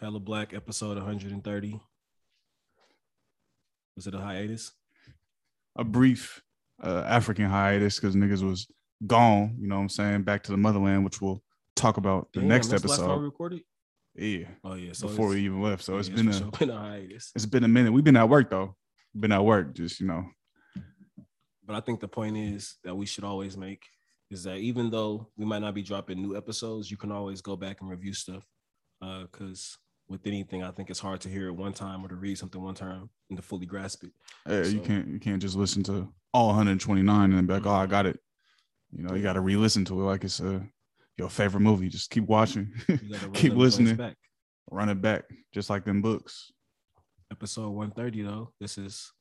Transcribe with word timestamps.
Hella 0.00 0.20
Black 0.20 0.54
episode 0.54 0.96
130. 0.96 1.80
Was 3.96 4.06
it 4.06 4.14
a 4.14 4.18
hiatus? 4.18 4.72
A 5.76 5.84
brief 5.84 6.40
uh, 6.82 7.02
African 7.06 7.46
hiatus 7.46 7.98
because 7.98 8.14
niggas 8.14 8.42
was 8.42 8.68
gone. 9.06 9.56
You 9.60 9.66
know 9.68 9.76
what 9.76 9.82
I'm 9.82 9.88
saying? 9.88 10.22
Back 10.22 10.44
to 10.44 10.52
the 10.52 10.56
motherland, 10.56 11.04
which 11.04 11.20
we'll 11.20 11.42
talk 11.74 11.96
about 11.96 12.28
the 12.32 12.40
Damn, 12.40 12.48
next 12.48 12.68
that's 12.68 12.82
the 12.82 12.88
last 12.88 12.98
time 12.98 13.08
we 13.08 13.12
episode. 13.14 13.24
recorded. 13.24 13.60
Yeah, 14.14 14.46
Oh 14.64 14.74
yeah, 14.74 14.92
so 14.94 15.06
before 15.08 15.28
we 15.28 15.40
even 15.44 15.62
left. 15.62 15.84
So 15.84 15.94
yeah, 15.94 16.00
it's 16.00 16.08
been 16.08 16.28
a 16.28 16.50
been 16.58 16.70
a 16.70 16.78
hiatus. 16.78 17.32
it's 17.34 17.46
been 17.46 17.64
a 17.64 17.68
minute. 17.68 17.92
We've 17.92 18.02
been 18.04 18.16
at 18.16 18.28
work 18.28 18.50
though. 18.50 18.74
Been 19.18 19.32
at 19.32 19.44
work, 19.44 19.74
just 19.74 20.00
you 20.00 20.06
know. 20.06 20.24
But 21.64 21.76
I 21.76 21.80
think 21.80 22.00
the 22.00 22.08
point 22.08 22.36
is 22.36 22.76
that 22.82 22.94
we 22.96 23.06
should 23.06 23.24
always 23.24 23.56
make 23.56 23.82
is 24.30 24.42
that 24.44 24.56
even 24.58 24.90
though 24.90 25.28
we 25.36 25.44
might 25.44 25.60
not 25.60 25.74
be 25.74 25.82
dropping 25.82 26.20
new 26.20 26.36
episodes, 26.36 26.90
you 26.90 26.96
can 26.96 27.12
always 27.12 27.40
go 27.40 27.56
back 27.56 27.80
and 27.80 27.90
review 27.90 28.12
stuff. 28.12 28.44
Uh, 29.00 29.22
because 29.22 29.76
with 30.08 30.26
anything, 30.26 30.62
I 30.62 30.70
think 30.70 30.90
it's 30.90 31.00
hard 31.00 31.20
to 31.22 31.28
hear 31.28 31.48
it 31.48 31.52
one 31.52 31.72
time 31.72 32.04
or 32.04 32.08
to 32.08 32.14
read 32.14 32.38
something 32.38 32.62
one 32.62 32.74
time 32.74 33.10
and 33.28 33.36
to 33.36 33.42
fully 33.42 33.66
grasp 33.66 34.04
it. 34.04 34.12
Yeah, 34.48 34.64
you 34.64 34.80
can't 34.80 35.08
you 35.08 35.20
can't 35.20 35.42
just 35.42 35.56
listen 35.56 35.82
to 35.84 36.08
all 36.32 36.48
129 36.48 37.24
and 37.24 37.34
then 37.34 37.46
be 37.46 37.54
like, 37.54 37.66
oh, 37.66 37.70
I 37.70 37.82
mm-hmm. 37.82 37.90
got 37.90 38.06
it. 38.06 38.20
You 38.90 39.02
know, 39.02 39.14
you 39.14 39.22
got 39.22 39.34
to 39.34 39.40
re-listen 39.40 39.84
to 39.86 40.00
it 40.00 40.04
like 40.04 40.24
it's 40.24 40.40
a 40.40 40.66
your 41.18 41.28
favorite 41.28 41.60
movie. 41.60 41.88
Just 41.88 42.10
keep 42.10 42.26
watching, 42.26 42.72
You 42.88 42.96
gotta 42.96 43.26
run 43.26 43.32
keep 43.32 43.54
listening, 43.54 43.96
back. 43.96 44.16
run 44.70 44.88
it 44.88 45.02
back, 45.02 45.24
just 45.52 45.68
like 45.68 45.84
them 45.84 46.00
books. 46.00 46.52
Episode 47.30 47.70
130 47.70 48.22
though. 48.22 48.52
This 48.58 48.78
is 48.78 49.12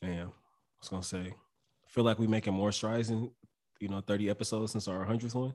damn. 0.00 0.28
I 0.28 0.32
was 0.80 0.88
gonna 0.88 1.02
say, 1.02 1.18
I 1.28 1.88
feel 1.88 2.04
like 2.04 2.18
we're 2.18 2.28
making 2.28 2.54
more 2.54 2.72
strides 2.72 3.10
in 3.10 3.30
you 3.80 3.88
know 3.88 4.00
30 4.00 4.30
episodes 4.30 4.72
since 4.72 4.88
our 4.88 5.04
100th 5.04 5.34
one, 5.34 5.54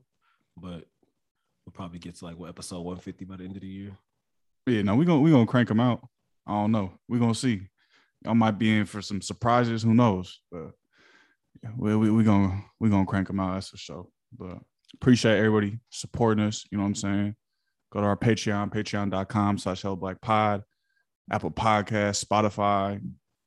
but 0.55 0.85
we'll 1.65 1.73
probably 1.73 1.97
get 1.97 2.15
to 2.15 2.25
like 2.25 2.37
what 2.37 2.49
episode 2.49 2.81
150 2.81 3.25
by 3.25 3.37
the 3.37 3.45
end 3.45 3.55
of 3.55 3.61
the 3.61 3.67
year. 3.67 3.97
Yeah, 4.67 4.81
no, 4.81 4.95
we 4.95 5.05
gonna 5.05 5.21
we 5.21 5.31
gonna 5.31 5.45
crank 5.45 5.67
them 5.67 5.79
out. 5.79 6.07
I 6.47 6.53
don't 6.53 6.71
know. 6.71 6.93
We're 7.07 7.19
gonna 7.19 7.35
see. 7.35 7.67
I 8.25 8.33
might 8.33 8.57
be 8.57 8.75
in 8.75 8.85
for 8.85 9.01
some 9.01 9.21
surprises. 9.21 9.83
Who 9.83 9.93
knows? 9.93 10.41
But 10.51 10.71
yeah, 11.63 11.69
we 11.77 11.95
we 11.95 12.11
we 12.11 12.23
gonna 12.23 12.63
we 12.79 12.89
gonna 12.89 13.05
crank 13.05 13.27
them 13.27 13.39
out. 13.39 13.53
That's 13.53 13.69
for 13.69 13.77
sure. 13.77 14.07
But 14.37 14.57
appreciate 14.95 15.37
everybody 15.37 15.79
supporting 15.89 16.45
us. 16.45 16.65
You 16.71 16.77
know 16.77 16.83
what 16.83 16.89
I'm 16.89 16.95
saying? 16.95 17.35
Go 17.91 18.01
to 18.01 18.07
our 18.07 18.17
Patreon, 18.17 18.73
patreon.com 18.73 19.57
slash 19.57 19.83
Hella 19.83 19.95
Black 19.95 20.19
Pod, 20.19 20.63
Apple 21.31 21.51
Podcast, 21.51 22.25
Spotify, 22.25 22.99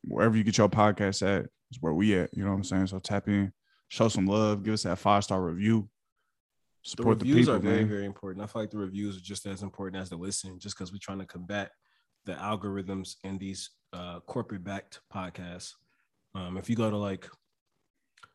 wherever 0.05 0.37
you 0.37 0.45
get 0.45 0.59
your 0.59 0.69
podcast 0.69 1.23
at 1.23 1.47
is 1.70 1.79
where 1.81 1.92
we 1.92 2.17
at. 2.19 2.31
You 2.33 2.45
know 2.45 2.51
what 2.51 2.57
I'm 2.57 2.64
saying? 2.64 2.87
So 2.87 2.98
tap 2.98 3.29
in, 3.29 3.53
show 3.89 4.09
some 4.09 4.27
love, 4.27 4.62
give 4.62 4.75
us 4.75 4.85
that 4.85 4.98
five 4.98 5.25
star 5.25 5.42
review. 5.42 5.89
The 6.84 6.91
Support 6.91 7.19
the, 7.19 7.25
reviews 7.27 7.47
people, 7.47 7.57
are 7.57 7.59
very, 7.59 7.81
man. 7.81 7.89
very 7.89 8.07
important. 8.07 8.43
I 8.43 8.47
feel 8.47 8.62
like 8.62 8.71
the 8.71 8.79
reviews 8.79 9.17
are 9.17 9.21
just 9.21 9.47
as 9.47 9.62
important 9.62 10.01
as 10.01 10.09
the 10.11 10.17
listen, 10.17 10.59
just 10.59 10.77
because 10.77 10.93
we're 10.93 10.98
trying 11.03 11.19
to 11.19 11.27
combat 11.27 11.70
the 12.25 12.35
algorithms 12.35 13.17
in 13.25 13.39
these 13.39 13.70
uh, 13.93 14.20
corporate 14.20 14.65
backed 14.65 15.01
podcasts. 15.12 15.73
Um, 16.35 16.57
if 16.57 16.69
you 16.70 16.77
go 16.77 16.91
to 16.91 16.97
like, 16.97 17.29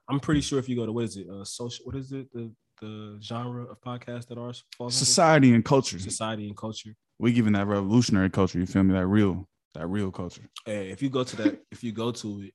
I'm 0.09 0.19
pretty 0.19 0.41
sure 0.41 0.59
if 0.59 0.67
you 0.67 0.75
go 0.75 0.85
to 0.85 0.91
what 0.91 1.05
is 1.05 1.15
it, 1.17 1.27
uh, 1.29 1.43
social, 1.45 1.85
what 1.85 1.95
is 1.95 2.11
it, 2.11 2.31
the 2.33 2.51
the 2.81 3.17
genre 3.21 3.63
of 3.63 3.79
podcast 3.81 4.27
that 4.27 4.37
ours 4.37 4.63
falls? 4.77 4.95
Society 4.95 5.53
and 5.53 5.63
culture. 5.63 5.99
society 5.99 6.47
and 6.47 6.57
culture. 6.57 6.95
we 7.19 7.31
giving 7.31 7.53
that 7.53 7.67
revolutionary 7.67 8.29
culture. 8.29 8.59
You 8.59 8.65
feel 8.65 8.83
me? 8.83 8.93
That 8.93 9.07
real, 9.07 9.47
that 9.75 9.87
real 9.87 10.11
culture. 10.11 10.49
Hey, 10.65 10.89
if 10.89 11.01
you 11.01 11.09
go 11.09 11.23
to 11.23 11.35
that, 11.37 11.61
if 11.71 11.83
you 11.83 11.91
go 11.91 12.11
to 12.11 12.41
it, 12.41 12.53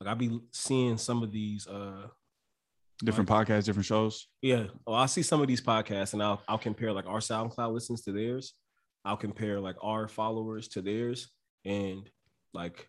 like 0.00 0.08
I'll 0.08 0.16
be 0.16 0.40
seeing 0.50 0.96
some 0.98 1.22
of 1.22 1.30
these 1.30 1.68
uh 1.68 2.08
Different 3.02 3.28
podcasts, 3.28 3.64
different 3.64 3.86
shows. 3.86 4.28
Yeah. 4.40 4.66
Oh, 4.86 4.94
I 4.94 5.06
see 5.06 5.22
some 5.22 5.40
of 5.40 5.48
these 5.48 5.60
podcasts 5.60 6.12
and 6.12 6.22
I'll 6.22 6.40
I'll 6.48 6.58
compare 6.58 6.92
like 6.92 7.06
our 7.06 7.18
SoundCloud 7.18 7.72
listens 7.72 8.02
to 8.02 8.12
theirs. 8.12 8.54
I'll 9.04 9.16
compare 9.16 9.58
like 9.60 9.76
our 9.82 10.06
followers 10.08 10.68
to 10.68 10.82
theirs. 10.82 11.28
And 11.64 12.08
like 12.52 12.88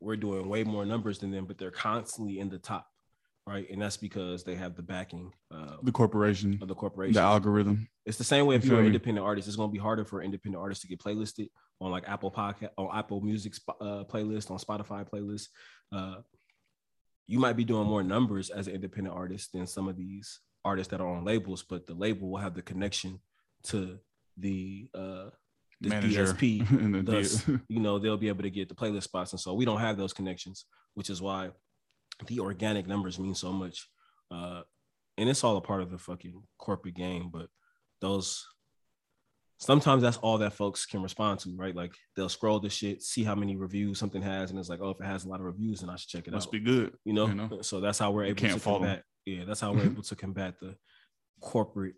we're 0.00 0.16
doing 0.16 0.48
way 0.48 0.64
more 0.64 0.84
numbers 0.84 1.18
than 1.18 1.30
them, 1.30 1.46
but 1.46 1.58
they're 1.58 1.70
constantly 1.70 2.38
in 2.38 2.48
the 2.50 2.58
top. 2.58 2.86
Right. 3.46 3.68
And 3.70 3.82
that's 3.82 3.96
because 3.98 4.42
they 4.44 4.54
have 4.54 4.74
the 4.74 4.82
backing 4.82 5.32
uh, 5.50 5.76
The 5.82 5.92
corporation, 5.92 6.58
of 6.62 6.68
the 6.68 6.74
corporation. 6.74 7.14
the 7.14 7.20
algorithm. 7.20 7.88
It's 8.06 8.16
the 8.16 8.24
same 8.24 8.46
way 8.46 8.54
if 8.56 8.64
You 8.64 8.70
you're 8.70 8.80
an 8.80 8.86
independent 8.86 9.26
artist, 9.26 9.48
it's 9.48 9.56
gonna 9.56 9.70
be 9.72 9.78
harder 9.78 10.04
for 10.04 10.22
independent 10.22 10.62
artists 10.62 10.82
to 10.82 10.88
get 10.88 10.98
playlisted 11.00 11.48
on 11.80 11.90
like 11.90 12.04
Apple 12.08 12.30
Podcast, 12.30 12.70
on 12.78 12.88
Apple 12.96 13.20
Music 13.20 13.52
uh, 13.80 14.04
playlist, 14.04 14.50
on 14.50 14.58
Spotify 14.58 15.06
playlist. 15.06 15.48
Uh, 15.92 16.16
you 17.26 17.38
might 17.38 17.56
be 17.56 17.64
doing 17.64 17.86
more 17.86 18.02
numbers 18.02 18.50
as 18.50 18.66
an 18.68 18.74
independent 18.74 19.14
artist 19.14 19.52
than 19.52 19.66
some 19.66 19.88
of 19.88 19.96
these 19.96 20.40
artists 20.64 20.90
that 20.90 21.00
are 21.00 21.08
on 21.08 21.24
labels, 21.24 21.62
but 21.62 21.86
the 21.86 21.94
label 21.94 22.30
will 22.30 22.38
have 22.38 22.54
the 22.54 22.62
connection 22.62 23.20
to 23.64 23.98
the 24.36 24.88
uh, 24.94 25.30
the 25.80 25.88
Manager 25.88 26.26
DSP. 26.26 26.70
and 26.80 26.94
the 26.94 27.02
Thus, 27.02 27.44
D- 27.44 27.58
you 27.68 27.80
know, 27.80 27.98
they'll 27.98 28.16
be 28.16 28.28
able 28.28 28.42
to 28.42 28.50
get 28.50 28.68
the 28.68 28.74
playlist 28.74 29.04
spots, 29.04 29.32
and 29.32 29.40
so 29.40 29.54
we 29.54 29.64
don't 29.64 29.80
have 29.80 29.96
those 29.96 30.12
connections, 30.12 30.66
which 30.94 31.10
is 31.10 31.20
why 31.20 31.50
the 32.26 32.40
organic 32.40 32.86
numbers 32.86 33.18
mean 33.18 33.34
so 33.34 33.52
much. 33.52 33.88
Uh, 34.30 34.62
and 35.16 35.28
it's 35.28 35.44
all 35.44 35.56
a 35.56 35.60
part 35.60 35.82
of 35.82 35.90
the 35.90 35.98
fucking 35.98 36.42
corporate 36.58 36.94
game, 36.94 37.30
but 37.32 37.48
those 38.00 38.46
sometimes 39.58 40.02
that's 40.02 40.16
all 40.18 40.38
that 40.38 40.52
folks 40.52 40.86
can 40.86 41.02
respond 41.02 41.40
to, 41.40 41.54
right? 41.56 41.74
Like 41.74 41.92
they'll 42.16 42.28
scroll 42.28 42.60
the 42.60 42.70
shit, 42.70 43.02
see 43.02 43.24
how 43.24 43.34
many 43.34 43.56
reviews 43.56 43.98
something 43.98 44.22
has, 44.22 44.50
and 44.50 44.58
it's 44.58 44.68
like, 44.68 44.80
oh, 44.82 44.90
if 44.90 45.00
it 45.00 45.06
has 45.06 45.24
a 45.24 45.28
lot 45.28 45.40
of 45.40 45.46
reviews, 45.46 45.80
then 45.80 45.90
I 45.90 45.96
should 45.96 46.08
check 46.08 46.26
it 46.26 46.32
must 46.32 46.48
out. 46.48 46.52
be 46.52 46.60
good. 46.60 46.92
you, 47.04 47.12
know? 47.12 47.26
you 47.26 47.34
know? 47.34 47.62
so 47.62 47.80
that's 47.80 47.98
how 47.98 48.10
we're 48.10 48.24
able 48.24 48.40
to 48.48 48.60
combat. 48.60 49.02
Yeah, 49.26 49.44
that's 49.46 49.60
how 49.60 49.72
we're 49.72 49.84
able 49.84 50.02
to 50.02 50.16
combat 50.16 50.54
the 50.60 50.76
corporate 51.40 51.94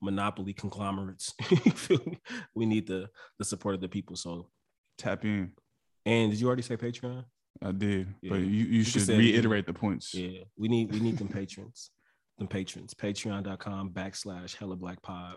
monopoly 0.00 0.52
conglomerates. 0.52 1.32
You 1.88 2.16
we 2.54 2.66
need 2.66 2.86
the 2.86 3.08
the 3.38 3.44
support 3.44 3.74
of 3.74 3.80
the 3.80 3.88
people. 3.88 4.16
So, 4.16 4.48
Tap 4.98 5.24
in. 5.24 5.52
and 6.04 6.30
did 6.30 6.40
you 6.40 6.46
already 6.46 6.62
say 6.62 6.76
Patreon? 6.76 7.24
I 7.62 7.72
did, 7.72 8.08
but 8.22 8.36
Yeah. 8.40 8.46
you, 8.46 8.64
you 8.64 8.82
should 8.84 9.06
reiterate 9.08 9.66
the 9.66 9.72
points. 9.72 10.12
Yeah, 10.14 10.40
we 10.56 10.68
need 10.68 10.92
we 10.92 11.00
need 11.00 11.18
them 11.18 11.28
patrons, 11.28 11.90
them 12.38 12.48
patrons. 12.48 12.94
Patreon.com 12.94 13.90
backslash 13.90 14.56
Hella 14.56 14.76
Black 14.76 15.00
Pod. 15.02 15.36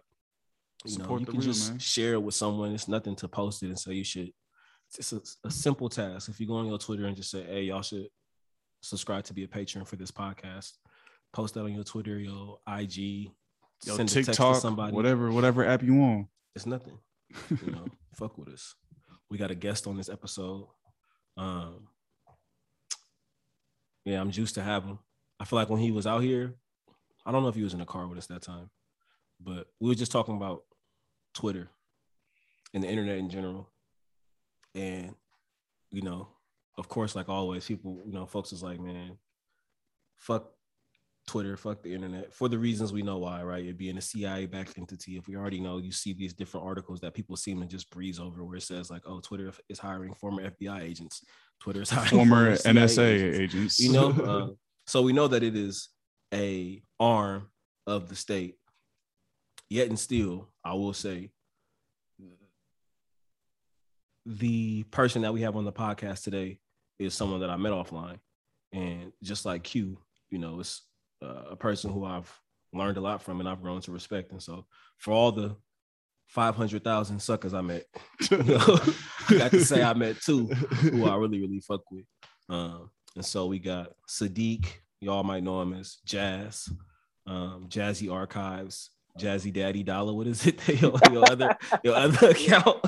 You 0.86 1.00
know, 1.00 1.18
you 1.18 1.26
can 1.26 1.36
real, 1.36 1.42
just 1.42 1.72
man. 1.72 1.80
share 1.80 2.14
it 2.14 2.22
with 2.22 2.36
someone. 2.36 2.74
It's 2.74 2.88
nothing 2.88 3.16
to 3.18 3.28
post 3.28 3.64
it 3.64 3.68
and 3.68 3.80
say 3.80 3.94
you 3.94 4.04
should. 4.04 4.32
It's 4.98 5.12
a, 5.14 5.22
a 5.44 5.52
simple 5.52 5.90
task. 5.90 6.30
If 6.30 6.40
you 6.40 6.48
go 6.48 6.56
on 6.56 6.68
your 6.68 6.78
Twitter 6.78 7.06
and 7.06 7.16
just 7.16 7.32
say, 7.32 7.44
"Hey, 7.44 7.64
y'all 7.64 7.82
should 7.82 8.08
subscribe 8.82 9.24
to 9.26 9.34
be 9.34 9.44
a 9.44 9.48
patron 9.48 9.84
for 9.86 9.96
this 9.96 10.12
podcast," 10.12 10.74
post 11.34 11.56
that 11.56 11.62
on 11.62 11.74
your 11.74 11.84
Twitter, 11.84 12.20
your 12.20 12.60
IG, 12.68 13.32
Yo, 13.84 13.96
send 13.96 14.10
a 14.10 14.14
TikTok, 14.14 14.58
somebody. 14.58 14.96
whatever, 14.96 15.32
whatever 15.32 15.66
app 15.66 15.84
you 15.84 15.96
want. 15.96 16.28
It's 16.56 16.66
nothing. 16.66 16.98
You 17.50 17.72
know, 17.72 17.86
fuck 18.16 18.38
with 18.38 18.50
us. 18.50 18.76
We 19.30 19.38
got 19.38 19.52
a 19.52 19.56
guest 19.56 19.88
on 19.88 19.98
this 19.98 20.10
episode. 20.10 20.68
Um, 21.36 21.88
yeah, 24.06 24.22
I'm 24.22 24.32
juiced 24.32 24.56
to 24.56 24.64
have 24.64 24.84
him. 24.84 25.00
I 25.40 25.46
feel 25.46 25.58
like 25.58 25.70
when 25.70 25.82
he 25.82 25.92
was 25.92 26.08
out 26.08 26.20
here, 26.20 26.54
I 27.26 27.32
don't 27.32 27.42
know 27.42 27.50
if 27.50 27.56
he 27.56 27.64
was 27.64 27.74
in 27.74 27.80
the 27.80 27.86
car 27.86 28.08
with 28.08 28.18
us 28.18 28.28
that 28.28 28.44
time, 28.44 28.70
but 29.42 29.68
we 29.80 29.90
were 29.90 29.96
just 29.96 30.12
talking 30.12 30.38
about 30.38 30.64
Twitter 31.36 31.70
and 32.74 32.84
the 32.84 32.88
internet 32.88 33.18
in 33.18 33.30
general. 33.30 33.70
And, 34.74 35.14
you 35.92 36.02
know, 36.02 36.28
of 36.78 36.90
course, 36.90 37.16
like 37.16 37.30
always, 37.30 37.66
people, 37.66 38.02
you 38.06 38.14
know, 38.14 38.26
folks 38.26 38.52
is 38.52 38.64
like, 38.64 38.80
man, 38.80 39.18
fuck 40.18 40.52
Twitter, 41.28 41.58
fuck 41.58 41.82
the 41.82 41.94
internet 41.94 42.34
for 42.34 42.50
the 42.50 42.58
reasons 42.58 42.94
we 42.94 43.02
know 43.02 43.18
why, 43.18 43.42
right? 43.44 43.66
It 43.66 43.78
being 43.78 43.98
a 43.98 44.02
CIA 44.02 44.46
backed 44.46 44.78
entity. 44.78 45.18
If 45.18 45.28
we 45.28 45.36
already 45.36 45.60
know, 45.60 45.78
you 45.78 45.92
see 45.92 46.14
these 46.14 46.34
different 46.34 46.66
articles 46.66 47.00
that 47.02 47.14
people 47.14 47.36
seem 47.36 47.62
to 47.62 47.68
just 47.68 47.90
breeze 47.90 48.20
over 48.20 48.44
where 48.44 48.58
it 48.58 48.64
says, 48.64 48.90
like, 48.90 49.04
oh, 49.06 49.20
Twitter 49.22 49.52
is 49.70 49.80
hiring 49.80 50.14
former 50.14 50.52
FBI 50.52 50.82
agents, 50.82 51.24
Twitter 51.60 51.82
is 51.82 51.90
hiring 51.90 52.10
Former 52.10 52.56
CIA 52.56 52.74
NSA 52.74 53.00
agents 53.00 53.56
agents. 53.56 53.80
you 53.80 53.92
know 53.92 54.10
uh, 54.10 54.48
so 54.88 55.02
we 55.02 55.14
know 55.14 55.28
that 55.28 55.44
it 55.44 55.56
is 55.56 55.90
a 56.34 56.82
arm 57.00 57.50
of 57.88 58.10
the 58.10 58.16
state 58.16 58.56
yet 59.70 59.88
and 59.88 59.98
still 60.00 60.50
i 60.66 60.74
will 60.74 60.94
say 60.94 61.32
the 64.26 64.84
person 64.86 65.22
that 65.22 65.34
we 65.34 65.42
have 65.42 65.56
on 65.56 65.66
the 65.66 65.72
podcast 65.72 66.24
today 66.24 66.60
is 67.00 67.14
someone 67.14 67.40
that 67.40 67.50
i 67.50 67.56
met 67.56 67.72
offline 67.72 68.20
and 68.74 69.14
just 69.24 69.46
like 69.46 69.64
q 69.64 69.98
you 70.30 70.40
know 70.40 70.60
it's 70.60 70.82
uh, 71.24 71.44
a 71.52 71.56
person 71.56 71.92
who 71.92 72.06
i've 72.06 72.32
learned 72.74 72.98
a 72.98 73.02
lot 73.02 73.22
from 73.22 73.40
and 73.40 73.48
i've 73.48 73.62
grown 73.62 73.80
to 73.80 73.92
respect 73.92 74.32
and 74.32 74.42
so 74.42 74.66
for 74.98 75.12
all 75.12 75.32
the 75.32 75.56
500000 76.28 77.20
suckers 77.20 77.54
i 77.54 77.62
met 77.62 77.86
you 78.32 78.38
know, 78.44 78.80
I 79.30 79.38
got 79.38 79.52
to 79.52 79.66
say 79.66 79.82
I 79.82 79.94
met 79.94 80.22
two 80.22 80.48
who 80.48 81.06
I 81.06 81.16
really, 81.16 81.42
really 81.42 81.60
fuck 81.60 81.82
with. 81.92 82.06
Um, 82.48 82.92
and 83.16 83.26
so 83.26 83.48
we 83.48 83.60
got 83.60 83.94
Sadiq, 84.08 84.68
y'all 85.02 85.24
might 85.24 85.44
know 85.44 85.62
him 85.62 85.74
as 85.74 85.98
Jazz, 86.06 86.70
um, 87.26 87.68
Jazzy 87.68 88.12
Archives, 88.12 88.92
Jazzy 89.20 89.52
Daddy 89.54 89.84
Dollar. 89.84 90.14
What 90.14 90.28
is 90.28 90.46
it? 90.46 90.68
your, 90.82 90.94
your 91.12 91.30
other 91.30 91.58
your 91.84 91.96
other 91.96 92.30
account. 92.32 92.86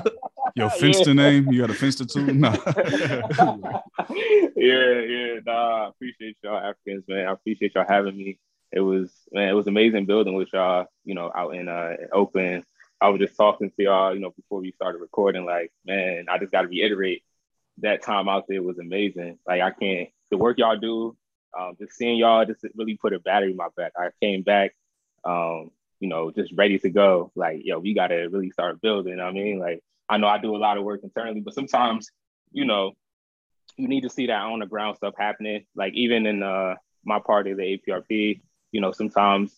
Your 0.54 0.70
finsta 0.80 1.14
name? 1.14 1.50
You 1.52 1.60
got 1.66 1.70
a 1.70 1.78
finsta 1.78 2.10
too? 2.10 2.32
Nah. 2.32 2.56
yeah, 4.56 5.00
yeah, 5.00 5.40
nah, 5.46 5.84
I 5.84 5.88
appreciate 5.88 6.36
y'all 6.42 6.56
Africans, 6.58 7.04
man. 7.08 7.26
I 7.26 7.32
appreciate 7.32 7.74
y'all 7.74 7.86
having 7.88 8.16
me. 8.16 8.38
It 8.72 8.80
was 8.80 9.10
man, 9.32 9.48
it 9.48 9.54
was 9.54 9.66
amazing 9.66 10.06
building 10.06 10.34
with 10.34 10.52
y'all, 10.52 10.86
you 11.04 11.14
know, 11.14 11.30
out 11.34 11.54
in 11.54 11.68
uh 11.68 11.96
Oakland 12.12 12.64
I 13.00 13.08
was 13.08 13.20
just 13.20 13.36
talking 13.36 13.70
to 13.70 13.82
y'all, 13.82 14.14
you 14.14 14.20
know, 14.20 14.30
before 14.30 14.60
we 14.60 14.72
started 14.72 15.00
recording, 15.00 15.44
like, 15.44 15.72
man, 15.84 16.26
I 16.28 16.38
just 16.38 16.50
got 16.50 16.62
to 16.62 16.68
reiterate 16.68 17.22
that 17.78 18.02
time 18.02 18.28
out 18.28 18.46
there 18.48 18.62
was 18.62 18.78
amazing. 18.78 19.38
Like, 19.46 19.60
I 19.60 19.70
can't, 19.70 20.08
the 20.30 20.36
work 20.36 20.58
y'all 20.58 20.76
do, 20.76 21.16
um, 21.58 21.76
just 21.78 21.94
seeing 21.94 22.18
y'all 22.18 22.44
just 22.44 22.64
really 22.74 22.96
put 22.96 23.12
a 23.12 23.20
battery 23.20 23.52
in 23.52 23.56
my 23.56 23.68
back. 23.76 23.92
I 23.96 24.08
came 24.20 24.42
back, 24.42 24.74
um, 25.24 25.70
you 26.00 26.08
know, 26.08 26.30
just 26.30 26.52
ready 26.54 26.78
to 26.78 26.90
go. 26.90 27.32
Like, 27.34 27.60
yo, 27.64 27.78
we 27.78 27.94
got 27.94 28.08
to 28.08 28.26
really 28.28 28.50
start 28.50 28.80
building. 28.80 29.20
I 29.20 29.30
mean, 29.30 29.58
like, 29.58 29.80
I 30.08 30.16
know 30.16 30.26
I 30.26 30.38
do 30.38 30.56
a 30.56 30.58
lot 30.58 30.78
of 30.78 30.84
work 30.84 31.00
internally, 31.02 31.40
but 31.40 31.54
sometimes, 31.54 32.10
you 32.52 32.64
know, 32.64 32.92
you 33.76 33.88
need 33.88 34.02
to 34.02 34.10
see 34.10 34.26
that 34.26 34.42
on 34.42 34.60
the 34.60 34.66
ground 34.66 34.96
stuff 34.96 35.14
happening. 35.18 35.64
Like, 35.74 35.94
even 35.94 36.26
in 36.26 36.42
uh, 36.42 36.74
my 37.04 37.20
part 37.20 37.46
of 37.46 37.56
the 37.56 37.62
APRP, 37.62 38.40
you 38.72 38.80
know, 38.80 38.92
sometimes 38.92 39.54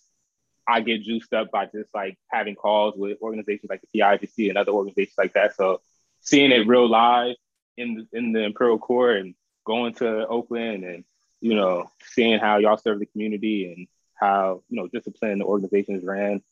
I 0.67 0.81
get 0.81 1.03
juiced 1.03 1.33
up 1.33 1.51
by 1.51 1.67
just 1.67 1.89
like 1.95 2.17
having 2.29 2.55
calls 2.55 2.95
with 2.97 3.19
organizations 3.21 3.69
like 3.69 3.83
the 3.93 4.01
PIGC 4.01 4.49
and 4.49 4.59
other 4.59 4.73
organizations 4.73 5.17
like 5.19 5.33
that. 5.35 5.57
So 5.57 5.81
seeing 6.21 6.53
it 6.53 6.67
real 6.67 6.89
live 6.89 7.35
in 7.77 8.07
the, 8.13 8.19
in 8.19 8.33
the 8.33 8.45
Imperial 8.45 8.79
Court 8.79 9.19
and 9.19 9.35
going 9.65 9.95
to 9.95 10.27
Oakland 10.27 10.85
and 10.85 11.05
you 11.41 11.55
know 11.55 11.91
seeing 12.03 12.39
how 12.39 12.59
y'all 12.59 12.77
serve 12.77 12.99
the 12.99 13.07
community 13.07 13.73
and 13.73 13.89
how 14.21 14.63
you 14.69 14.77
know 14.77 14.89
discipline 14.89 15.39
the 15.39 15.45
organizations 15.45 16.05
ran, 16.05 16.43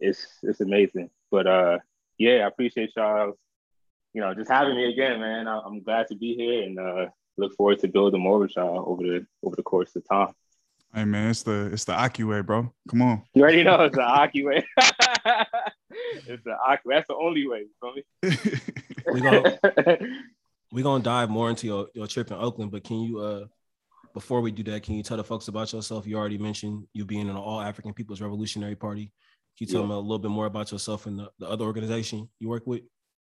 it's 0.00 0.26
it's 0.42 0.60
amazing. 0.60 1.10
But 1.30 1.46
uh, 1.46 1.78
yeah, 2.18 2.44
I 2.44 2.48
appreciate 2.48 2.92
y'all. 2.96 3.34
You 4.14 4.22
know, 4.22 4.34
just 4.34 4.50
having 4.50 4.74
me 4.74 4.90
again, 4.90 5.20
man. 5.20 5.46
I, 5.46 5.58
am 5.58 5.82
glad 5.82 6.08
to 6.08 6.16
be 6.16 6.34
here 6.34 6.62
and 6.62 6.78
uh, 6.78 7.06
look 7.36 7.54
forward 7.54 7.78
to 7.80 7.88
building 7.88 8.22
more 8.22 8.38
with 8.38 8.56
y'all 8.56 8.84
over 8.86 9.02
the 9.02 9.26
over 9.42 9.56
the 9.56 9.62
course 9.62 9.94
of 9.96 10.08
time. 10.08 10.32
Hey 10.94 11.04
man, 11.04 11.30
it's 11.30 11.42
the 11.42 11.70
it's 11.72 11.84
the 11.84 11.92
Aki 11.92 12.24
way, 12.24 12.40
bro. 12.40 12.72
Come 12.88 13.02
on. 13.02 13.22
You 13.34 13.42
already 13.42 13.62
know 13.62 13.82
it's 13.82 13.96
the 13.96 14.02
Aki 14.02 14.44
way. 14.44 14.66
it's 14.78 16.44
the 16.44 16.56
Aki. 16.66 16.82
That's 16.86 17.06
the 17.06 17.14
only 17.14 17.46
way. 17.46 17.66
You 17.82 18.02
we 19.12 19.20
gonna 19.20 19.58
we're 20.72 20.84
gonna 20.84 21.04
dive 21.04 21.28
more 21.28 21.50
into 21.50 21.66
your, 21.66 21.88
your 21.94 22.06
trip 22.06 22.30
in 22.30 22.38
Oakland, 22.38 22.70
but 22.70 22.84
can 22.84 23.02
you 23.02 23.18
uh 23.20 23.44
before 24.18 24.40
we 24.40 24.50
do 24.50 24.64
that, 24.64 24.82
can 24.82 24.94
you 24.94 25.02
tell 25.04 25.16
the 25.16 25.22
folks 25.22 25.46
about 25.46 25.72
yourself? 25.72 26.04
You 26.04 26.16
already 26.16 26.38
mentioned 26.38 26.88
you 26.92 27.04
being 27.04 27.28
in 27.28 27.34
the 27.34 27.40
All 27.40 27.60
African 27.60 27.94
People's 27.94 28.20
Revolutionary 28.20 28.74
Party. 28.74 29.12
Can 29.56 29.66
you 29.66 29.66
tell 29.66 29.82
yeah. 29.82 29.86
them 29.86 29.96
a 29.96 30.00
little 30.00 30.18
bit 30.18 30.32
more 30.32 30.46
about 30.46 30.72
yourself 30.72 31.06
and 31.06 31.20
the, 31.20 31.30
the 31.38 31.48
other 31.48 31.64
organization 31.64 32.28
you 32.40 32.48
work 32.48 32.66
with? 32.66 32.80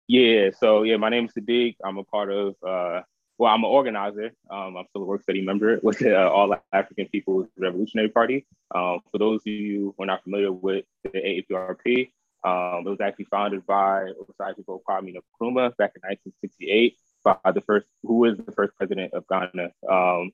Yeah, 0.09 0.51
so 0.59 0.83
yeah, 0.83 0.97
my 0.97 1.09
name 1.09 1.27
is 1.27 1.33
Sadiq. 1.33 1.77
I'm 1.85 1.99
a 1.99 2.03
part 2.03 2.33
of 2.33 2.57
uh 2.67 3.03
well, 3.39 3.55
I'm 3.55 3.63
an 3.63 3.71
organizer. 3.71 4.33
Um, 4.51 4.77
I'm 4.77 4.85
still 4.91 5.03
a 5.03 5.07
work 5.07 5.23
study 5.23 5.43
member 5.43 5.79
with 5.83 6.01
the 6.01 6.21
uh, 6.21 6.29
All 6.29 6.55
African 6.73 7.07
People's 7.07 7.47
Revolutionary 7.57 8.09
Party. 8.09 8.47
Um, 8.75 8.99
for 9.13 9.19
those 9.19 9.43
of 9.43 9.47
you 9.47 9.95
who 9.97 10.03
are 10.03 10.07
not 10.07 10.25
familiar 10.25 10.53
with 10.53 10.85
the 11.05 11.11
AAPRP, 11.11 12.11
um, 12.45 12.87
it 12.87 12.91
was 12.91 13.01
actually 13.01 13.27
founded 13.27 13.65
by 13.65 14.11
Osagyefo 14.21 14.81
Kwame 14.87 15.15
Nkrumah 15.15 15.75
back 15.79 15.93
in 15.95 16.03
1968 16.03 16.97
by 17.25 17.53
the 17.55 17.61
first, 17.63 17.87
who 18.03 18.17
was 18.17 18.37
the 18.37 18.53
first 18.53 18.77
president 18.77 19.15
of 19.15 19.25
Ghana. 19.29 19.71
Um, 19.89 20.33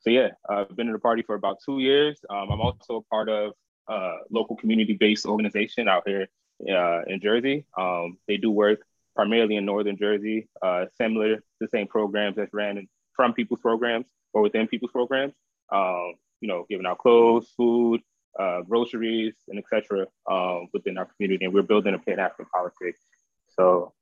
so 0.00 0.10
yeah, 0.10 0.28
I've 0.48 0.74
been 0.76 0.86
in 0.86 0.92
the 0.92 0.98
party 0.98 1.22
for 1.22 1.34
about 1.34 1.58
two 1.64 1.80
years. 1.80 2.20
Um, 2.30 2.50
I'm 2.50 2.60
also 2.60 2.96
a 2.96 3.02
part 3.02 3.28
of 3.28 3.52
a 3.88 4.16
local 4.30 4.56
community-based 4.56 5.26
organization 5.26 5.88
out 5.88 6.04
here 6.06 6.28
uh, 6.68 7.02
in 7.06 7.20
Jersey. 7.20 7.66
Um, 7.76 8.18
they 8.26 8.36
do 8.36 8.50
work 8.50 8.80
primarily 9.16 9.56
in 9.56 9.64
Northern 9.64 9.96
Jersey, 9.96 10.48
uh, 10.62 10.86
similar 10.96 11.36
to 11.36 11.42
the 11.60 11.68
same 11.68 11.88
programs 11.88 12.36
that's 12.36 12.54
ran 12.54 12.86
from 13.14 13.32
people's 13.32 13.60
programs 13.60 14.06
or 14.32 14.42
within 14.42 14.68
people's 14.68 14.92
programs. 14.92 15.34
Um, 15.70 16.14
you 16.40 16.46
know, 16.46 16.66
giving 16.70 16.86
out 16.86 16.98
clothes, 16.98 17.48
food, 17.56 18.00
uh, 18.38 18.62
groceries, 18.62 19.34
and 19.48 19.58
etc. 19.58 20.06
Um, 20.30 20.68
within 20.72 20.96
our 20.96 21.06
community, 21.06 21.44
and 21.44 21.52
we're 21.52 21.62
building 21.62 21.94
a 21.94 21.98
Pan 21.98 22.20
African 22.20 22.46
politics. 22.54 23.00
So, 23.48 23.92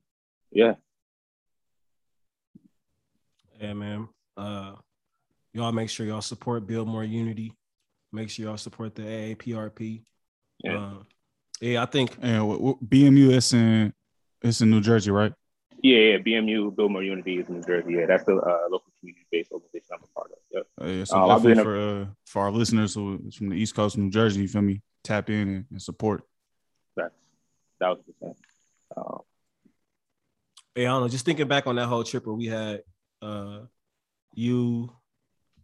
yeah. 0.52 0.74
Yeah, 3.58 3.72
man. 3.72 4.08
Uh, 4.36 4.74
y'all 5.56 5.72
make 5.72 5.88
sure 5.88 6.06
y'all 6.06 6.20
support 6.20 6.66
Build 6.66 6.86
More 6.86 7.02
Unity. 7.02 7.52
Make 8.12 8.28
sure 8.28 8.44
y'all 8.44 8.58
support 8.58 8.94
the 8.94 9.02
AAPRP. 9.02 10.02
Yeah. 10.62 10.76
Uh, 10.76 10.94
yeah, 11.60 11.82
I 11.82 11.86
think. 11.86 12.16
And 12.20 12.42
BMUS 12.42 13.54
and 13.54 13.92
it's 14.42 14.60
in 14.60 14.70
New 14.70 14.82
Jersey, 14.82 15.10
right? 15.10 15.32
Yeah, 15.82 15.98
yeah. 15.98 16.18
BMU, 16.18 16.76
Build 16.76 16.92
More 16.92 17.02
Unity 17.02 17.38
is 17.38 17.48
in 17.48 17.56
New 17.56 17.62
Jersey. 17.62 17.94
Yeah, 17.94 18.06
that's 18.06 18.24
the 18.24 18.34
uh, 18.34 18.68
local 18.70 18.92
community-based 19.00 19.50
organization 19.50 19.88
I'm 19.94 20.00
a 20.04 20.06
part 20.08 20.30
of. 20.30 20.38
Yep. 20.52 20.66
Uh, 20.80 20.84
yeah, 20.84 21.04
so 21.04 21.16
um, 21.16 21.42
definitely 21.42 21.64
for 21.64 21.76
uh, 21.78 22.06
for 22.26 22.42
our 22.42 22.50
listeners 22.50 22.94
who 22.94 23.18
is 23.26 23.34
from 23.34 23.48
the 23.48 23.56
East 23.56 23.74
Coast, 23.74 23.96
New 23.96 24.10
Jersey, 24.10 24.42
you 24.42 24.48
feel 24.48 24.62
me? 24.62 24.82
Tap 25.04 25.30
in 25.30 25.48
and, 25.48 25.64
and 25.70 25.80
support. 25.80 26.22
That's 26.96 27.14
that 27.80 27.88
was 27.88 27.98
the 28.06 28.12
same. 28.20 28.34
Um, 28.94 29.20
hey, 30.74 30.86
I 30.86 30.90
don't 30.90 31.02
know. 31.02 31.08
Just 31.08 31.24
thinking 31.24 31.48
back 31.48 31.66
on 31.66 31.76
that 31.76 31.86
whole 31.86 32.04
trip 32.04 32.26
where 32.26 32.34
we 32.34 32.46
had 32.46 32.82
uh, 33.22 33.60
you, 34.34 34.92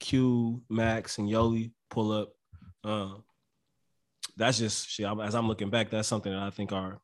Q, 0.03 0.63
Max, 0.69 1.17
and 1.17 1.29
Yoli 1.29 1.73
pull 1.89 2.13
up. 2.13 2.33
Uh, 2.85 3.15
that's 4.37 4.59
just 4.59 4.89
shit. 4.89 5.07
As 5.07 5.35
I'm 5.35 5.49
looking 5.49 5.71
back, 5.71 5.89
that's 5.89 6.09
something 6.09 6.33
that 6.33 6.43
I 6.43 6.51
think 6.51 6.73
our 6.73 7.01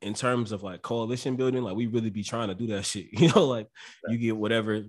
in 0.00 0.14
terms 0.14 0.52
of 0.52 0.62
like 0.62 0.80
coalition 0.80 1.36
building, 1.36 1.62
like 1.62 1.76
we 1.76 1.86
really 1.86 2.10
be 2.10 2.22
trying 2.22 2.48
to 2.48 2.54
do 2.54 2.66
that 2.68 2.84
shit. 2.84 3.06
You 3.12 3.28
know, 3.28 3.44
like 3.44 3.68
you 4.08 4.18
get 4.18 4.36
whatever 4.36 4.82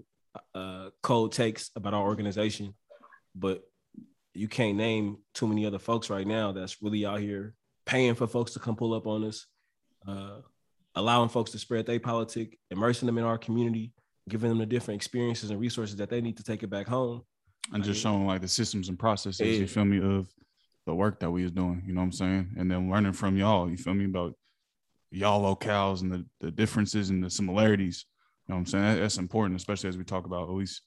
uh, 0.56 0.90
code 1.04 1.32
takes 1.32 1.70
about 1.76 1.94
our 1.94 2.04
organization, 2.04 2.74
but 3.36 3.64
you 4.34 4.48
can't 4.48 4.78
name 4.78 5.18
too 5.34 5.48
many 5.48 5.66
other 5.66 5.80
folks 5.80 6.10
right 6.10 6.26
now 6.26 6.52
that's 6.52 6.82
really 6.82 7.06
out 7.06 7.20
here 7.20 7.56
paying 7.86 8.16
for 8.16 8.28
folks 8.28 8.54
to 8.54 8.60
come 8.60 8.76
pull 8.76 8.94
up 8.94 9.08
on 9.08 9.26
us, 9.26 9.48
uh, 10.08 10.38
allowing 10.96 11.30
folks 11.30 11.52
to 11.52 11.60
spread 11.60 11.86
their 11.86 12.00
politic, 12.00 12.58
immersing 12.70 13.08
them 13.08 13.18
in 13.18 13.24
our 13.24 13.38
community, 13.38 13.92
giving 14.30 14.50
them 14.50 14.60
the 14.60 14.66
different 14.66 14.96
experiences 14.98 15.50
and 15.52 15.60
resources 15.60 15.96
that 15.98 16.10
they 16.10 16.22
need 16.22 16.38
to 16.38 16.44
take 16.44 16.64
it 16.64 16.70
back 16.70 16.88
home. 16.88 17.24
And 17.72 17.84
just 17.84 18.02
showing 18.02 18.26
like 18.26 18.42
the 18.42 18.48
systems 18.48 18.90
and 18.90 18.98
processes, 18.98 19.42
yeah. 19.42 19.54
you 19.54 19.68
feel 19.68 19.86
me, 19.86 20.00
of 20.00 20.28
the 20.86 20.96
work 20.96 21.20
that 21.20 21.30
we 21.30 21.44
was 21.44 21.52
doing, 21.52 21.84
you 21.86 21.94
know 21.94 22.02
what 22.02 22.06
I'm 22.06 22.12
saying? 22.12 22.56
And 22.58 22.72
then 22.72 22.90
learning 22.90 23.14
from 23.14 23.38
y'all, 23.38 23.70
you 23.70 23.78
feel 23.78 23.94
me, 23.94 24.06
about 24.06 24.34
y'all 25.12 25.56
locales 25.56 26.02
and 26.02 26.12
the, 26.12 26.26
the 26.40 26.52
differences 26.52 27.10
and 27.10 27.24
the 27.24 27.30
similarities. 27.30 28.06
You 28.48 28.54
know 28.54 28.56
what 28.56 28.62
I'm 28.62 28.66
saying? 28.68 29.00
That's 29.02 29.18
important, 29.18 29.60
especially 29.60 29.90
as 29.90 29.98
we 29.98 30.04
talk 30.04 30.26
about 30.26 30.50
at 30.50 30.56
least, 30.56 30.82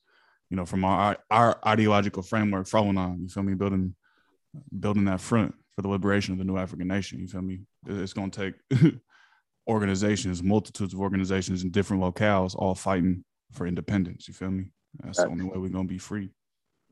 you 0.50 0.56
know, 0.56 0.66
from 0.66 0.84
our 0.84 1.16
our 1.30 1.58
ideological 1.66 2.22
framework 2.22 2.66
following 2.66 2.98
on, 2.98 3.20
you 3.22 3.28
feel 3.28 3.42
me, 3.42 3.54
building 3.54 3.94
building 4.78 5.04
that 5.04 5.20
front 5.20 5.54
for 5.74 5.82
the 5.82 5.88
liberation 5.88 6.32
of 6.32 6.38
the 6.38 6.44
new 6.44 6.58
African 6.58 6.88
nation. 6.88 7.20
You 7.20 7.28
feel 7.28 7.42
me? 7.42 7.60
It's 7.86 8.12
gonna 8.12 8.30
take 8.30 8.54
organizations, 9.68 10.42
multitudes 10.42 10.94
of 10.94 11.00
organizations 11.00 11.62
in 11.62 11.70
different 11.70 12.02
locales 12.02 12.54
all 12.56 12.74
fighting 12.74 13.24
for 13.52 13.66
independence. 13.66 14.28
You 14.28 14.34
feel 14.34 14.50
me? 14.50 14.66
That's, 15.02 15.18
the 15.18 15.28
only 15.28 15.44
way 15.44 15.58
we're 15.58 15.68
gonna 15.68 15.88
be 15.88 15.98
free. 15.98 16.30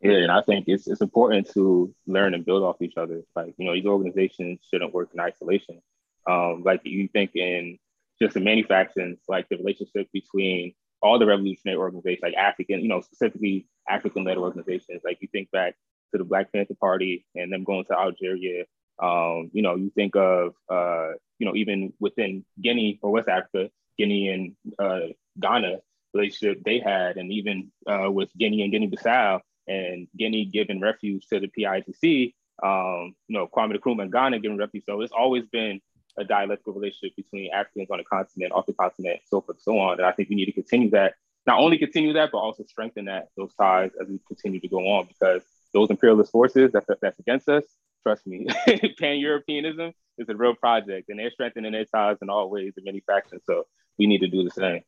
Yeah, 0.02 0.12
and 0.12 0.33
I 0.33 0.40
think 0.43 0.64
it's 0.67 0.88
it's 0.88 1.02
important 1.02 1.50
to 1.52 1.95
learn 2.07 2.35
and 2.35 2.45
build 2.45 2.62
off 2.62 2.81
each 2.81 2.97
other. 2.97 3.23
Like, 3.37 3.55
you 3.59 3.67
know, 3.67 3.75
these 3.75 3.85
organizations 3.85 4.61
shouldn't 4.71 4.95
work 4.95 5.11
in 5.12 5.21
isolation. 5.21 5.83
Um, 6.26 6.62
like 6.64 6.81
you 6.85 7.09
think 7.09 7.35
in 7.35 7.79
just 8.21 8.35
the 8.35 8.40
manufacturing, 8.40 9.19
like 9.29 9.49
the 9.49 9.57
relationship 9.57 10.09
between 10.12 10.75
all 11.02 11.19
the 11.19 11.26
revolutionary 11.26 11.79
organizations, 11.79 12.23
like 12.23 12.35
African, 12.35 12.81
you 12.81 12.88
know, 12.88 13.00
specifically 13.00 13.67
African-led 13.88 14.37
organizations. 14.37 15.02
Like 15.05 15.19
you 15.21 15.29
think 15.29 15.50
back 15.50 15.75
to 16.12 16.19
the 16.19 16.25
Black 16.25 16.52
Panther 16.52 16.75
Party 16.81 17.26
and 17.35 17.52
them 17.52 17.64
going 17.64 17.85
to 17.87 17.99
Algeria. 17.99 18.64
Um, 19.02 19.50
you 19.52 19.62
know, 19.62 19.76
you 19.76 19.90
think 19.95 20.14
of, 20.17 20.55
uh, 20.71 21.12
you 21.38 21.47
know, 21.47 21.55
even 21.55 21.93
within 22.00 22.45
Guinea 22.61 22.99
or 23.02 23.11
West 23.11 23.29
Africa, 23.29 23.71
Guinea 23.99 24.29
and 24.29 24.57
uh, 24.79 25.12
Ghana 25.38 25.79
relationship 26.14 26.62
they 26.64 26.79
had, 26.79 27.17
and 27.17 27.33
even 27.33 27.71
uh, 27.87 28.11
with 28.11 28.31
Guinea 28.37 28.62
and 28.62 28.73
Guinea-Bissau, 28.73 29.40
and 29.69 30.09
Guinea 30.17 30.47
giving 30.47 30.81
refuge 30.81 31.26
to 31.29 31.40
the 31.40 31.49
PIGC. 31.49 32.35
Um, 32.62 33.14
you 33.29 33.38
know, 33.38 33.47
Kwame 33.47 33.76
Nkrumah 33.76 34.02
and 34.02 34.12
Ghana 34.12 34.40
giving 34.40 34.59
refuge. 34.59 34.85
So 34.85 35.00
it's 35.00 35.12
always 35.12 35.45
been 35.47 35.81
a 36.19 36.25
dialectical 36.25 36.75
relationship 36.75 37.17
between 37.17 37.52
Africans 37.52 37.88
on 37.90 37.99
the 37.99 38.05
continent, 38.05 38.52
off 38.52 38.67
the 38.67 38.75
continent, 38.75 39.21
so 39.26 39.40
forth, 39.40 39.57
and 39.57 39.62
so 39.62 39.79
on. 39.79 39.99
And 39.99 40.07
I 40.07 40.12
think 40.12 40.29
we 40.29 40.37
need 40.37 40.47
to 40.47 40.52
continue 40.52 40.90
that, 40.90 41.14
not 41.47 41.59
only 41.59 41.79
continue 41.79 42.12
that, 42.14 42.31
but 42.33 42.38
also 42.38 42.64
strengthen 42.64 43.07
that 43.07 43.29
those 43.37 43.55
ties 43.55 43.90
as 44.00 44.09
we 44.09 44.21
continue 44.26 44.61
to 44.61 44.69
go 44.69 44.79
on, 44.79 45.07
because 45.07 45.43
those 45.73 45.90
imperialist 45.90 46.33
forces 46.33 46.73
that's, 46.73 46.87
that's 47.00 47.19
against 47.19 47.49
us, 47.49 47.64
trust 48.02 48.26
me, 48.26 48.47
pan-Europeanism 48.99 49.93
is 50.19 50.29
a 50.29 50.37
real 50.37 50.55
project, 50.55 51.09
and 51.09 51.19
they're 51.19 51.31
strengthening 51.31 51.73
their 51.73 51.85
ties 51.85 52.17
in 52.21 52.29
all 52.29 52.50
ways 52.50 52.75
in 52.76 52.85
many 52.85 53.00
factions. 53.00 53.43
So 53.47 53.67
we 53.99 54.07
need 54.07 54.19
to 54.19 54.29
do 54.29 54.45
the 54.45 54.50
same. 54.50 54.83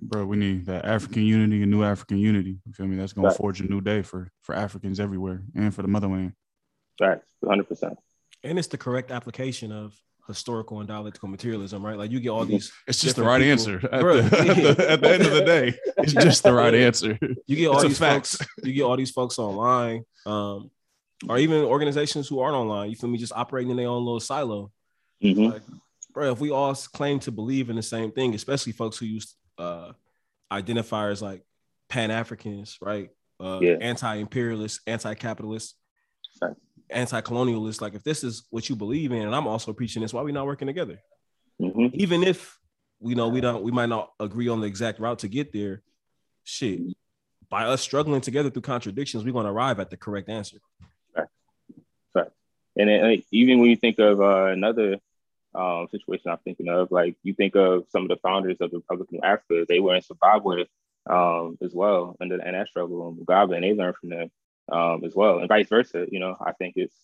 Bro, 0.00 0.26
we 0.26 0.36
need 0.36 0.66
that 0.66 0.84
African 0.84 1.22
unity 1.22 1.62
and 1.62 1.70
new 1.70 1.84
African 1.84 2.18
unity. 2.18 2.58
You 2.66 2.72
feel 2.72 2.86
me? 2.86 2.96
That's 2.96 3.12
gonna 3.12 3.28
right. 3.28 3.36
forge 3.36 3.60
a 3.60 3.64
new 3.64 3.80
day 3.80 4.02
for 4.02 4.30
for 4.42 4.54
Africans 4.54 5.00
everywhere 5.00 5.42
and 5.54 5.74
for 5.74 5.82
the 5.82 5.88
motherland. 5.88 6.32
Right, 7.00 7.20
hundred 7.44 7.68
percent. 7.68 7.98
And 8.42 8.58
it's 8.58 8.68
the 8.68 8.78
correct 8.78 9.10
application 9.10 9.72
of 9.72 9.94
historical 10.26 10.80
and 10.80 10.88
dialectical 10.88 11.28
materialism, 11.28 11.84
right? 11.84 11.96
Like 11.96 12.10
you 12.10 12.20
get 12.20 12.30
all 12.30 12.44
these. 12.44 12.72
It's 12.86 13.00
just 13.00 13.16
the 13.16 13.22
right 13.22 13.40
people. 13.40 13.52
answer. 13.52 13.76
At, 13.92 14.02
the, 14.02 14.24
at, 14.24 14.76
the, 14.76 14.90
at, 14.90 15.00
the, 15.00 15.12
end 15.12 15.22
of 15.22 15.32
the 15.32 15.44
day, 15.44 15.74
it's 15.98 16.12
just 16.12 16.42
the 16.42 16.52
right 16.52 16.74
answer. 16.74 17.18
You 17.46 17.56
get 17.56 17.68
all 17.68 17.76
it's 17.76 17.84
these 17.84 17.98
folks. 17.98 18.38
You 18.62 18.72
get 18.72 18.82
all 18.82 18.96
these 18.96 19.10
folks 19.10 19.38
online, 19.38 20.04
um, 20.26 20.70
or 21.28 21.38
even 21.38 21.62
organizations 21.64 22.28
who 22.28 22.40
aren't 22.40 22.56
online. 22.56 22.90
You 22.90 22.96
feel 22.96 23.10
me? 23.10 23.18
Just 23.18 23.32
operating 23.32 23.70
in 23.70 23.76
their 23.76 23.88
own 23.88 24.04
little 24.04 24.20
silo. 24.20 24.70
Mm-hmm. 25.22 25.52
Like, 25.52 25.62
bro, 26.12 26.32
if 26.32 26.40
we 26.40 26.50
all 26.50 26.74
claim 26.74 27.18
to 27.20 27.30
believe 27.30 27.70
in 27.70 27.76
the 27.76 27.82
same 27.82 28.10
thing, 28.10 28.34
especially 28.34 28.72
folks 28.72 28.98
who 28.98 29.06
use 29.06 29.34
uh, 29.58 29.92
identifiers 30.52 31.22
like 31.22 31.44
Pan 31.88 32.10
Africans, 32.10 32.78
right? 32.80 33.10
Uh, 33.40 33.58
Yeah. 33.62 33.76
Anti-imperialists, 33.80 34.80
anti-capitalists, 34.86 35.74
Right. 36.40 36.54
anti-colonialists. 36.90 37.80
Like, 37.80 37.94
if 37.94 38.02
this 38.02 38.24
is 38.24 38.46
what 38.50 38.68
you 38.68 38.76
believe 38.76 39.12
in, 39.12 39.22
and 39.22 39.34
I'm 39.34 39.46
also 39.46 39.72
preaching 39.72 40.02
this, 40.02 40.12
why 40.12 40.20
are 40.20 40.24
we 40.24 40.32
not 40.32 40.46
working 40.46 40.66
together? 40.66 41.00
Mhm. 41.60 41.94
Even 41.94 42.22
if 42.22 42.58
we 43.00 43.14
know 43.14 43.28
we 43.28 43.40
don't, 43.40 43.62
we 43.62 43.70
might 43.70 43.88
not 43.88 44.12
agree 44.18 44.48
on 44.48 44.60
the 44.60 44.66
exact 44.66 44.98
route 44.98 45.20
to 45.20 45.28
get 45.28 45.52
there. 45.52 45.82
Shit, 46.44 46.80
by 47.48 47.64
us 47.64 47.80
struggling 47.80 48.20
together 48.20 48.50
through 48.50 48.62
contradictions, 48.62 49.24
we're 49.24 49.32
going 49.32 49.46
to 49.46 49.52
arrive 49.52 49.78
at 49.80 49.90
the 49.90 49.96
correct 49.96 50.28
answer. 50.28 50.58
Right. 51.16 52.30
And 52.76 52.88
then, 52.88 53.22
even 53.30 53.60
when 53.60 53.70
you 53.70 53.76
think 53.76 53.98
of 53.98 54.20
uh, 54.20 54.46
another 54.46 54.98
um, 55.54 55.88
situation 55.90 56.30
I'm 56.30 56.38
thinking 56.44 56.68
of, 56.68 56.90
like 56.90 57.16
you 57.22 57.34
think 57.34 57.54
of 57.54 57.84
some 57.90 58.02
of 58.02 58.08
the 58.08 58.16
founders 58.16 58.56
of 58.60 58.70
the 58.70 58.78
Republic 58.78 59.08
of 59.12 59.20
Africa, 59.22 59.64
they 59.68 59.80
were 59.80 59.94
in 59.94 60.02
Zimbabwe 60.02 60.64
um, 61.08 61.58
as 61.62 61.72
well 61.74 62.16
under 62.20 62.38
the 62.38 62.50
NS 62.50 62.70
struggle 62.70 63.08
and 63.08 63.18
Mugabe, 63.18 63.54
and 63.54 63.64
they 63.64 63.74
learned 63.74 63.96
from 63.96 64.10
them 64.10 64.30
um, 64.72 65.04
as 65.04 65.14
well, 65.14 65.38
and 65.38 65.48
vice 65.48 65.68
versa. 65.68 66.06
You 66.10 66.20
know, 66.20 66.36
I 66.40 66.52
think 66.52 66.74
it's 66.76 66.96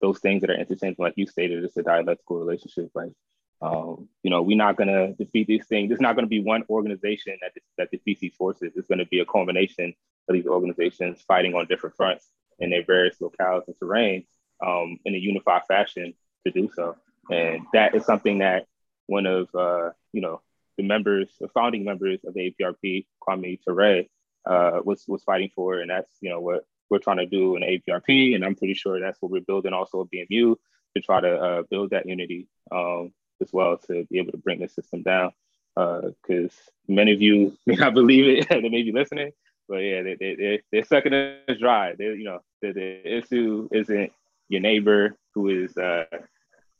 those 0.00 0.18
things 0.18 0.40
that 0.40 0.50
are 0.50 0.58
interchanging, 0.58 0.96
like 0.98 1.14
you 1.16 1.26
stated, 1.26 1.62
it's 1.62 1.76
a 1.76 1.82
dialectical 1.82 2.38
relationship. 2.38 2.90
Like, 2.94 3.12
um, 3.60 4.08
you 4.22 4.30
know, 4.30 4.42
we're 4.42 4.56
not 4.56 4.76
gonna 4.76 5.12
defeat 5.12 5.46
these 5.46 5.66
things. 5.66 5.88
There's 5.88 6.00
not 6.00 6.16
gonna 6.16 6.26
be 6.26 6.42
one 6.42 6.64
organization 6.68 7.36
that 7.40 7.52
that 7.78 7.90
defeats 7.90 8.20
these 8.20 8.34
forces. 8.34 8.72
It's 8.74 8.88
gonna 8.88 9.06
be 9.06 9.20
a 9.20 9.26
culmination 9.26 9.94
of 10.28 10.34
these 10.34 10.46
organizations 10.46 11.22
fighting 11.22 11.54
on 11.54 11.66
different 11.66 11.96
fronts 11.96 12.28
in 12.58 12.70
their 12.70 12.84
various 12.84 13.18
locales 13.18 13.62
and 13.66 13.76
terrains 13.76 14.26
um, 14.64 14.98
in 15.04 15.14
a 15.14 15.18
unified 15.18 15.62
fashion 15.68 16.14
to 16.46 16.52
do 16.52 16.70
so. 16.74 16.96
And 17.30 17.66
that 17.72 17.94
is 17.94 18.04
something 18.04 18.38
that 18.38 18.66
one 19.06 19.26
of 19.26 19.48
uh, 19.54 19.90
you 20.12 20.20
know 20.20 20.40
the 20.76 20.82
members, 20.82 21.28
the 21.40 21.48
founding 21.48 21.84
members 21.84 22.20
of 22.24 22.34
the 22.34 22.54
APRP, 22.60 23.06
Kwame 23.26 23.58
Ture, 23.62 24.04
uh, 24.46 24.80
was 24.84 25.04
was 25.06 25.22
fighting 25.22 25.50
for, 25.54 25.80
and 25.80 25.90
that's 25.90 26.10
you 26.20 26.30
know 26.30 26.40
what 26.40 26.64
we're 26.90 26.98
trying 26.98 27.18
to 27.18 27.26
do 27.26 27.56
in 27.56 27.62
APRP, 27.62 28.34
and 28.34 28.44
I'm 28.44 28.54
pretty 28.54 28.74
sure 28.74 29.00
that's 29.00 29.20
what 29.20 29.30
we're 29.30 29.40
building 29.40 29.72
also 29.72 30.02
at 30.02 30.08
BMU 30.10 30.56
to 30.94 31.02
try 31.02 31.20
to 31.20 31.34
uh, 31.34 31.62
build 31.70 31.90
that 31.90 32.06
unity 32.06 32.48
um, 32.70 33.12
as 33.40 33.52
well 33.52 33.78
to 33.86 34.04
be 34.10 34.18
able 34.18 34.32
to 34.32 34.38
bring 34.38 34.60
the 34.60 34.68
system 34.68 35.02
down. 35.02 35.32
Because 35.74 36.52
many 36.86 37.12
of 37.12 37.22
you 37.22 37.56
may 37.66 37.76
not 37.76 37.94
believe 37.94 38.26
it, 38.26 38.48
they 38.50 38.60
may 38.60 38.82
be 38.82 38.92
listening, 38.92 39.32
but 39.68 39.78
yeah, 39.78 40.02
they, 40.02 40.16
they, 40.16 40.34
they, 40.34 40.62
they're 40.70 40.84
sucking 40.84 41.14
us 41.14 41.58
dry. 41.58 41.94
They, 41.94 42.04
you 42.04 42.24
know, 42.24 42.40
the, 42.60 42.72
the 42.72 43.16
issue 43.18 43.68
isn't 43.72 44.12
your 44.48 44.60
neighbor 44.60 45.16
who 45.34 45.48
is 45.48 45.76
uh, 45.78 46.04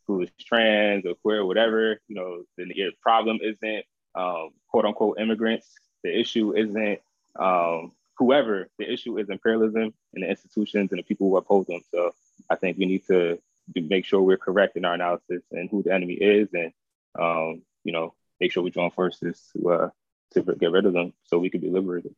who 0.06 0.23
is 0.23 0.30
trans 0.40 1.06
or 1.06 1.14
queer, 1.14 1.40
or 1.40 1.47
whatever. 1.47 2.00
You 2.09 2.16
know, 2.16 2.42
the 2.56 2.66
your 2.75 2.92
problem 3.00 3.38
isn't 3.42 3.85
um, 4.14 4.50
quote 4.68 4.85
unquote 4.85 5.21
immigrants. 5.21 5.68
The 6.04 6.18
issue 6.18 6.56
isn't 6.56 7.00
um, 7.38 7.92
whoever. 8.18 8.68
The 8.78 8.92
issue 8.92 9.18
is 9.18 9.30
imperialism 9.30 9.94
and 10.14 10.23
the 10.23 10.28
institutions 10.28 10.90
and 10.92 10.99
the 10.99 11.04
people 11.04 11.28
who 11.28 11.37
uphold 11.37 11.66
them. 11.66 11.80
So 11.92 12.12
I 12.50 12.56
think 12.56 12.78
we 12.78 12.87
need 12.87 13.06
to 13.06 13.38
to 13.75 13.80
make 13.80 14.04
sure 14.04 14.21
we're 14.21 14.37
correct 14.37 14.76
in 14.76 14.85
our 14.85 14.94
analysis 14.94 15.42
and 15.52 15.71
who 15.71 15.82
the 15.82 15.94
enemy 15.94 16.14
is, 16.14 16.49
and 16.52 16.73
um, 17.18 17.62
you 17.85 17.92
know, 17.92 18.14
make 18.40 18.52
sure 18.52 18.62
we 18.62 18.71
join 18.71 18.90
forces 18.90 19.40
to 19.52 19.71
uh, 19.71 19.90
to 20.32 20.42
get 20.42 20.73
rid 20.73 20.87
of 20.87 20.92
them 20.92 21.12
so 21.25 21.38
we 21.38 21.50
can 21.50 21.61
be 21.61 21.71
liberated. 21.71 22.14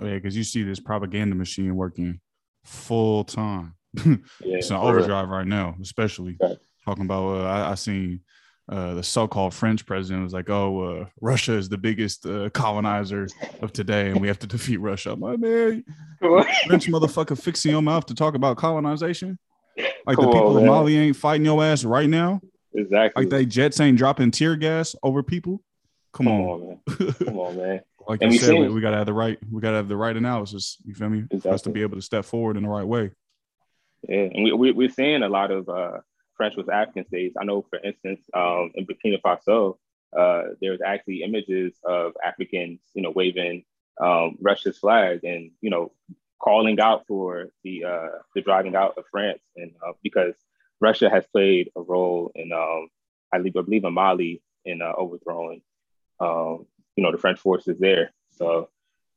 Oh, 0.00 0.06
yeah, 0.06 0.14
because 0.14 0.36
you 0.36 0.44
see 0.44 0.62
this 0.62 0.80
propaganda 0.80 1.34
machine 1.34 1.76
working 1.76 2.20
full 2.64 3.24
time. 3.24 3.74
Yeah, 4.04 4.56
it's 4.56 4.70
an 4.70 4.76
overdrive 4.76 5.28
right 5.28 5.46
now, 5.46 5.76
especially 5.82 6.38
Right. 6.40 6.56
Talking 6.84 7.04
about. 7.04 7.26
Uh, 7.28 7.44
I, 7.44 7.70
I 7.72 7.74
seen 7.74 8.20
uh, 8.68 8.94
the 8.94 9.02
so-called 9.02 9.54
French 9.54 9.84
president 9.86 10.24
was 10.24 10.32
like, 10.32 10.48
"Oh, 10.48 10.80
uh, 10.82 11.06
Russia 11.20 11.54
is 11.54 11.68
the 11.68 11.78
biggest 11.78 12.26
uh, 12.26 12.48
colonizer 12.50 13.28
of 13.60 13.72
today, 13.72 14.10
and 14.10 14.20
we 14.20 14.28
have 14.28 14.38
to 14.40 14.46
defeat 14.46 14.78
Russia." 14.78 15.12
I'm 15.12 15.20
like, 15.20 15.38
man, 15.40 15.84
French 16.20 16.86
motherfucker 16.88 17.40
fixing 17.40 17.72
your 17.72 17.82
mouth 17.82 18.06
to 18.06 18.14
talk 18.14 18.34
about 18.34 18.56
colonization. 18.56 19.38
Like 20.06 20.16
the 20.16 20.26
people 20.26 20.56
of. 20.56 20.64
Mali 20.64 20.96
ain't 20.98 21.16
fighting 21.16 21.44
your 21.44 21.62
ass 21.64 21.84
right 21.84 22.08
now. 22.08 22.40
exactly. 22.74 23.24
Like 23.24 23.30
they 23.30 23.46
jets 23.46 23.80
ain't 23.80 23.98
dropping 23.98 24.30
tear 24.30 24.56
gas 24.56 24.94
over 25.02 25.22
people. 25.22 25.62
Come, 26.12 26.26
Come 26.26 26.40
on. 26.40 26.60
on, 26.60 26.68
man. 26.98 27.12
Come 27.24 27.38
on, 27.38 27.56
man. 27.56 27.80
like 28.08 28.20
And 28.20 28.32
you 28.32 28.36
we 28.36 28.38
said, 28.38 28.54
we, 28.54 28.68
we 28.68 28.80
gotta 28.80 28.98
have 28.98 29.06
the 29.06 29.12
right. 29.14 29.38
We 29.50 29.60
gotta 29.60 29.76
have 29.76 29.88
the 29.88 29.96
right 29.96 30.16
analysis. 30.16 30.76
You 30.84 30.94
feel 30.94 31.08
me? 31.08 31.24
For 31.40 31.48
us 31.50 31.62
to 31.62 31.70
be 31.70 31.82
able 31.82 31.96
to 31.96 32.02
step 32.02 32.24
forward 32.24 32.56
in 32.56 32.62
the 32.64 32.68
right 32.68 32.86
way. 32.86 33.10
Yeah, 34.08 34.28
and 34.34 34.44
we, 34.44 34.52
we, 34.52 34.72
we're 34.72 34.90
seeing 34.90 35.22
a 35.22 35.28
lot 35.28 35.50
of 35.50 35.68
uh, 35.68 35.98
French 36.42 36.56
with 36.56 36.68
African 36.68 37.06
states. 37.06 37.36
I 37.40 37.44
know, 37.44 37.64
for 37.70 37.78
instance, 37.78 38.20
um, 38.34 38.72
in 38.74 38.84
Burkina 38.84 39.20
Faso, 39.20 39.76
uh, 40.16 40.54
there's 40.60 40.80
actually 40.84 41.22
images 41.22 41.72
of 41.84 42.14
Africans, 42.24 42.80
you 42.94 43.02
know, 43.02 43.12
waving 43.12 43.64
um, 44.00 44.38
Russia's 44.40 44.76
flag 44.76 45.22
and, 45.22 45.52
you 45.60 45.70
know, 45.70 45.92
calling 46.40 46.80
out 46.80 47.06
for 47.06 47.50
the 47.62 47.84
uh, 47.84 48.08
the 48.34 48.40
driving 48.40 48.74
out 48.74 48.98
of 48.98 49.04
France, 49.12 49.38
and 49.54 49.70
uh, 49.86 49.92
because 50.02 50.34
Russia 50.80 51.08
has 51.08 51.24
played 51.28 51.70
a 51.76 51.80
role 51.80 52.32
in, 52.34 52.52
um, 52.52 52.88
I 53.32 53.38
believe, 53.38 53.56
I 53.56 53.62
believe 53.62 53.84
in 53.84 53.94
Mali 53.94 54.42
in 54.64 54.82
uh, 54.82 54.94
overthrowing, 54.96 55.62
um, 56.18 56.66
you 56.96 57.04
know, 57.04 57.12
the 57.12 57.18
French 57.18 57.38
forces 57.38 57.78
there. 57.78 58.10
So, 58.32 58.68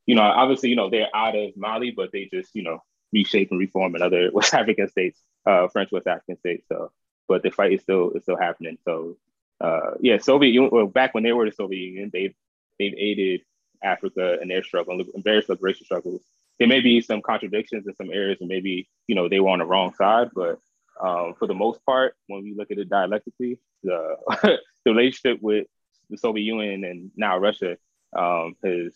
you 0.06 0.14
know, 0.14 0.22
obviously, 0.22 0.70
you 0.70 0.76
know, 0.76 0.92
they're 0.92 1.10
out 1.16 1.36
of 1.36 1.58
Mali, 1.58 1.90
but 1.90 2.12
they 2.12 2.30
just, 2.32 2.54
you 2.54 2.62
know, 2.62 2.84
reshape 3.12 3.50
and 3.50 3.60
reform 3.60 3.96
in 3.96 4.04
other 4.04 4.30
West 4.34 4.54
African 4.54 4.88
states, 4.88 5.20
uh, 5.48 5.68
French 5.70 5.92
West 5.92 6.06
African 6.06 6.38
states. 6.38 6.68
So, 6.72 6.92
but 7.28 7.44
the 7.44 7.52
fight 7.52 7.74
is 7.74 7.82
still 7.82 8.12
is 8.12 8.24
still 8.24 8.38
happening. 8.38 8.78
So, 8.86 9.18
uh, 9.62 9.92
yeah, 10.00 10.18
Soviet 10.18 10.52
Union. 10.52 10.72
Well, 10.72 10.88
back 10.88 11.14
when 11.14 11.24
they 11.24 11.34
were 11.34 11.46
the 11.46 11.56
Soviet 11.56 11.80
Union, 11.80 12.10
they've 12.12 12.36
they've 12.80 12.96
aided 12.98 13.42
Africa 13.84 14.38
in 14.42 14.48
their 14.48 14.64
struggle 14.64 15.00
in 15.00 15.22
various 15.22 15.50
liberation 15.50 15.86
struggles. 15.86 16.22
There 16.60 16.68
may 16.68 16.80
be 16.80 17.02
some 17.02 17.22
contradictions 17.22 17.86
in 17.88 17.96
some 17.96 18.12
areas, 18.12 18.38
and 18.40 18.50
maybe 18.50 18.90
you 19.08 19.16
know 19.16 19.30
they 19.30 19.40
were 19.40 19.50
on 19.50 19.60
the 19.60 19.66
wrong 19.66 19.94
side, 19.94 20.30
but 20.34 20.60
um, 21.02 21.34
for 21.38 21.48
the 21.48 21.54
most 21.54 21.86
part, 21.86 22.16
when 22.28 22.44
we 22.44 22.54
look 22.56 22.72
at 22.72 22.78
it 22.78 22.90
dialectically, 22.90 23.60
the, 23.84 24.16
the 24.86 24.92
relationship 24.92 25.42
with 25.42 25.68
the 26.10 26.18
Soviet 26.18 26.44
Union 26.44 26.84
and 26.84 27.12
now 27.16 27.38
Russia 27.38 27.78
um, 28.18 28.56
has 28.64 28.94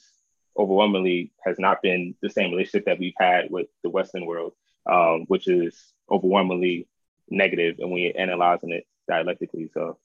overwhelmingly 0.57 1.31
has 1.45 1.57
not 1.59 1.81
been 1.81 2.15
the 2.21 2.29
same 2.29 2.51
relationship 2.51 2.85
that 2.85 2.99
we've 2.99 3.13
had 3.17 3.49
with 3.49 3.67
the 3.83 3.89
Western 3.89 4.25
world, 4.25 4.53
um, 4.89 5.25
which 5.27 5.47
is 5.47 5.93
overwhelmingly 6.09 6.87
negative, 7.31 7.75
and 7.79 7.91
we're 7.91 8.13
analyzing 8.17 8.71
it 8.71 8.85
dialectically. 9.07 9.69
So, 9.73 9.97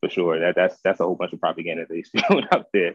for 0.00 0.08
sure, 0.10 0.40
that 0.40 0.54
that's 0.54 0.76
that's 0.82 1.00
a 1.00 1.04
whole 1.04 1.14
bunch 1.16 1.32
of 1.32 1.40
propaganda 1.40 1.86
that 1.88 1.94
he's 1.94 2.08
spewing 2.16 2.46
out 2.52 2.66
there. 2.72 2.94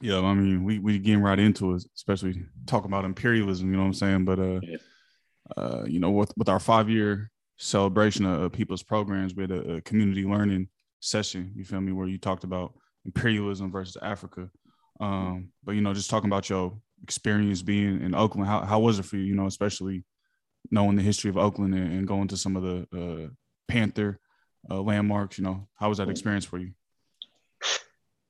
Yeah, 0.00 0.20
I 0.20 0.34
mean, 0.34 0.64
we 0.64 0.78
we 0.78 0.98
getting 0.98 1.22
right 1.22 1.38
into 1.38 1.74
it, 1.74 1.84
especially 1.96 2.44
talking 2.66 2.90
about 2.90 3.04
imperialism. 3.04 3.70
You 3.70 3.76
know 3.76 3.82
what 3.82 3.88
I'm 3.88 3.94
saying? 3.94 4.24
But 4.24 4.38
uh, 4.38 4.60
Yeah. 4.62 4.76
uh, 5.56 5.84
you 5.86 5.98
know, 5.98 6.10
with 6.10 6.32
with 6.36 6.48
our 6.48 6.60
five 6.60 6.88
year 6.88 7.30
celebration 7.56 8.24
of, 8.24 8.42
of 8.42 8.52
people's 8.52 8.82
programs, 8.82 9.34
we 9.34 9.42
had 9.42 9.50
a, 9.50 9.74
a 9.76 9.80
community 9.80 10.24
learning 10.24 10.68
session. 11.00 11.52
You 11.56 11.64
feel 11.64 11.80
me? 11.80 11.92
Where 11.92 12.06
you 12.06 12.18
talked 12.18 12.44
about 12.44 12.74
imperialism 13.04 13.72
versus 13.72 13.96
Africa. 14.00 14.50
Um, 15.00 15.48
but 15.64 15.72
you 15.72 15.80
know, 15.80 15.94
just 15.94 16.10
talking 16.10 16.28
about 16.28 16.48
your 16.50 16.78
experience 17.02 17.62
being 17.62 18.00
in 18.02 18.14
Oakland, 18.14 18.46
how 18.48 18.60
how 18.64 18.78
was 18.80 18.98
it 19.00 19.04
for 19.04 19.16
you? 19.16 19.24
You 19.24 19.34
know, 19.34 19.46
especially 19.46 20.04
knowing 20.70 20.96
the 20.96 21.02
history 21.02 21.30
of 21.30 21.36
Oakland 21.36 21.74
and, 21.74 21.92
and 21.92 22.08
going 22.08 22.28
to 22.28 22.36
some 22.36 22.56
of 22.56 22.62
the 22.62 22.86
uh, 22.96 23.28
Panther 23.66 24.18
uh, 24.70 24.80
landmarks. 24.80 25.38
You 25.38 25.44
know, 25.44 25.68
how 25.74 25.88
was 25.88 25.98
that 25.98 26.08
experience 26.08 26.44
for 26.44 26.58
you? 26.58 26.72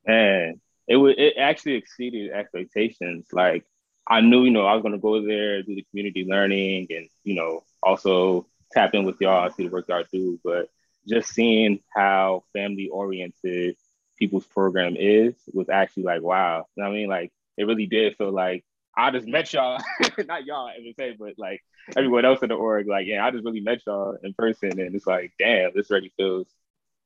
and 0.08 0.60
it 0.88 0.96
would 0.96 1.18
it 1.18 1.34
actually 1.38 1.74
exceeded 1.74 2.32
expectations. 2.32 3.28
Like 3.32 3.64
I 4.06 4.20
knew, 4.22 4.44
you 4.44 4.50
know, 4.50 4.66
I 4.66 4.74
was 4.74 4.82
gonna 4.82 4.98
go 4.98 5.24
there, 5.24 5.62
do 5.62 5.74
the 5.74 5.86
community 5.90 6.24
learning, 6.24 6.88
and 6.90 7.08
you 7.22 7.34
know, 7.34 7.62
also 7.82 8.46
tap 8.72 8.94
in 8.94 9.04
with 9.04 9.20
y'all 9.20 9.50
see 9.50 9.64
the 9.64 9.70
work 9.70 9.86
y'all 9.88 10.04
do. 10.10 10.40
But 10.42 10.68
just 11.06 11.30
seeing 11.30 11.80
how 11.94 12.44
family 12.52 12.88
oriented 12.88 13.76
people's 14.18 14.46
program 14.46 14.96
is 14.98 15.34
was 15.52 15.68
actually 15.68 16.04
like, 16.04 16.22
wow. 16.22 16.66
You 16.74 16.82
know 16.82 16.90
I 16.90 16.92
mean? 16.92 17.08
Like 17.08 17.32
it 17.56 17.64
really 17.64 17.86
did 17.86 18.16
feel 18.16 18.32
like 18.32 18.64
I 18.98 19.12
just 19.12 19.28
met 19.28 19.52
y'all, 19.52 19.80
not 20.26 20.44
y'all, 20.44 20.68
as 20.68 20.82
I 20.86 20.92
say, 20.98 21.16
but 21.18 21.34
like 21.38 21.62
everyone 21.96 22.24
else 22.24 22.42
in 22.42 22.48
the 22.48 22.56
org, 22.56 22.88
like, 22.88 23.06
yeah, 23.06 23.24
I 23.24 23.30
just 23.30 23.44
really 23.44 23.60
met 23.60 23.80
y'all 23.86 24.18
in 24.22 24.34
person. 24.34 24.78
And 24.80 24.94
it's 24.94 25.06
like, 25.06 25.32
damn, 25.38 25.70
this 25.74 25.90
already 25.90 26.12
feels 26.16 26.48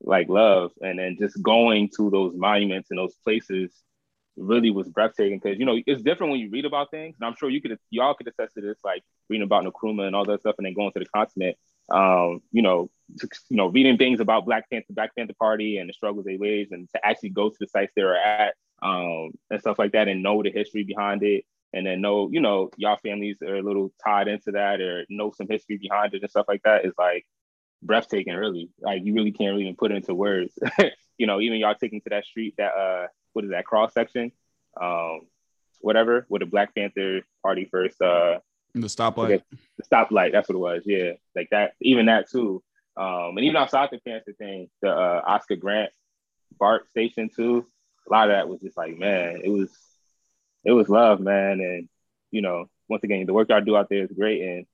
like 0.02 0.28
love 0.28 0.72
and 0.80 0.98
then 0.98 1.16
just 1.18 1.40
going 1.42 1.90
to 1.96 2.10
those 2.10 2.34
monuments 2.34 2.90
and 2.90 2.98
those 2.98 3.14
places 3.22 3.70
really 4.36 4.70
was 4.70 4.88
breathtaking 4.88 5.38
because 5.38 5.58
you 5.58 5.66
know 5.66 5.78
it's 5.86 6.02
different 6.02 6.30
when 6.30 6.40
you 6.40 6.50
read 6.50 6.64
about 6.64 6.90
things 6.90 7.14
and 7.20 7.26
i'm 7.26 7.36
sure 7.36 7.50
you 7.50 7.60
could 7.60 7.78
y'all 7.90 8.14
could 8.14 8.26
attest 8.26 8.54
to 8.54 8.60
this 8.60 8.78
like 8.82 9.02
reading 9.28 9.44
about 9.44 9.64
Nkrumah 9.64 10.06
and 10.06 10.16
all 10.16 10.24
that 10.24 10.40
stuff 10.40 10.54
and 10.58 10.66
then 10.66 10.72
going 10.72 10.90
to 10.92 10.98
the 10.98 11.06
continent 11.06 11.56
um 11.90 12.40
you 12.50 12.62
know 12.62 12.90
to, 13.18 13.28
you 13.50 13.56
know 13.56 13.66
reading 13.68 13.98
things 13.98 14.20
about 14.20 14.46
black 14.46 14.68
panther 14.70 14.86
black 14.90 15.14
panther 15.14 15.34
party 15.38 15.76
and 15.76 15.88
the 15.88 15.92
struggles 15.92 16.24
they 16.24 16.36
waged 16.36 16.72
and 16.72 16.88
to 16.90 17.06
actually 17.06 17.28
go 17.28 17.50
to 17.50 17.56
the 17.60 17.66
sites 17.66 17.92
they 17.94 18.02
were 18.02 18.16
at 18.16 18.54
um 18.82 19.30
and 19.50 19.60
stuff 19.60 19.78
like 19.78 19.92
that 19.92 20.08
and 20.08 20.22
know 20.22 20.42
the 20.42 20.50
history 20.50 20.82
behind 20.82 21.22
it 21.22 21.44
and 21.72 21.86
then 21.86 22.00
know 22.00 22.28
you 22.30 22.40
know 22.40 22.70
y'all 22.76 22.98
families 23.02 23.38
are 23.42 23.56
a 23.56 23.62
little 23.62 23.92
tied 24.04 24.28
into 24.28 24.52
that 24.52 24.80
or 24.80 25.06
know 25.08 25.32
some 25.34 25.48
history 25.48 25.78
behind 25.78 26.14
it 26.14 26.22
and 26.22 26.30
stuff 26.30 26.46
like 26.48 26.62
that 26.64 26.84
is 26.84 26.92
like 26.98 27.26
breathtaking, 27.82 28.34
really. 28.34 28.70
Like 28.80 29.04
you 29.04 29.14
really 29.14 29.32
can't 29.32 29.58
even 29.58 29.76
put 29.76 29.90
it 29.90 29.96
into 29.96 30.14
words. 30.14 30.58
you 31.18 31.26
know, 31.26 31.40
even 31.40 31.58
y'all 31.58 31.74
taking 31.74 32.00
to 32.02 32.10
that 32.10 32.24
street, 32.24 32.54
that 32.58 32.74
uh, 32.74 33.06
what 33.32 33.44
is 33.44 33.50
that 33.50 33.66
cross 33.66 33.92
section, 33.92 34.32
um, 34.80 35.22
whatever, 35.80 36.26
with 36.28 36.40
the 36.40 36.46
Black 36.46 36.74
Panther 36.74 37.22
Party 37.42 37.66
first, 37.70 38.00
uh, 38.00 38.38
the 38.74 38.86
stoplight, 38.86 39.42
the 39.50 39.84
stoplight. 39.84 40.32
That's 40.32 40.48
what 40.48 40.56
it 40.56 40.58
was. 40.58 40.82
Yeah, 40.86 41.12
like 41.36 41.48
that. 41.50 41.72
Even 41.80 42.06
that 42.06 42.30
too. 42.30 42.62
Um, 42.96 43.36
and 43.36 43.40
even 43.40 43.56
outside 43.56 43.88
the 43.90 43.98
Panther 43.98 44.32
thing, 44.38 44.68
the 44.80 44.90
uh, 44.90 45.22
Oscar 45.26 45.56
Grant 45.56 45.90
BART 46.58 46.88
station 46.88 47.28
too. 47.34 47.66
A 48.08 48.12
lot 48.12 48.30
of 48.30 48.34
that 48.34 48.48
was 48.48 48.60
just 48.60 48.76
like, 48.76 48.98
man, 48.98 49.40
it 49.44 49.48
was, 49.48 49.70
it 50.64 50.72
was 50.72 50.88
love, 50.88 51.20
man. 51.20 51.60
And 51.60 51.88
you 52.30 52.42
know, 52.42 52.66
once 52.88 53.04
again, 53.04 53.26
the 53.26 53.32
work 53.32 53.48
y'all 53.48 53.60
do 53.60 53.76
out 53.76 53.88
there 53.88 54.04
is 54.04 54.12
great, 54.12 54.42
and 54.42 54.66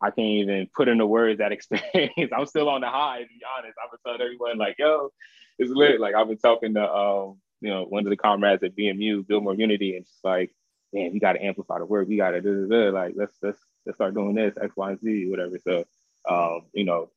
I 0.00 0.10
can't 0.10 0.18
even 0.18 0.68
put 0.74 0.88
into 0.88 1.06
words 1.06 1.38
that 1.38 1.52
experience. 1.52 2.32
I'm 2.36 2.46
still 2.46 2.68
on 2.68 2.80
the 2.80 2.88
high, 2.88 3.22
to 3.22 3.28
be 3.28 3.40
honest. 3.56 3.76
I've 3.82 3.90
been 3.90 4.00
telling 4.04 4.20
everyone 4.22 4.58
like, 4.58 4.76
yo, 4.78 5.10
it's 5.58 5.70
lit. 5.70 6.00
Like 6.00 6.14
I've 6.14 6.28
been 6.28 6.38
talking 6.38 6.74
to 6.74 6.92
um, 6.92 7.40
you 7.60 7.70
know, 7.70 7.84
one 7.84 8.06
of 8.06 8.10
the 8.10 8.16
comrades 8.16 8.62
at 8.62 8.76
BMU, 8.76 9.26
Build 9.26 9.44
More 9.44 9.54
Unity, 9.54 9.96
and 9.96 10.04
just 10.04 10.24
like, 10.24 10.54
man, 10.92 11.12
we 11.12 11.18
gotta 11.18 11.42
amplify 11.42 11.78
the 11.78 11.86
work. 11.86 12.08
We 12.08 12.16
gotta 12.16 12.40
do 12.40 12.66
this, 12.66 12.92
like 12.92 13.14
let's 13.16 13.36
let's 13.42 13.58
let's 13.84 13.96
start 13.96 14.14
doing 14.14 14.34
this, 14.34 14.56
X, 14.60 14.76
Y, 14.76 14.90
and 14.90 15.00
Z, 15.00 15.26
whatever. 15.28 15.58
So 15.58 15.84
um, 16.28 16.62
you 16.72 16.84
know, 16.84 17.10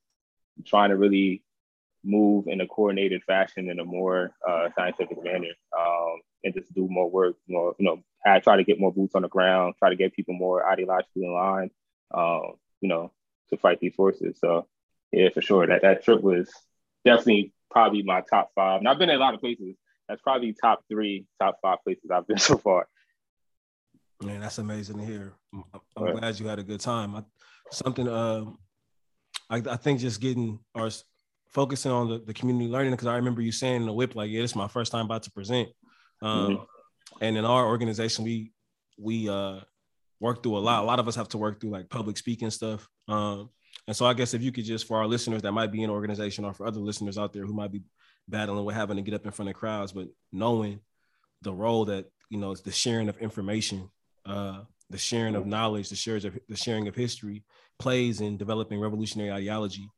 trying 0.66 0.90
to 0.90 0.98
really 0.98 1.44
move 2.04 2.48
in 2.48 2.62
a 2.62 2.68
coordinated 2.68 3.24
fashion 3.24 3.70
in 3.70 3.80
a 3.80 3.86
more 3.86 4.32
uh, 4.48 4.70
scientific 4.76 5.22
manner 5.24 5.54
um, 5.78 6.20
and 6.44 6.54
just 6.54 6.74
do 6.74 6.88
more 6.90 7.10
work, 7.10 7.36
more, 7.48 7.76
you 7.78 7.86
know, 7.86 8.02
I 8.26 8.40
try 8.40 8.58
to 8.58 8.64
get 8.64 8.80
more 8.80 8.92
boots 8.92 9.16
on 9.16 9.22
the 9.22 9.28
ground, 9.28 9.76
try 9.80 9.90
to 9.90 9.96
get 9.96 10.14
people 10.14 10.34
more 10.34 10.64
ideologically 10.64 11.28
aligned, 11.28 11.72
um, 12.14 12.54
you 12.82 12.90
know, 12.90 13.12
to 13.50 13.58
fight 13.58 13.80
these 13.80 13.96
forces. 13.96 14.40
So 14.40 14.68
yeah, 15.12 15.30
for 15.34 15.42
sure. 15.42 15.68
That 15.68 15.82
that 15.82 16.04
trip 16.04 16.22
was 16.22 16.52
definitely 17.06 17.54
probably 17.72 18.04
my 18.04 18.22
top 18.22 18.52
five. 18.56 18.80
And 18.80 18.88
I've 18.88 18.98
been 18.98 19.10
in 19.10 19.16
a 19.16 19.20
lot 19.20 19.34
of 19.34 19.40
places. 19.40 19.76
That's 20.08 20.22
probably 20.22 20.54
top 20.54 20.84
three, 20.90 21.26
top 21.42 21.60
five 21.62 21.80
places 21.84 22.10
I've 22.12 22.28
been 22.28 22.38
so 22.50 22.58
far. 22.58 22.88
Man, 24.22 24.42
that's 24.42 24.58
amazing 24.58 24.98
to 24.98 25.06
hear. 25.06 25.34
I'm, 25.54 25.64
I'm 25.96 26.04
right. 26.04 26.16
glad 26.16 26.40
you 26.40 26.48
had 26.48 26.60
a 26.60 26.64
good 26.64 26.82
time. 26.82 27.16
I, 27.16 27.24
something 27.72 28.08
uh, 28.08 28.46
I, 29.50 29.58
I 29.58 29.78
think 29.78 30.00
just 30.00 30.20
getting 30.20 30.60
or 30.76 30.90
focusing 31.50 31.92
on 31.92 32.10
the, 32.10 32.20
the 32.20 32.34
community 32.34 32.70
learning 32.70 32.92
because 32.92 33.08
I 33.08 33.16
remember 33.16 33.42
you 33.42 33.52
saying 33.52 33.82
in 33.82 33.86
the 33.86 33.94
whip 33.94 34.16
like, 34.16 34.30
yeah, 34.30 34.42
this 34.42 34.52
is 34.52 34.56
my 34.56 34.68
first 34.68 34.92
time 34.92 35.06
about 35.06 35.24
to 35.24 35.32
present. 35.32 35.70
Um, 36.22 36.30
mm-hmm. 36.30 36.64
And 37.22 37.38
in 37.38 37.46
our 37.46 37.68
organization, 37.68 38.24
we 38.24 38.52
we 38.98 39.30
uh, 39.30 39.60
work 40.20 40.44
through 40.44 40.58
a 40.58 40.60
lot. 40.60 40.84
A 40.84 40.86
lot 40.86 41.00
of 41.00 41.08
us 41.08 41.16
have 41.16 41.30
to 41.30 41.38
work 41.38 41.60
through 41.60 41.72
like 41.72 41.90
public 41.90 42.18
speaking 42.18 42.52
stuff. 42.52 42.88
Um, 43.08 43.50
and 43.88 43.96
so 43.96 44.06
I 44.06 44.14
guess 44.14 44.34
if 44.34 44.42
you 44.42 44.52
could 44.52 44.66
just 44.66 44.88
for 44.88 44.98
our 44.98 45.08
listeners 45.08 45.42
that 45.42 45.52
might 45.52 45.72
be 45.72 45.84
in 45.84 45.90
organization 45.90 46.46
or 46.46 46.54
for 46.54 46.68
other 46.68 46.80
listeners 46.80 47.18
out 47.18 47.34
there 47.34 47.46
who 47.46 47.54
might 47.54 47.72
be 47.72 47.82
battling 48.28 48.66
with 48.66 48.76
having 48.76 48.98
to 48.98 49.02
get 49.02 49.16
up 49.16 49.26
in 49.26 49.32
front 49.32 49.50
of 49.50 49.56
crowds, 49.56 49.92
but 49.92 50.08
knowing 50.32 50.80
the 51.42 51.54
role 51.54 51.86
that 51.86 52.06
you 52.30 52.38
know 52.38 52.54
the 52.54 52.72
sharing 52.72 53.10
of 53.10 53.18
information, 53.18 53.90
uh, 54.26 54.62
the 54.90 54.98
sharing 54.98 55.36
of 55.36 55.46
knowledge, 55.46 55.90
the 55.90 55.96
sharing 55.96 56.26
of 56.26 56.38
the 56.48 56.58
sharing 56.58 56.88
of 56.88 56.96
history 56.96 57.44
plays 57.80 58.22
in 58.22 58.38
developing 58.38 58.80
revolutionary 58.80 59.32
ideology. 59.32 59.90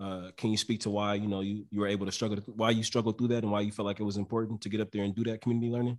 Uh, 0.00 0.30
can 0.36 0.50
you 0.50 0.56
speak 0.56 0.80
to 0.80 0.90
why 0.90 1.14
you 1.14 1.28
know 1.28 1.40
you 1.40 1.66
you 1.70 1.80
were 1.80 1.86
able 1.86 2.06
to 2.06 2.12
struggle, 2.12 2.38
why 2.46 2.70
you 2.70 2.82
struggled 2.82 3.18
through 3.18 3.28
that, 3.28 3.42
and 3.42 3.52
why 3.52 3.60
you 3.60 3.70
felt 3.70 3.86
like 3.86 4.00
it 4.00 4.04
was 4.04 4.16
important 4.16 4.60
to 4.62 4.68
get 4.68 4.80
up 4.80 4.90
there 4.90 5.04
and 5.04 5.14
do 5.14 5.24
that 5.24 5.42
community 5.42 5.70
learning? 5.70 5.98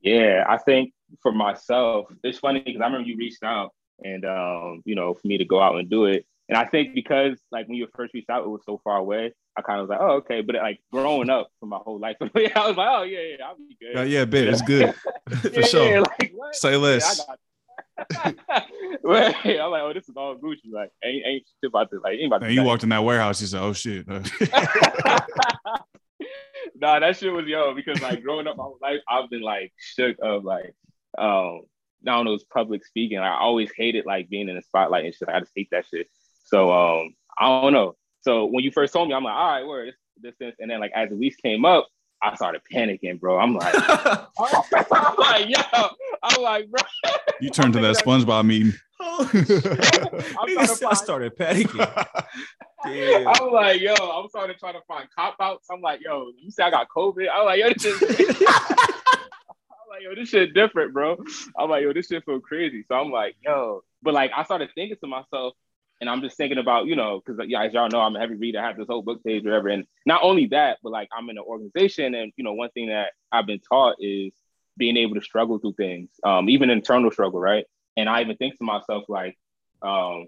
Yeah, 0.00 0.44
I 0.48 0.56
think 0.56 0.92
for 1.20 1.32
myself, 1.32 2.06
it's 2.24 2.38
funny 2.38 2.60
because 2.60 2.80
I 2.80 2.86
remember 2.86 3.06
you 3.06 3.16
reached 3.16 3.42
out 3.42 3.72
and 4.02 4.24
um, 4.24 4.82
you 4.84 4.94
know, 4.94 5.14
for 5.14 5.26
me 5.26 5.38
to 5.38 5.44
go 5.44 5.60
out 5.60 5.76
and 5.76 5.88
do 5.88 6.06
it. 6.06 6.26
And 6.48 6.58
I 6.58 6.64
think 6.64 6.94
because 6.94 7.38
like 7.50 7.68
when 7.68 7.76
you 7.76 7.86
first 7.94 8.12
reached 8.14 8.28
out, 8.28 8.44
it 8.44 8.48
was 8.48 8.62
so 8.66 8.80
far 8.82 8.96
away. 8.96 9.32
I 9.56 9.62
kind 9.62 9.80
of 9.80 9.88
was 9.88 9.90
like, 9.90 10.00
oh, 10.00 10.16
okay. 10.16 10.40
But 10.40 10.56
like 10.56 10.80
growing 10.92 11.30
up 11.30 11.50
for 11.60 11.66
my 11.66 11.78
whole 11.78 12.00
life, 12.00 12.16
I 12.20 12.24
was 12.24 12.76
like, 12.76 12.88
oh 12.90 13.02
yeah, 13.02 13.18
yeah, 13.20 13.44
I'll 13.46 13.56
be 13.56 13.76
good. 13.78 13.94
Yeah, 13.94 14.02
yeah, 14.02 14.24
bit. 14.24 14.48
It's 14.48 14.62
good 14.62 14.94
for 15.40 15.48
yeah, 15.48 15.66
sure. 15.66 15.90
Yeah, 15.90 16.00
like, 16.00 16.32
Say 16.52 16.76
less. 16.76 17.24
Yeah, 17.28 17.34
well, 19.02 19.34
I'm 19.44 19.70
like, 19.70 19.82
oh, 19.82 19.92
this 19.92 20.08
is 20.08 20.16
all 20.16 20.36
Gucci. 20.36 20.72
Like, 20.72 20.90
ain't 21.04 21.26
ain't 21.26 21.44
shit 21.60 21.68
about 21.68 21.90
this. 21.90 22.00
Like, 22.02 22.18
ain't 22.18 22.26
about. 22.26 22.42
And 22.42 22.54
you 22.54 22.62
walked 22.62 22.82
in 22.82 22.88
that 22.90 23.04
warehouse, 23.04 23.40
you 23.40 23.46
said, 23.46 23.62
oh 23.62 23.72
shit. 23.72 24.06
nah, 24.08 24.20
that 26.98 27.16
shit 27.16 27.32
was 27.32 27.46
yo 27.46 27.74
because 27.74 28.00
like 28.02 28.22
growing 28.22 28.46
up 28.46 28.56
my 28.56 28.70
life, 28.80 29.00
I've 29.08 29.28
been 29.30 29.42
like 29.42 29.72
shook 29.78 30.16
of 30.22 30.44
like 30.44 30.74
um 31.18 31.62
I 32.06 32.12
don't 32.12 32.24
know, 32.24 32.34
it's 32.34 32.44
public 32.44 32.84
speaking. 32.84 33.18
I 33.18 33.38
always 33.38 33.70
hated 33.76 34.06
like 34.06 34.28
being 34.28 34.48
in 34.48 34.56
the 34.56 34.62
spotlight 34.62 35.04
and 35.04 35.14
shit. 35.14 35.28
I 35.28 35.38
just 35.40 35.52
hate 35.54 35.68
that 35.70 35.86
shit. 35.86 36.08
So 36.44 36.72
um, 36.72 37.14
I 37.38 37.46
don't 37.46 37.72
know. 37.72 37.94
So 38.22 38.46
when 38.46 38.64
you 38.64 38.70
first 38.70 38.92
told 38.92 39.08
me, 39.08 39.14
I'm 39.14 39.24
like, 39.24 39.34
all 39.34 39.48
right, 39.48 39.66
where 39.66 39.86
this, 39.86 39.94
this, 40.20 40.34
this, 40.40 40.54
and 40.58 40.70
then 40.70 40.80
like 40.80 40.92
as 40.94 41.10
the 41.10 41.16
weeks 41.16 41.36
came 41.36 41.64
up, 41.64 41.86
I 42.22 42.34
started 42.36 42.62
panicking, 42.72 43.18
bro. 43.18 43.38
I'm 43.38 43.54
like, 43.54 43.74
I'm 43.76 44.26
like, 45.18 45.48
yo, 45.48 45.88
I'm 46.22 46.42
like, 46.42 46.70
bro. 46.70 46.80
You 47.40 47.50
turned 47.50 47.72
to 47.74 47.80
that 47.80 47.96
SpongeBob 47.96 48.46
meme. 48.46 48.74
I 49.00 50.94
started 50.94 51.36
panicking. 51.36 52.06
Damn. 52.84 53.28
I'm 53.28 53.52
like, 53.52 53.80
yo, 53.80 53.94
I'm 53.94 54.28
starting 54.28 54.54
to 54.54 54.60
try 54.60 54.72
to 54.72 54.80
find 54.86 55.08
cop 55.16 55.36
outs. 55.40 55.66
I'm 55.70 55.80
like, 55.80 56.00
yo, 56.04 56.30
you 56.38 56.50
say 56.50 56.62
I 56.62 56.70
got 56.70 56.88
COVID? 56.88 57.26
I'm 57.34 57.44
like, 57.46 57.58
yo, 57.60 57.72
this 57.72 57.84
is 57.84 58.00
like, 59.92 60.02
yo, 60.02 60.14
this 60.14 60.30
shit 60.30 60.54
different, 60.54 60.92
bro. 60.92 61.22
I'm 61.58 61.68
like, 61.68 61.82
yo, 61.82 61.92
this 61.92 62.06
shit 62.06 62.24
feel 62.24 62.40
crazy. 62.40 62.84
So 62.88 62.94
I'm 62.94 63.10
like, 63.10 63.36
yo, 63.44 63.82
but 64.02 64.14
like, 64.14 64.30
I 64.34 64.44
started 64.44 64.70
thinking 64.74 64.96
to 65.00 65.06
myself, 65.06 65.54
and 66.02 66.10
I'm 66.10 66.20
just 66.20 66.36
thinking 66.36 66.58
about, 66.58 66.86
you 66.86 66.96
know, 66.96 67.22
because 67.24 67.40
yeah, 67.48 67.62
as 67.62 67.72
y'all 67.72 67.88
know, 67.88 68.00
I'm 68.00 68.16
a 68.16 68.18
heavy 68.18 68.34
reader. 68.34 68.58
I 68.58 68.66
have 68.66 68.76
this 68.76 68.88
whole 68.88 69.02
book 69.02 69.22
page, 69.22 69.46
or 69.46 69.50
whatever. 69.50 69.68
And 69.68 69.84
not 70.04 70.24
only 70.24 70.46
that, 70.48 70.78
but 70.82 70.90
like, 70.90 71.08
I'm 71.16 71.30
in 71.30 71.38
an 71.38 71.44
organization, 71.46 72.16
and 72.16 72.32
you 72.36 72.42
know, 72.42 72.54
one 72.54 72.70
thing 72.70 72.88
that 72.88 73.12
I've 73.30 73.46
been 73.46 73.60
taught 73.60 73.98
is 74.00 74.32
being 74.76 74.96
able 74.96 75.14
to 75.14 75.20
struggle 75.20 75.60
through 75.60 75.74
things, 75.74 76.10
um, 76.24 76.48
even 76.48 76.70
internal 76.70 77.12
struggle, 77.12 77.38
right? 77.38 77.66
And 77.96 78.08
I 78.08 78.20
even 78.20 78.36
think 78.36 78.58
to 78.58 78.64
myself, 78.64 79.04
like, 79.08 79.38
um, 79.80 80.26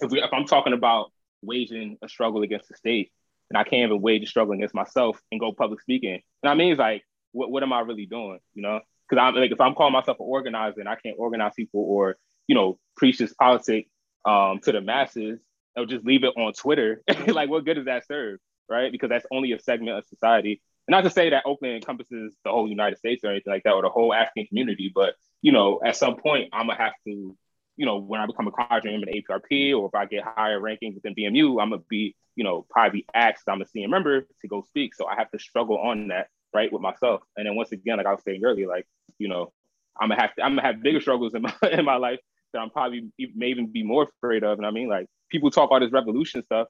if, 0.00 0.10
we, 0.10 0.20
if 0.20 0.32
I'm 0.32 0.44
talking 0.44 0.72
about 0.72 1.12
waging 1.40 1.98
a 2.02 2.08
struggle 2.08 2.42
against 2.42 2.68
the 2.68 2.74
state, 2.74 3.12
and 3.48 3.56
I 3.56 3.62
can't 3.62 3.88
even 3.88 4.02
wage 4.02 4.24
a 4.24 4.26
struggle 4.26 4.54
against 4.54 4.74
myself 4.74 5.22
and 5.30 5.38
go 5.38 5.52
public 5.52 5.80
speaking, 5.82 6.20
and 6.42 6.50
I 6.50 6.54
mean, 6.54 6.72
it's 6.72 6.80
like 6.80 7.04
what, 7.30 7.52
what 7.52 7.62
am 7.62 7.72
I 7.72 7.78
really 7.78 8.06
doing? 8.06 8.40
You 8.54 8.62
know, 8.62 8.80
because 9.08 9.22
I'm 9.22 9.36
like 9.36 9.52
if 9.52 9.60
I'm 9.60 9.76
calling 9.76 9.92
myself 9.92 10.18
an 10.18 10.26
organizer 10.26 10.80
and 10.80 10.88
I 10.88 10.96
can't 10.96 11.14
organize 11.16 11.52
people 11.54 11.84
or 11.86 12.16
you 12.48 12.56
know 12.56 12.80
preach 12.96 13.18
this 13.18 13.34
politic 13.34 13.86
um, 14.26 14.58
to 14.60 14.72
the 14.72 14.80
masses, 14.80 15.40
or 15.76 15.86
just 15.86 16.04
leave 16.04 16.24
it 16.24 16.36
on 16.36 16.52
Twitter. 16.52 17.02
like, 17.28 17.48
what 17.48 17.64
good 17.64 17.74
does 17.74 17.86
that 17.86 18.06
serve, 18.06 18.38
right? 18.68 18.90
Because 18.90 19.08
that's 19.08 19.26
only 19.30 19.52
a 19.52 19.60
segment 19.60 19.98
of 19.98 20.04
society. 20.06 20.60
And 20.86 20.92
not 20.92 21.02
to 21.02 21.10
say 21.10 21.30
that 21.30 21.44
Oakland 21.46 21.76
encompasses 21.76 22.34
the 22.44 22.50
whole 22.50 22.68
United 22.68 22.98
States 22.98 23.24
or 23.24 23.30
anything 23.30 23.52
like 23.52 23.62
that, 23.64 23.72
or 23.72 23.82
the 23.82 23.88
whole 23.88 24.12
African 24.12 24.46
community, 24.46 24.90
but 24.94 25.14
you 25.42 25.52
know, 25.52 25.80
at 25.84 25.96
some 25.96 26.16
point, 26.16 26.48
I'm 26.52 26.66
gonna 26.66 26.78
have 26.78 26.94
to, 27.06 27.36
you 27.76 27.86
know, 27.86 27.98
when 27.98 28.20
I 28.20 28.26
become 28.26 28.48
a 28.48 28.52
cadre 28.52 28.90
member 28.90 29.08
in 29.08 29.22
APRP, 29.22 29.78
or 29.78 29.86
if 29.86 29.94
I 29.94 30.06
get 30.06 30.24
higher 30.24 30.60
rankings 30.60 30.94
within 30.94 31.14
BMU, 31.14 31.62
I'm 31.62 31.70
gonna 31.70 31.82
be, 31.88 32.16
you 32.34 32.44
know, 32.44 32.66
probably 32.68 33.06
asked. 33.14 33.44
I'm 33.48 33.62
a 33.62 33.66
senior 33.66 33.88
member 33.88 34.22
to 34.40 34.48
go 34.48 34.62
speak, 34.62 34.94
so 34.94 35.06
I 35.06 35.14
have 35.16 35.30
to 35.32 35.38
struggle 35.38 35.78
on 35.78 36.08
that 36.08 36.28
right 36.54 36.72
with 36.72 36.82
myself. 36.82 37.22
And 37.36 37.46
then 37.46 37.54
once 37.54 37.72
again, 37.72 37.98
like 37.98 38.06
I 38.06 38.12
was 38.12 38.22
saying 38.24 38.42
earlier, 38.44 38.66
like 38.66 38.86
you 39.18 39.28
know, 39.28 39.52
I'm 40.00 40.08
gonna 40.08 40.20
have 40.20 40.34
to, 40.36 40.42
I'm 40.42 40.52
gonna 40.56 40.66
have 40.66 40.82
bigger 40.82 41.00
struggles 41.00 41.34
in 41.34 41.42
my 41.42 41.54
in 41.70 41.84
my 41.84 41.96
life 41.96 42.20
that 42.52 42.60
I'm 42.60 42.70
probably 42.70 43.10
may 43.34 43.48
even 43.48 43.72
be 43.72 43.82
more 43.82 44.08
afraid 44.16 44.44
of. 44.44 44.58
And 44.58 44.66
I 44.66 44.70
mean, 44.70 44.88
like 44.88 45.06
people 45.30 45.50
talk 45.50 45.70
all 45.70 45.80
this 45.80 45.92
revolution 45.92 46.42
stuff, 46.44 46.68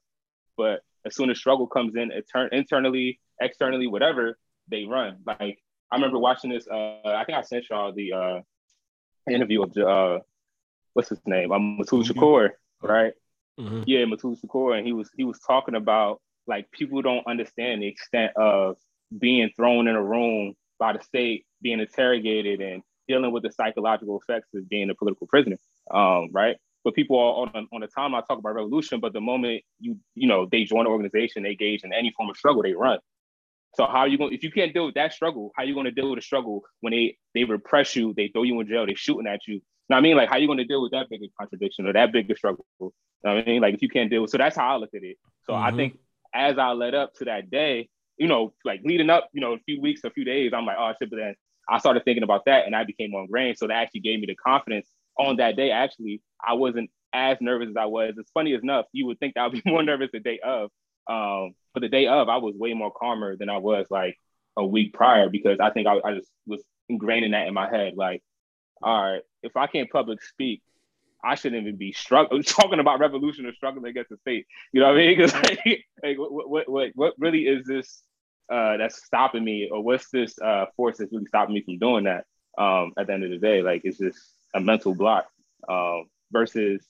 but 0.57 0.81
as 1.05 1.15
soon 1.15 1.31
as 1.31 1.39
struggle 1.39 1.67
comes 1.67 1.95
in, 1.95 2.11
turn 2.33 2.49
internally, 2.53 3.21
externally, 3.41 3.87
whatever, 3.87 4.39
they 4.69 4.85
run. 4.85 5.19
Like 5.27 5.59
I 5.91 5.97
remember 5.97 6.19
watching 6.19 6.51
this. 6.51 6.67
Uh, 6.67 7.01
I 7.05 7.25
think 7.25 7.39
I 7.39 7.43
sent 7.43 7.71
y'all 7.71 7.93
the 7.93 8.13
uh, 8.13 8.41
interview 9.31 9.63
of 9.63 9.77
uh, 9.77 10.19
what's 10.95 11.09
his 11.09 11.21
name? 11.27 11.53
I'm 11.53 11.79
Mutulu 11.79 12.05
mm-hmm. 12.05 12.19
Shakur, 12.19 12.51
right? 12.83 13.13
Mm-hmm. 13.59 13.83
Yeah, 13.87 14.05
Mutulu 14.05 14.37
Shakur, 14.41 14.77
and 14.77 14.87
he 14.87 14.93
was 14.93 15.11
he 15.17 15.25
was 15.25 15.39
talking 15.47 15.75
about 15.75 16.21
like 16.47 16.71
people 16.71 17.03
don't 17.03 17.27
understand 17.27 17.83
the 17.83 17.89
extent 17.89 18.33
of 18.37 18.77
being 19.17 19.51
thrown 19.57 19.89
in 19.89 19.95
a 19.95 20.03
room 20.03 20.55
by 20.79 20.93
the 20.93 21.03
state, 21.03 21.47
being 21.63 21.81
interrogated, 21.81 22.61
and 22.61 22.83
dealing 23.09 23.33
with 23.33 23.43
the 23.43 23.51
psychological 23.51 24.21
effects 24.21 24.49
of 24.55 24.69
being 24.69 24.91
a 24.91 24.95
political 24.95 25.27
prisoner, 25.27 25.59
um, 25.91 26.29
right? 26.33 26.57
But 26.85 26.95
people 26.95 27.19
are 27.19 27.49
on, 27.57 27.69
on 27.73 27.81
the 27.81 27.89
time 27.89 28.15
I 28.15 28.21
talk 28.21 28.39
about 28.39 28.55
revolution, 28.55 29.01
but 29.01 29.13
the 29.13 29.21
moment 29.21 29.63
you 29.81 29.99
you 30.15 30.29
know 30.29 30.47
they 30.51 30.65
join 30.65 30.87
an 30.87 30.93
organization, 30.93 31.43
they 31.43 31.51
engage 31.51 31.85
in 31.85 31.93
any 31.93 32.13
form 32.17 32.31
of 32.31 32.37
struggle, 32.37 32.63
they 32.63 32.75
run. 32.75 32.99
So 33.75 33.87
how 33.87 33.99
are 33.99 34.09
you 34.09 34.17
going? 34.17 34.33
If 34.33 34.43
you 34.43 34.51
can't 34.51 34.73
deal 34.73 34.87
with 34.87 34.95
that 34.95 35.13
struggle, 35.13 35.53
how 35.57 35.63
are 35.63 35.67
you 35.67 35.75
going 35.75 35.87
to 35.87 35.91
deal 35.91 36.09
with 36.11 36.19
a 36.19 36.23
struggle 36.23 36.63
when 36.81 36.93
they 36.93 37.17
they 37.35 37.45
repress 37.45 37.97
you, 37.97 38.15
they 38.17 38.29
throw 38.29 38.45
you 38.45 38.59
in 38.61 38.69
jail, 38.69 38.87
they 38.87 38.95
shooting 38.95 39.27
at 39.27 39.41
you? 39.47 39.61
Now 39.89 39.99
I 39.99 40.01
mean, 40.01 40.17
like 40.17 40.29
how 40.29 40.37
are 40.37 40.39
you 40.39 40.47
going 40.47 40.59
to 40.59 40.65
deal 40.65 40.83
with 40.83 40.93
that 40.93 41.09
bigger 41.11 41.27
contradiction 41.39 41.87
or 41.87 41.93
that 41.93 42.13
bigger 42.13 42.37
struggle? 42.37 42.65
You 42.81 42.93
know 43.25 43.33
I 43.33 43.45
mean, 43.45 43.61
like 43.61 43.75
if 43.75 43.83
you 43.83 43.89
can't 43.89 44.09
deal 44.09 44.23
with, 44.23 44.31
so 44.31 44.39
that's 44.39 44.57
how 44.57 44.75
I 44.75 44.77
look 44.77 44.95
at 44.95 45.03
it. 45.03 45.17
So 45.43 45.53
mm-hmm. 45.53 45.65
I 45.65 45.73
think 45.73 45.99
as 46.33 46.59
I 46.59 46.71
led 46.73 46.95
up 46.95 47.15
to 47.15 47.25
that 47.27 47.51
day, 47.51 47.89
you 48.17 48.29
know, 48.29 48.55
like 48.65 48.81
leading 48.85 49.11
up, 49.11 49.29
you 49.33 49.41
know, 49.41 49.55
a 49.55 49.59
few 49.59 49.81
weeks, 49.81 50.03
a 50.05 50.11
few 50.11 50.25
days, 50.25 50.53
I'm 50.55 50.67
like, 50.67 50.77
oh 50.79 50.93
shit, 50.99 51.11
but 51.11 51.17
then 51.17 51.35
I 51.69 51.79
started 51.79 52.05
thinking 52.05 52.23
about 52.23 52.45
that 52.47 52.67
and 52.67 52.75
I 52.75 52.85
became 52.85 53.11
more 53.11 53.23
ingrained. 53.23 53.59
So 53.59 53.67
that 53.67 53.75
actually 53.75 54.01
gave 54.01 54.21
me 54.21 54.27
the 54.27 54.37
confidence 54.37 54.89
on 55.19 55.37
that 55.37 55.57
day. 55.57 55.71
Actually, 55.71 56.23
I 56.47 56.55
wasn't 56.55 56.91
as 57.13 57.39
nervous 57.41 57.71
as 57.71 57.77
I 57.77 57.87
was. 57.87 58.15
It's 58.19 58.31
funny 58.31 58.55
enough, 58.55 58.87
you 58.93 59.07
would 59.07 59.19
think 59.19 59.37
I 59.37 59.47
would 59.47 59.63
be 59.63 59.63
more 59.71 59.83
nervous 59.83 60.11
the 60.13 60.21
day 60.21 60.39
of. 60.45 60.71
Um, 61.09 61.55
but 61.75 61.81
the 61.81 61.89
day 61.89 62.07
of, 62.07 62.29
I 62.29 62.39
was 62.39 62.55
way 62.57 62.75
more 62.75 62.93
calmer 62.93 63.37
than 63.37 63.49
I 63.49 63.59
was 63.59 63.87
like 63.91 64.19
a 64.57 64.67
week 64.67 64.93
prior 64.93 65.29
because 65.29 65.59
I 65.61 65.71
think 65.71 65.87
I, 65.87 66.01
I 66.05 66.15
just 66.15 66.31
was 66.47 66.63
ingraining 66.91 67.33
that 67.33 67.47
in 67.47 67.55
my 67.55 67.69
head. 67.69 67.95
Like, 67.97 68.23
all 68.83 69.13
right, 69.13 69.23
if 69.43 69.57
I 69.57 69.67
can't 69.67 69.91
public 69.91 70.23
speak, 70.23 70.63
I 71.25 71.35
shouldn't 71.35 71.63
even 71.63 71.77
be 71.77 71.93
struggling 71.93 72.43
talking 72.45 72.81
about 72.81 73.01
revolution 73.01 73.47
or 73.47 73.53
struggling 73.53 73.87
against 73.87 74.11
the 74.11 74.17
state. 74.19 74.47
You 74.73 74.81
know 74.81 74.89
what 74.89 74.97
I 74.97 74.99
mean? 74.99 75.17
Because 75.17 75.35
like, 75.35 75.85
like, 76.03 76.19
what, 76.19 76.49
what, 76.49 76.69
what, 76.69 76.91
what 76.95 77.15
really 77.19 77.47
is 77.47 77.67
this 77.67 78.03
uh, 78.51 78.77
that's 78.77 79.05
stopping 79.05 79.45
me, 79.45 79.69
or 79.71 79.83
what's 79.83 80.09
this 80.11 80.39
uh, 80.41 80.67
force 80.77 80.99
that's 80.99 81.13
really 81.13 81.27
stopping 81.27 81.55
me 81.55 81.63
from 81.63 81.79
doing 81.79 82.05
that? 82.05 82.25
Um, 82.59 82.93
at 82.97 83.07
the 83.07 83.13
end 83.13 83.25
of 83.25 83.31
the 83.31 83.39
day, 83.39 83.61
like 83.61 83.83
it's 83.85 83.99
just 83.99 84.19
a 84.55 84.61
mental 84.61 84.95
block 84.95 85.27
um, 85.69 86.07
versus 86.33 86.83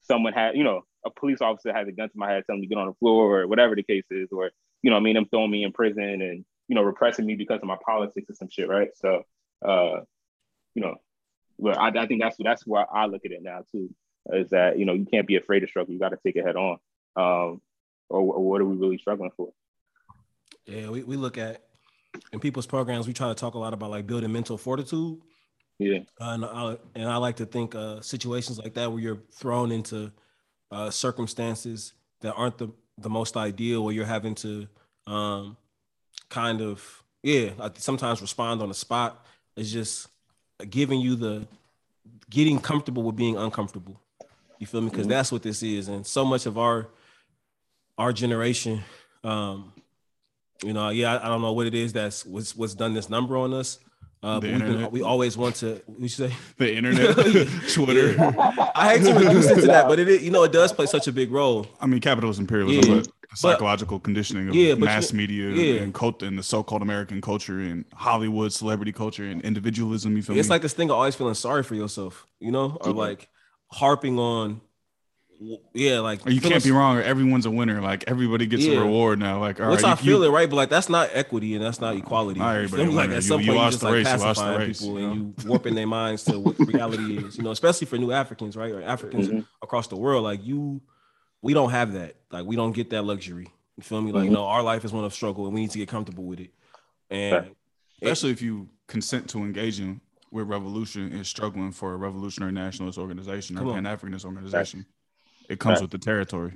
someone 0.00 0.32
had, 0.32 0.56
you 0.56 0.64
know, 0.64 0.82
a 1.04 1.10
police 1.10 1.42
officer 1.42 1.70
has 1.72 1.86
a 1.86 1.92
gun 1.92 2.08
to 2.08 2.18
my 2.18 2.30
head 2.30 2.44
telling 2.46 2.62
me 2.62 2.66
to 2.66 2.74
get 2.74 2.80
on 2.80 2.86
the 2.86 2.94
floor 2.94 3.40
or 3.40 3.46
whatever 3.46 3.74
the 3.74 3.82
case 3.82 4.06
is, 4.10 4.30
or 4.32 4.50
you 4.82 4.90
know, 4.90 4.96
I 4.96 5.00
mean, 5.00 5.14
them 5.14 5.26
throwing 5.30 5.50
me 5.50 5.64
in 5.64 5.72
prison 5.72 6.22
and 6.22 6.44
you 6.68 6.74
know, 6.74 6.82
repressing 6.82 7.26
me 7.26 7.34
because 7.34 7.60
of 7.60 7.66
my 7.66 7.76
politics 7.84 8.30
or 8.30 8.34
some 8.34 8.48
shit, 8.50 8.68
right? 8.68 8.88
So, 8.94 9.24
uh, 9.66 10.00
you 10.74 10.82
know, 10.82 10.94
but 11.58 11.76
I, 11.78 11.88
I 11.88 12.06
think 12.06 12.22
that's 12.22 12.36
that's 12.42 12.66
where 12.66 12.86
I 12.94 13.06
look 13.06 13.26
at 13.26 13.32
it 13.32 13.42
now 13.42 13.64
too, 13.70 13.94
is 14.32 14.50
that 14.50 14.78
you 14.78 14.86
know 14.86 14.94
you 14.94 15.04
can't 15.04 15.26
be 15.26 15.36
afraid 15.36 15.60
to 15.60 15.66
struggle, 15.66 15.92
you 15.92 16.00
got 16.00 16.10
to 16.10 16.18
take 16.24 16.36
it 16.36 16.46
head 16.46 16.56
on. 16.56 16.78
Um, 17.14 17.60
or, 18.08 18.20
or 18.20 18.44
what 18.44 18.60
are 18.60 18.64
we 18.64 18.76
really 18.76 18.98
struggling 18.98 19.30
for? 19.36 19.52
Yeah, 20.66 20.90
we, 20.90 21.02
we 21.02 21.16
look 21.16 21.38
at 21.38 21.62
in 22.32 22.40
people's 22.40 22.66
programs, 22.66 23.06
we 23.06 23.12
try 23.12 23.28
to 23.28 23.34
talk 23.34 23.54
a 23.54 23.58
lot 23.58 23.72
about 23.74 23.90
like 23.90 24.06
building 24.06 24.32
mental 24.32 24.58
fortitude. 24.58 25.18
Yeah. 25.78 26.00
Uh, 26.20 26.30
and, 26.30 26.44
I, 26.44 26.76
and 26.94 27.08
I 27.08 27.16
like 27.16 27.36
to 27.36 27.46
think 27.46 27.74
uh, 27.74 28.00
situations 28.00 28.58
like 28.58 28.74
that 28.74 28.90
where 28.90 29.00
you're 29.00 29.22
thrown 29.32 29.72
into 29.72 30.12
uh, 30.70 30.90
circumstances 30.90 31.94
that 32.20 32.34
aren't 32.34 32.58
the, 32.58 32.70
the 32.98 33.10
most 33.10 33.36
ideal, 33.36 33.84
where 33.84 33.94
you're 33.94 34.04
having 34.04 34.34
to 34.36 34.68
um, 35.06 35.56
kind 36.28 36.60
of, 36.60 37.02
yeah, 37.22 37.50
like 37.58 37.78
sometimes 37.78 38.20
respond 38.20 38.62
on 38.62 38.68
the 38.68 38.74
spot. 38.74 39.26
It's 39.56 39.70
just 39.70 40.08
giving 40.70 41.00
you 41.00 41.16
the 41.16 41.48
getting 42.30 42.58
comfortable 42.58 43.02
with 43.02 43.16
being 43.16 43.36
uncomfortable. 43.36 44.00
You 44.58 44.66
feel 44.66 44.80
me? 44.80 44.90
Because 44.90 45.02
mm-hmm. 45.02 45.10
that's 45.10 45.32
what 45.32 45.42
this 45.42 45.62
is. 45.62 45.88
And 45.88 46.06
so 46.06 46.24
much 46.24 46.46
of 46.46 46.58
our 46.58 46.88
our 47.98 48.12
generation, 48.12 48.82
um, 49.24 49.72
you 50.62 50.72
know, 50.72 50.90
yeah, 50.90 51.16
I, 51.16 51.26
I, 51.26 51.28
don't 51.28 51.42
know 51.42 51.52
what 51.52 51.66
it 51.66 51.74
is 51.74 51.92
that's 51.92 52.24
what's 52.24 52.56
what's 52.56 52.74
done 52.74 52.94
this 52.94 53.10
number 53.10 53.36
on 53.36 53.52
us. 53.52 53.78
Uh, 54.22 54.38
but 54.38 54.42
been, 54.42 54.90
we 54.92 55.02
always 55.02 55.36
want 55.36 55.56
to. 55.56 55.82
We 55.98 56.06
say 56.06 56.32
the 56.56 56.72
internet, 56.72 57.16
Twitter. 57.72 58.14
I 58.74 58.96
hate 58.96 59.04
to 59.04 59.14
reduce 59.14 59.50
it 59.50 59.56
to 59.62 59.66
that, 59.66 59.88
but 59.88 59.98
it 59.98 60.22
you 60.22 60.30
know 60.30 60.44
it 60.44 60.52
does 60.52 60.72
play 60.72 60.86
such 60.86 61.08
a 61.08 61.12
big 61.12 61.32
role. 61.32 61.66
I 61.80 61.86
mean, 61.86 62.00
capitalism, 62.00 62.44
imperialism, 62.44 62.94
yeah. 62.94 63.02
but 63.30 63.38
psychological 63.38 63.98
but, 63.98 64.04
conditioning 64.04 64.48
of 64.48 64.54
yeah, 64.54 64.74
mass 64.74 65.10
you, 65.10 65.18
media 65.18 65.50
yeah. 65.50 65.80
and 65.80 65.92
cult 65.92 66.22
and 66.22 66.38
the 66.38 66.42
so-called 66.42 66.82
American 66.82 67.20
culture 67.20 67.58
and 67.58 67.84
Hollywood 67.94 68.52
celebrity 68.52 68.92
culture 68.92 69.24
and 69.24 69.42
individualism. 69.42 70.16
You 70.16 70.22
feel 70.22 70.34
me? 70.34 70.40
it's 70.40 70.48
me? 70.48 70.54
like 70.54 70.62
this 70.62 70.74
thing 70.74 70.90
of 70.90 70.96
always 70.96 71.16
feeling 71.16 71.34
sorry 71.34 71.64
for 71.64 71.74
yourself, 71.74 72.24
you 72.38 72.52
know, 72.52 72.78
or 72.80 72.92
like 72.92 73.28
harping 73.72 74.20
on 74.20 74.60
yeah, 75.72 76.00
like 76.00 76.24
you 76.26 76.40
can't 76.40 76.62
be 76.62 76.70
wrong. 76.70 76.96
Or 76.96 77.02
everyone's 77.02 77.46
a 77.46 77.50
winner. 77.50 77.80
Like 77.80 78.04
everybody 78.06 78.46
gets 78.46 78.64
yeah. 78.64 78.78
a 78.78 78.80
reward 78.80 79.18
now. 79.18 79.40
Like 79.40 79.60
all 79.60 79.70
What's 79.70 79.82
right, 79.82 79.92
I 79.92 79.94
feel 79.96 80.22
it 80.22 80.30
right, 80.30 80.48
but 80.48 80.56
like 80.56 80.68
that's 80.68 80.88
not 80.88 81.10
equity 81.12 81.54
and 81.54 81.64
that's 81.64 81.80
not 81.80 81.96
equality. 81.96 82.40
All 82.40 82.46
right, 82.46 82.70
but 82.70 82.88
like 82.88 83.10
at 83.10 83.24
some 83.24 83.40
you, 83.40 83.48
point 83.48 83.58
you, 83.58 83.64
you 83.64 83.70
just 83.70 83.82
like 83.82 83.92
race, 83.94 84.06
pacifying 84.06 84.58
race, 84.58 84.80
people 84.80 85.00
you 85.00 85.06
know? 85.06 85.12
and 85.12 85.34
you 85.42 85.48
warping 85.48 85.74
their 85.74 85.86
minds 85.86 86.24
to 86.24 86.38
what 86.38 86.58
reality 86.66 87.18
is. 87.18 87.36
You 87.36 87.44
know, 87.44 87.50
especially 87.50 87.86
for 87.86 87.98
new 87.98 88.12
Africans, 88.12 88.56
right, 88.56 88.72
or 88.72 88.82
Africans 88.82 89.28
mm-hmm. 89.28 89.40
across 89.62 89.88
the 89.88 89.96
world. 89.96 90.24
Like 90.24 90.44
you, 90.44 90.80
we 91.40 91.54
don't 91.54 91.70
have 91.70 91.94
that. 91.94 92.16
Like 92.30 92.44
we 92.44 92.56
don't 92.56 92.72
get 92.72 92.90
that 92.90 93.02
luxury. 93.02 93.48
You 93.76 93.82
feel 93.82 94.00
me? 94.00 94.12
Like 94.12 94.24
mm-hmm. 94.24 94.34
no, 94.34 94.46
our 94.46 94.62
life 94.62 94.84
is 94.84 94.92
one 94.92 95.04
of 95.04 95.14
struggle, 95.14 95.46
and 95.46 95.54
we 95.54 95.62
need 95.62 95.70
to 95.70 95.78
get 95.78 95.88
comfortable 95.88 96.24
with 96.24 96.40
it. 96.40 96.50
And 97.10 97.54
especially 98.00 98.30
if 98.30 98.42
you 98.42 98.68
consent 98.86 99.28
to 99.30 99.38
engaging 99.38 100.00
with 100.32 100.48
revolution 100.48 101.12
and 101.12 101.26
struggling 101.26 101.70
for 101.70 101.92
a 101.92 101.96
revolutionary 101.96 102.52
nationalist 102.52 102.98
organization 102.98 103.58
or 103.58 103.74
Pan 103.74 103.84
Africanist 103.84 104.24
organization. 104.24 104.86
It 105.52 105.60
comes 105.60 105.76
right. 105.76 105.82
with 105.82 105.90
the 105.90 105.98
territory. 105.98 106.54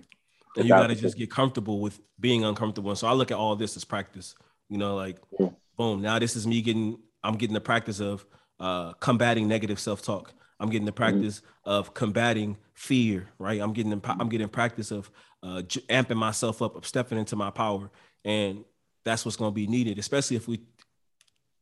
And 0.57 0.65
you 0.65 0.71
got 0.71 0.87
to 0.87 0.95
just 0.95 1.19
get 1.19 1.31
comfortable 1.31 1.81
with 1.81 2.01
being 2.19 2.45
uncomfortable. 2.45 2.91
And 2.91 2.99
so 2.99 3.07
I 3.07 3.13
look 3.13 3.31
at 3.31 3.37
all 3.37 3.55
this 3.57 3.77
as 3.77 3.85
practice. 3.85 4.35
You 4.71 4.79
know, 4.79 4.97
like 4.97 5.19
yeah. 5.39 5.51
boom. 5.77 6.01
Now 6.01 6.19
this 6.19 6.35
is 6.35 6.47
me 6.47 6.63
getting. 6.63 6.99
I'm 7.23 7.37
getting 7.37 7.55
the 7.55 7.61
practice 7.61 8.01
of 8.01 8.25
uh, 8.59 8.93
combating 8.95 9.49
negative 9.49 9.79
self-talk. 9.79 10.33
I'm 10.59 10.71
getting 10.71 10.87
the 10.87 10.93
mm-hmm. 10.93 10.97
practice 10.97 11.41
mm-hmm. 11.41 11.71
of 11.71 11.93
combating 11.93 12.57
fear. 12.73 13.29
Right. 13.39 13.61
I'm 13.61 13.75
getting. 13.75 13.93
I'm 13.93 14.29
getting 14.29 14.49
practice 14.49 14.91
of 14.91 15.11
uh, 15.43 15.63
amping 15.91 16.17
myself 16.17 16.63
up, 16.63 16.75
of 16.75 16.87
stepping 16.87 17.19
into 17.19 17.37
my 17.37 17.51
power, 17.51 17.91
and 18.25 18.65
that's 19.05 19.25
what's 19.25 19.37
going 19.37 19.53
to 19.53 19.55
be 19.55 19.67
needed, 19.67 19.99
especially 19.99 20.37
if 20.37 20.49
we 20.49 20.61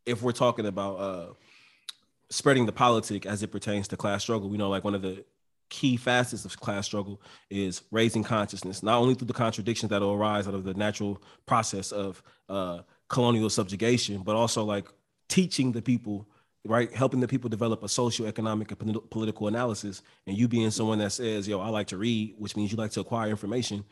if 0.07 0.23
we're 0.23 0.33
talking 0.33 0.67
about 0.67 0.95
uh, 1.01 1.27
spreading 2.31 2.67
the 2.67 2.73
politic 2.73 3.27
as 3.27 3.43
it 3.43 3.49
pertains 3.49 3.89
to 3.89 3.97
class 3.97 4.23
struggle. 4.23 4.49
We 4.49 4.57
know, 4.57 4.71
like 4.71 4.85
one 4.85 4.95
of 4.95 5.03
the 5.03 5.25
key 5.69 5.97
facets 5.97 6.45
of 6.45 6.59
class 6.61 6.87
struggle 6.87 7.21
is 7.51 7.83
raising 7.91 8.23
consciousness, 8.23 8.83
not 8.83 9.01
only 9.01 9.15
through 9.15 9.27
the 9.27 9.33
contradictions 9.33 9.91
that 9.91 10.01
will 10.01 10.13
arise 10.13 10.47
out 10.47 10.55
of 10.55 10.65
the 10.65 10.75
natural 10.75 11.23
process 11.47 11.93
of 11.93 12.23
uh, 12.49 12.81
colonial 13.09 13.51
subjugation, 13.51 14.23
but 14.23 14.37
also 14.37 14.65
like 14.65 14.87
teaching 15.29 15.73
the 15.73 15.83
people, 15.83 16.29
right, 16.65 16.93
helping 16.93 17.21
the 17.21 17.29
people 17.29 17.49
develop 17.51 17.83
a 17.83 17.89
social, 17.89 18.27
economic, 18.27 18.71
and 18.71 19.11
political 19.11 19.49
analysis. 19.49 20.03
And 20.27 20.37
you 20.37 20.49
being 20.49 20.71
someone 20.71 20.99
that 20.99 21.13
says, 21.13 21.49
"Yo, 21.49 21.61
I 21.61 21.69
like 21.69 21.89
to 21.89 21.97
read," 21.97 22.35
which 22.39 22.57
means 22.57 22.71
you 22.71 22.79
like 22.79 22.93
to 22.93 23.01
acquire 23.01 23.31
information, 23.31 23.85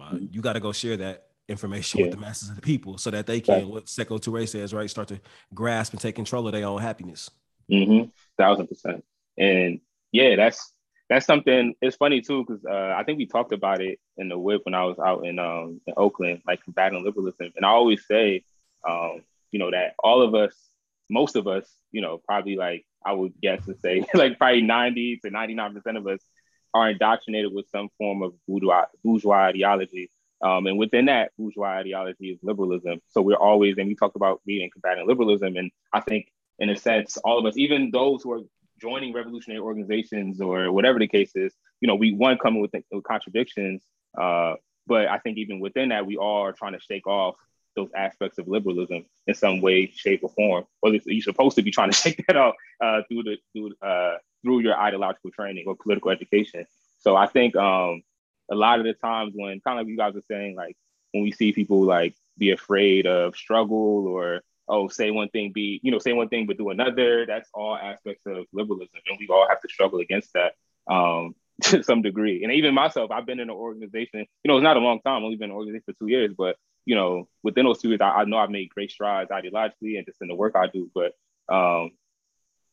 uh, 0.00 0.16
you 0.30 0.40
got 0.40 0.54
to 0.54 0.60
go 0.60 0.72
share 0.72 0.96
that 0.96 1.26
information 1.48 2.00
yeah. 2.00 2.06
with 2.06 2.14
the 2.14 2.20
masses 2.20 2.50
of 2.50 2.56
the 2.56 2.62
people 2.62 2.98
so 2.98 3.10
that 3.10 3.26
they 3.26 3.40
can, 3.40 3.54
right. 3.54 3.66
what 3.66 3.86
Sekou 3.86 4.20
Touré 4.20 4.46
says, 4.46 4.74
right, 4.74 4.90
start 4.90 5.08
to 5.08 5.20
grasp 5.54 5.92
and 5.92 6.00
take 6.00 6.14
control 6.14 6.46
of 6.46 6.52
their 6.52 6.66
own 6.66 6.80
happiness. 6.80 7.30
Mm-hmm. 7.70 8.10
Thousand 8.36 8.66
percent. 8.66 9.04
And 9.36 9.80
yeah, 10.12 10.36
that's 10.36 10.72
that's 11.08 11.26
something. 11.26 11.74
It's 11.80 11.96
funny 11.96 12.20
too 12.20 12.44
because 12.44 12.64
uh, 12.64 12.94
I 12.96 13.02
think 13.04 13.18
we 13.18 13.26
talked 13.26 13.52
about 13.52 13.80
it 13.80 13.98
in 14.16 14.28
the 14.28 14.38
whip 14.38 14.62
when 14.64 14.74
I 14.74 14.84
was 14.84 14.98
out 14.98 15.26
in 15.26 15.38
um, 15.38 15.80
in 15.86 15.94
Oakland, 15.96 16.42
like 16.46 16.62
combating 16.62 17.02
liberalism. 17.02 17.52
And 17.56 17.64
I 17.64 17.70
always 17.70 18.06
say, 18.06 18.44
um, 18.88 19.22
you 19.50 19.58
know, 19.58 19.70
that 19.70 19.94
all 19.98 20.22
of 20.22 20.34
us, 20.34 20.54
most 21.08 21.36
of 21.36 21.46
us, 21.46 21.66
you 21.92 22.02
know, 22.02 22.20
probably 22.26 22.56
like 22.56 22.84
I 23.04 23.12
would 23.12 23.32
guess 23.40 23.64
to 23.66 23.74
say, 23.74 24.04
like 24.14 24.38
probably 24.38 24.62
ninety 24.62 25.16
to 25.24 25.30
ninety 25.30 25.54
nine 25.54 25.74
percent 25.74 25.96
of 25.96 26.06
us 26.06 26.20
are 26.74 26.90
indoctrinated 26.90 27.52
with 27.54 27.68
some 27.70 27.88
form 27.96 28.22
of 28.22 28.34
bourgeois, 28.46 28.84
bourgeois 29.02 29.46
ideology. 29.46 30.10
Um, 30.40 30.66
and 30.66 30.78
within 30.78 31.06
that 31.06 31.32
bourgeois 31.36 31.78
ideology 31.78 32.30
is 32.30 32.38
liberalism. 32.42 33.00
So 33.08 33.22
we're 33.22 33.34
always, 33.34 33.76
and 33.78 33.88
we 33.88 33.94
talked 33.94 34.14
about 34.14 34.40
being 34.46 34.70
combating 34.70 35.06
liberalism. 35.06 35.56
And 35.56 35.70
I 35.92 36.00
think, 36.00 36.30
in 36.58 36.70
a 36.70 36.76
sense, 36.76 37.16
all 37.18 37.38
of 37.38 37.46
us, 37.46 37.56
even 37.56 37.90
those 37.90 38.22
who 38.22 38.32
are 38.32 38.40
joining 38.80 39.12
revolutionary 39.12 39.60
organizations 39.60 40.40
or 40.40 40.70
whatever 40.72 40.98
the 40.98 41.08
case 41.08 41.32
is, 41.34 41.52
you 41.80 41.88
know, 41.88 41.94
we 41.94 42.12
one 42.12 42.38
coming 42.38 42.60
with, 42.60 42.74
with 42.90 43.04
contradictions, 43.04 43.82
uh, 44.20 44.54
but 44.86 45.06
I 45.06 45.18
think 45.18 45.38
even 45.38 45.60
within 45.60 45.90
that, 45.90 46.06
we 46.06 46.16
all 46.16 46.42
are 46.44 46.52
trying 46.52 46.72
to 46.72 46.80
shake 46.80 47.06
off 47.06 47.36
those 47.76 47.90
aspects 47.94 48.38
of 48.38 48.48
liberalism 48.48 49.04
in 49.26 49.34
some 49.34 49.60
way, 49.60 49.92
shape, 49.94 50.20
or 50.22 50.30
form. 50.30 50.64
Or 50.82 50.92
you're 50.92 51.22
supposed 51.22 51.56
to 51.56 51.62
be 51.62 51.70
trying 51.70 51.90
to 51.90 51.96
shake 52.02 52.24
that 52.26 52.36
off 52.36 52.54
uh, 52.80 53.02
through 53.08 53.24
the 53.24 53.36
through 53.52 53.74
uh, 53.86 54.16
through 54.42 54.60
your 54.60 54.76
ideological 54.76 55.30
training 55.30 55.64
or 55.66 55.76
political 55.76 56.10
education. 56.10 56.66
So 56.98 57.14
I 57.14 57.26
think 57.26 57.54
um, 57.54 58.02
a 58.50 58.54
lot 58.54 58.80
of 58.80 58.86
the 58.86 58.94
times 58.94 59.32
when 59.36 59.60
kind 59.60 59.78
of 59.78 59.86
like 59.86 59.90
you 59.90 59.96
guys 59.96 60.16
are 60.16 60.22
saying, 60.30 60.56
like 60.56 60.76
when 61.12 61.22
we 61.22 61.32
see 61.32 61.52
people 61.52 61.82
like 61.82 62.14
be 62.36 62.50
afraid 62.50 63.06
of 63.06 63.36
struggle 63.36 64.06
or 64.06 64.42
oh, 64.68 64.88
say 64.88 65.10
one 65.10 65.28
thing, 65.28 65.52
be, 65.52 65.80
you 65.82 65.90
know, 65.90 65.98
say 65.98 66.12
one 66.12 66.28
thing, 66.28 66.46
but 66.46 66.58
do 66.58 66.70
another. 66.70 67.26
That's 67.26 67.48
all 67.54 67.76
aspects 67.76 68.24
of 68.26 68.46
liberalism. 68.52 69.00
And 69.08 69.18
we 69.18 69.28
all 69.28 69.46
have 69.48 69.60
to 69.60 69.68
struggle 69.68 70.00
against 70.00 70.32
that 70.34 70.52
um, 70.92 71.34
to 71.64 71.82
some 71.82 72.02
degree. 72.02 72.44
And 72.44 72.52
even 72.52 72.74
myself, 72.74 73.10
I've 73.10 73.26
been 73.26 73.40
in 73.40 73.50
an 73.50 73.56
organization, 73.56 74.20
you 74.20 74.48
know, 74.48 74.56
it's 74.56 74.64
not 74.64 74.76
a 74.76 74.80
long 74.80 75.00
time, 75.00 75.18
I've 75.18 75.24
only 75.24 75.36
been 75.36 75.46
in 75.46 75.50
an 75.50 75.56
organization 75.56 75.84
for 75.86 75.98
two 75.98 76.10
years, 76.10 76.32
but, 76.36 76.56
you 76.84 76.94
know, 76.94 77.28
within 77.42 77.64
those 77.64 77.80
two 77.80 77.88
years, 77.88 78.00
I, 78.00 78.08
I 78.10 78.24
know 78.24 78.38
I've 78.38 78.50
made 78.50 78.70
great 78.70 78.90
strides 78.90 79.30
ideologically 79.30 79.96
and 79.96 80.06
just 80.06 80.22
in 80.22 80.28
the 80.28 80.34
work 80.34 80.54
I 80.56 80.66
do. 80.66 80.90
But, 80.94 81.12
um, 81.52 81.90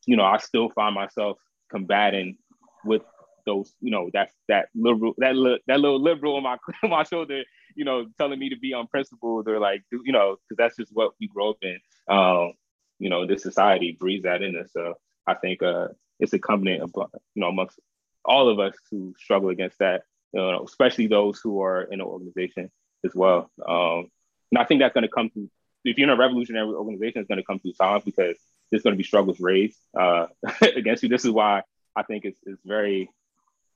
you 0.06 0.16
know, 0.16 0.26
I 0.26 0.38
still 0.38 0.70
find 0.70 0.96
myself 0.96 1.38
combating 1.70 2.38
with 2.84 3.02
those, 3.46 3.74
you 3.82 3.92
know, 3.92 4.10
that 4.14 4.30
that 4.48 4.68
liberal, 4.76 5.14
that 5.18 5.36
li- 5.36 5.60
that 5.68 5.80
little 5.80 6.02
liberal 6.02 6.38
on 6.38 6.44
my 6.44 6.58
on 6.84 6.90
my 6.90 7.04
shoulder 7.04 7.44
you 7.76 7.86
know, 7.86 8.08
telling 8.18 8.40
me 8.40 8.50
to 8.50 8.58
be 8.58 8.72
unprincipled 8.72 9.48
or 9.48 9.60
like, 9.60 9.84
you 9.92 10.12
know, 10.12 10.38
because 10.38 10.58
that's 10.58 10.78
just 10.78 10.92
what 10.94 11.12
we 11.20 11.28
grow 11.28 11.52
up 11.52 11.58
in. 11.62 11.80
Um, 12.08 12.54
you 13.00 13.10
know, 13.10 13.26
this 13.26 13.44
society 13.44 13.96
breeds 14.00 14.24
that 14.24 14.42
in 14.42 14.56
us. 14.58 14.72
So 14.72 14.96
I 15.28 15.34
think 15.34 15.62
uh, 15.62 15.90
it's 16.20 16.34
incumbent, 16.34 16.82
of 16.82 16.92
you 16.96 17.42
know, 17.42 17.50
amongst 17.50 17.80
all 18.24 18.50
of 18.50 18.60
us 18.60 18.76
who 18.90 19.14
struggle 19.18 19.50
against 19.50 19.80
that, 19.80 20.04
you 20.34 20.42
know, 20.42 20.64
especially 20.64 21.08
those 21.08 21.40
who 21.40 21.62
are 21.62 21.84
in 21.84 22.00
an 22.00 22.08
organization 22.08 22.72
as 23.04 23.14
well. 23.14 23.52
Um, 23.68 24.10
and 24.52 24.60
I 24.60 24.64
think 24.64 24.82
that's 24.82 24.94
going 24.94 25.04
to 25.04 25.10
come 25.10 25.30
through. 25.30 25.50
If 25.84 25.98
you're 25.98 26.10
in 26.10 26.16
a 26.16 26.20
revolutionary 26.20 26.68
organization, 26.68 27.22
it's 27.22 27.28
going 27.28 27.38
to 27.38 27.44
come 27.44 27.60
through 27.60 27.74
time 27.74 28.02
because 28.04 28.38
there's 28.70 28.82
going 28.82 28.96
to 28.96 28.98
be 28.98 29.04
struggles 29.04 29.40
raised 29.40 29.78
uh, 29.98 30.28
against 30.62 31.04
you. 31.04 31.10
This 31.10 31.26
is 31.26 31.32
why 31.32 31.62
I 31.96 32.04
think 32.04 32.26
it's, 32.26 32.40
it's 32.46 32.62
very 32.66 33.10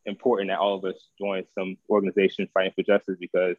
important 0.06 0.50
that 0.50 0.60
all 0.60 0.76
of 0.76 0.86
us 0.86 0.96
join 1.20 1.44
some 1.54 1.78
organization 1.90 2.48
fighting 2.54 2.74
for 2.76 2.84
justice 2.84 3.18
because 3.20 3.58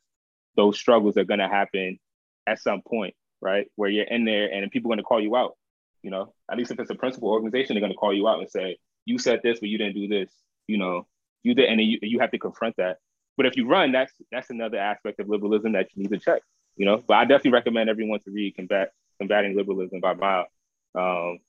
those 0.56 0.78
struggles 0.78 1.16
are 1.16 1.24
going 1.24 1.40
to 1.40 1.48
happen 1.48 1.98
at 2.46 2.60
some 2.60 2.82
point, 2.82 3.14
right? 3.40 3.66
Where 3.76 3.90
you're 3.90 4.04
in 4.04 4.24
there 4.24 4.52
and 4.52 4.70
people 4.70 4.90
are 4.90 4.94
going 4.94 5.02
to 5.02 5.04
call 5.04 5.20
you 5.20 5.36
out. 5.36 5.56
You 6.02 6.10
know, 6.10 6.32
at 6.50 6.56
least 6.56 6.70
if 6.70 6.80
it's 6.80 6.90
a 6.90 6.94
principal 6.94 7.28
organization, 7.28 7.74
they're 7.74 7.80
going 7.80 7.92
to 7.92 7.98
call 7.98 8.14
you 8.14 8.26
out 8.26 8.40
and 8.40 8.50
say, 8.50 8.78
"You 9.04 9.18
said 9.18 9.40
this, 9.42 9.60
but 9.60 9.68
you 9.68 9.76
didn't 9.76 9.94
do 9.94 10.08
this." 10.08 10.30
You 10.66 10.78
know, 10.78 11.06
you 11.42 11.54
did, 11.54 11.68
and 11.68 11.80
you 11.80 11.98
you 12.00 12.20
have 12.20 12.30
to 12.30 12.38
confront 12.38 12.76
that. 12.76 12.98
But 13.36 13.46
if 13.46 13.56
you 13.56 13.66
run, 13.66 13.92
that's 13.92 14.12
that's 14.32 14.48
another 14.48 14.78
aspect 14.78 15.20
of 15.20 15.28
liberalism 15.28 15.72
that 15.72 15.88
you 15.94 16.02
need 16.02 16.10
to 16.10 16.18
check. 16.18 16.42
You 16.76 16.86
know, 16.86 17.04
but 17.06 17.14
I 17.14 17.24
definitely 17.24 17.52
recommend 17.52 17.90
everyone 17.90 18.20
to 18.20 18.30
read 18.30 18.56
"Combat 18.56 18.92
Combating 19.18 19.56
Liberalism" 19.56 20.00
by 20.00 20.14
Mao. 20.14 20.46
Um, 20.94 21.40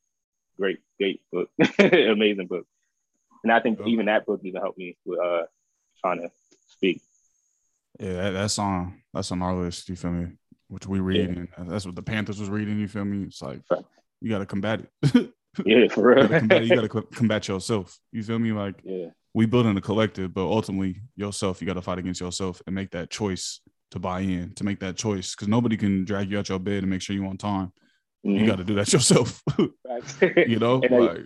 great, 0.57 0.79
great 0.97 1.21
book, 1.31 1.49
amazing 1.79 2.47
book. 2.47 2.67
And 3.43 3.51
I 3.51 3.59
think 3.59 3.79
even 3.87 4.05
that 4.07 4.25
book 4.25 4.41
even 4.43 4.61
helped 4.61 4.77
me 4.77 4.97
with 5.05 5.19
uh, 5.19 5.43
trying 5.99 6.21
to 6.21 6.29
speak. 6.67 7.01
Yeah, 7.99 8.31
that's 8.31 8.57
on 8.59 9.01
that's 9.13 9.31
on 9.31 9.41
our 9.41 9.55
list. 9.55 9.89
You 9.89 9.95
feel 9.95 10.11
me? 10.11 10.27
Which 10.67 10.87
we 10.87 10.99
read, 10.99 11.35
yeah. 11.35 11.43
and 11.57 11.69
that's 11.69 11.85
what 11.85 11.95
the 11.95 12.01
Panthers 12.01 12.39
was 12.39 12.49
reading. 12.49 12.79
You 12.79 12.87
feel 12.87 13.05
me? 13.05 13.25
It's 13.25 13.41
like 13.41 13.61
you 14.21 14.29
got 14.29 14.39
to 14.39 14.45
combat 14.45 14.81
it. 15.03 15.33
yeah, 15.65 15.87
for 15.89 16.15
real. 16.15 16.31
you 16.31 16.75
got 16.75 16.89
to 16.89 17.01
combat 17.13 17.47
yourself. 17.47 17.99
You 18.11 18.23
feel 18.23 18.39
me? 18.39 18.53
Like 18.53 18.75
yeah. 18.83 19.07
we 19.33 19.45
build 19.45 19.65
in 19.65 19.75
a 19.75 19.81
collective, 19.81 20.33
but 20.33 20.43
ultimately 20.43 21.01
yourself, 21.15 21.61
you 21.61 21.67
got 21.67 21.73
to 21.73 21.81
fight 21.81 21.99
against 21.99 22.21
yourself 22.21 22.61
and 22.65 22.73
make 22.73 22.91
that 22.91 23.09
choice 23.09 23.59
to 23.91 23.99
buy 23.99 24.21
in, 24.21 24.53
to 24.53 24.63
make 24.63 24.79
that 24.79 24.95
choice, 24.95 25.35
because 25.35 25.49
nobody 25.49 25.75
can 25.75 26.05
drag 26.05 26.31
you 26.31 26.39
out 26.39 26.47
your 26.47 26.59
bed 26.59 26.83
and 26.83 26.89
make 26.89 27.01
sure 27.01 27.15
you 27.15 27.25
on 27.25 27.37
time. 27.37 27.73
Mm-hmm. 28.25 28.37
You 28.37 28.47
got 28.47 28.57
to 28.57 28.63
do 28.63 28.75
that 28.75 28.93
yourself. 28.93 29.43
you 29.57 30.59
know, 30.59 30.81
and 30.81 31.05
like, 31.05 31.17
I, 31.17 31.23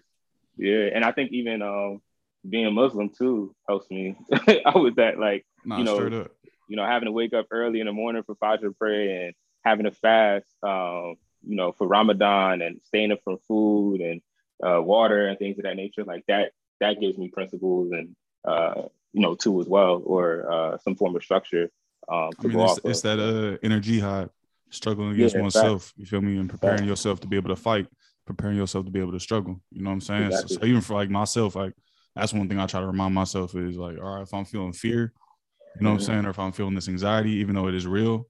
yeah, 0.58 0.89
and 0.95 1.06
I 1.06 1.12
think 1.12 1.32
even 1.32 1.62
um, 1.62 2.01
being 2.47 2.73
Muslim 2.73 3.12
too 3.15 3.54
helps 3.67 3.91
me. 3.91 4.15
I 4.32 4.75
was 4.75 4.93
that 4.95 5.19
like 5.19 5.45
nah, 5.63 5.78
you 5.78 5.84
know 5.84 6.28
you 6.67 6.75
know, 6.75 6.86
having 6.86 7.06
to 7.06 7.12
wake 7.12 7.34
up 7.34 7.47
early 7.51 7.80
in 7.80 7.88
the 7.88 7.93
morning 7.93 8.23
for 8.23 8.36
Fajr 8.36 8.78
prayer 8.78 9.25
and 9.28 9.36
having 9.63 9.86
to 9.86 9.91
fast, 9.91 10.47
um, 10.63 11.15
you 11.47 11.56
know, 11.56 11.71
for 11.71 11.88
Ramadan 11.88 12.62
and 12.62 12.82
staying 12.84 13.12
up 13.12 13.19
from 13.23 13.38
food 13.47 14.01
and 14.01 14.21
uh, 14.65 14.82
water 14.82 15.28
and 15.28 15.38
things 15.38 15.58
of 15.58 15.63
that 15.63 15.75
nature, 15.75 16.04
like 16.04 16.23
that, 16.28 16.51
that 16.80 16.99
gives 16.99 17.17
me 17.17 17.28
principles 17.28 17.91
and, 17.91 18.15
uh, 18.45 18.84
you 19.13 19.21
know, 19.21 19.36
too 19.36 19.60
as 19.62 19.67
well, 19.67 20.01
or 20.06 20.51
uh, 20.51 20.78
some 20.80 20.95
form 20.95 21.15
of 21.15 21.23
structure. 21.23 21.69
Um, 22.08 22.32
I 22.39 22.47
mean, 22.47 22.60
it's, 22.60 22.80
it's 22.84 23.01
that 23.01 23.19
uh, 23.19 23.58
inner 23.63 23.80
jihad, 23.80 24.30
struggling 24.69 25.12
against 25.12 25.36
yeah, 25.36 25.41
oneself. 25.41 25.93
You 25.97 26.06
feel 26.06 26.21
me? 26.21 26.38
And 26.38 26.49
preparing 26.49 26.86
yourself 26.86 27.19
to 27.21 27.28
be 27.28 27.36
able 27.36 27.49
to 27.49 27.56
fight, 27.56 27.88
preparing 28.25 28.58
yourself 28.58 28.86
to 28.86 28.91
be 28.91 28.99
able 28.99 29.13
to 29.13 29.19
struggle. 29.19 29.62
You 29.71 29.84
know 29.84 29.89
what 29.89 29.95
I'm 29.95 30.01
saying? 30.01 30.28
Exactly. 30.28 30.56
So, 30.56 30.62
so 30.62 30.65
even 30.67 30.82
for 30.82 30.93
like 30.93 31.10
myself, 31.10 31.56
like 31.56 31.73
that's 32.15 32.34
one 32.34 32.47
thing 32.47 32.60
I 32.60 32.67
try 32.67 32.82
to 32.82 32.88
remind 32.88 33.13
myself 33.13 33.56
is 33.56 33.78
like, 33.78 33.97
all 33.97 34.15
right, 34.15 34.21
if 34.21 34.34
I'm 34.34 34.45
feeling 34.45 34.73
fear, 34.73 35.13
you 35.78 35.84
know 35.84 35.92
what 35.92 36.00
I'm 36.00 36.06
saying? 36.06 36.26
Or 36.26 36.30
if 36.30 36.40
I'm 36.40 36.52
feeling 36.52 36.76
this 36.76 36.88
anxiety, 36.88 37.32
even 37.32 37.56
though 37.56 37.68
it 37.68 37.76
is 37.76 37.88
real, 37.88 38.28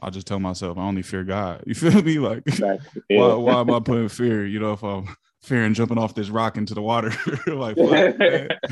I'll 0.00 0.10
just 0.10 0.26
tell 0.26 0.40
myself 0.40 0.78
I 0.78 0.82
only 0.82 1.02
fear 1.02 1.24
God. 1.24 1.62
You 1.66 1.74
feel 1.74 2.02
me? 2.02 2.18
Like 2.18 2.42
yeah. 2.58 2.76
why, 3.08 3.34
why 3.34 3.60
am 3.60 3.70
I 3.70 3.80
putting 3.80 4.08
fear? 4.08 4.46
You 4.46 4.60
know, 4.60 4.72
if 4.72 4.82
I'm 4.82 5.08
fearing 5.42 5.74
jumping 5.74 5.98
off 5.98 6.14
this 6.14 6.28
rock 6.30 6.56
into 6.56 6.74
the 6.74 6.82
water, 6.82 7.10
like 7.46 7.76
fuck, 7.76 8.18
man. 8.18 8.48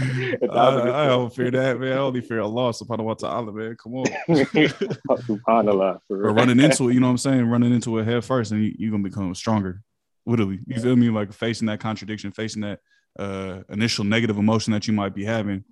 I, 0.51 1.05
I, 1.05 1.07
don't 1.07 1.35
fear 1.35 1.51
that, 1.51 1.81
man. 1.81 1.93
I 1.93 1.97
only 1.97 2.21
fear 2.21 2.41
Allah 2.41 2.73
subhanahu 2.73 3.05
wa 3.05 3.15
ta'ala, 3.15 3.53
man. 3.53 3.77
Come 3.77 3.95
on. 3.97 4.07
Subhanallah. 4.29 6.01
or 6.11 6.33
running 6.33 6.61
into 6.61 6.89
it, 6.89 6.95
you 6.95 7.01
know 7.01 7.07
what 7.07 7.13
I'm 7.13 7.19
saying? 7.19 7.47
Running 7.47 7.73
into 7.73 7.99
it 7.99 8.05
head 8.05 8.25
first, 8.25 8.53
and 8.53 8.63
you, 8.63 8.89
are 8.89 8.93
gonna 8.93 9.03
become 9.03 9.35
stronger. 9.35 9.83
Literally. 10.27 10.61
You 10.67 10.81
feel 10.81 10.97
me? 10.97 11.09
Like 11.11 11.33
facing 11.33 11.67
that 11.67 11.81
contradiction, 11.81 12.33
facing 12.33 12.63
that 12.63 12.81
uh, 13.19 13.63
initial 13.71 14.05
negative 14.05 14.37
emotion 14.39 14.73
that 14.73 14.87
you 14.87 14.93
might 14.93 15.15
be 15.15 15.25
having 15.25 15.65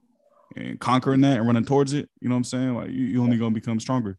and 0.57 0.79
conquering 0.79 1.21
that 1.23 1.39
and 1.39 1.47
running 1.47 1.65
towards 1.65 1.93
it, 1.93 2.09
you 2.21 2.29
know 2.29 2.35
what 2.35 2.39
I'm 2.39 2.45
saying? 2.45 2.75
Like 2.75 2.91
you, 2.91 3.05
you 3.05 3.23
only 3.23 3.37
gonna 3.37 3.51
become 3.51 3.81
stronger. 3.81 4.19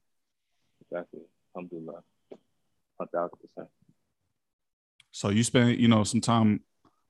Exactly. 0.82 1.21
Alhamdulillah. 1.56 2.02
Thousand 3.12 3.38
percent. 3.39 3.69
So 5.12 5.30
you 5.30 5.43
spent, 5.43 5.80
you 5.80 5.88
know, 5.88 6.04
some 6.04 6.21
time 6.21 6.62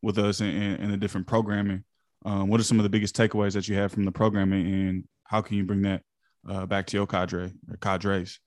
with 0.01 0.17
us 0.17 0.41
in, 0.41 0.47
in, 0.47 0.75
in 0.75 0.91
the 0.91 0.97
different 0.97 1.27
programming. 1.27 1.83
Um, 2.25 2.49
what 2.49 2.59
are 2.59 2.63
some 2.63 2.79
of 2.79 2.83
the 2.83 2.89
biggest 2.89 3.15
takeaways 3.15 3.53
that 3.53 3.67
you 3.67 3.75
have 3.75 3.91
from 3.91 4.03
the 4.03 4.11
programming, 4.11 4.65
and 4.65 5.03
how 5.25 5.41
can 5.41 5.57
you 5.57 5.63
bring 5.63 5.83
that 5.83 6.01
uh, 6.49 6.65
back 6.65 6.87
to 6.87 6.97
your 6.97 7.05
cadre 7.05 7.53
or 7.69 7.77
cadres? 7.77 8.39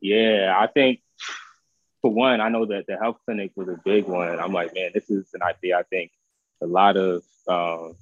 Yeah, 0.00 0.54
I 0.58 0.66
think 0.66 1.00
for 2.00 2.10
one, 2.10 2.40
I 2.40 2.48
know 2.48 2.64
that 2.66 2.86
the 2.86 2.96
health 2.96 3.18
clinic 3.26 3.52
was 3.54 3.68
a 3.68 3.78
big 3.84 4.06
one. 4.06 4.38
I'm 4.38 4.52
like, 4.52 4.74
man, 4.74 4.90
this 4.94 5.10
is 5.10 5.28
an 5.34 5.42
idea. 5.42 5.78
I 5.78 5.82
think 5.82 6.10
a 6.62 6.66
lot 6.66 6.96
of 6.96 7.22
um, 7.48 7.96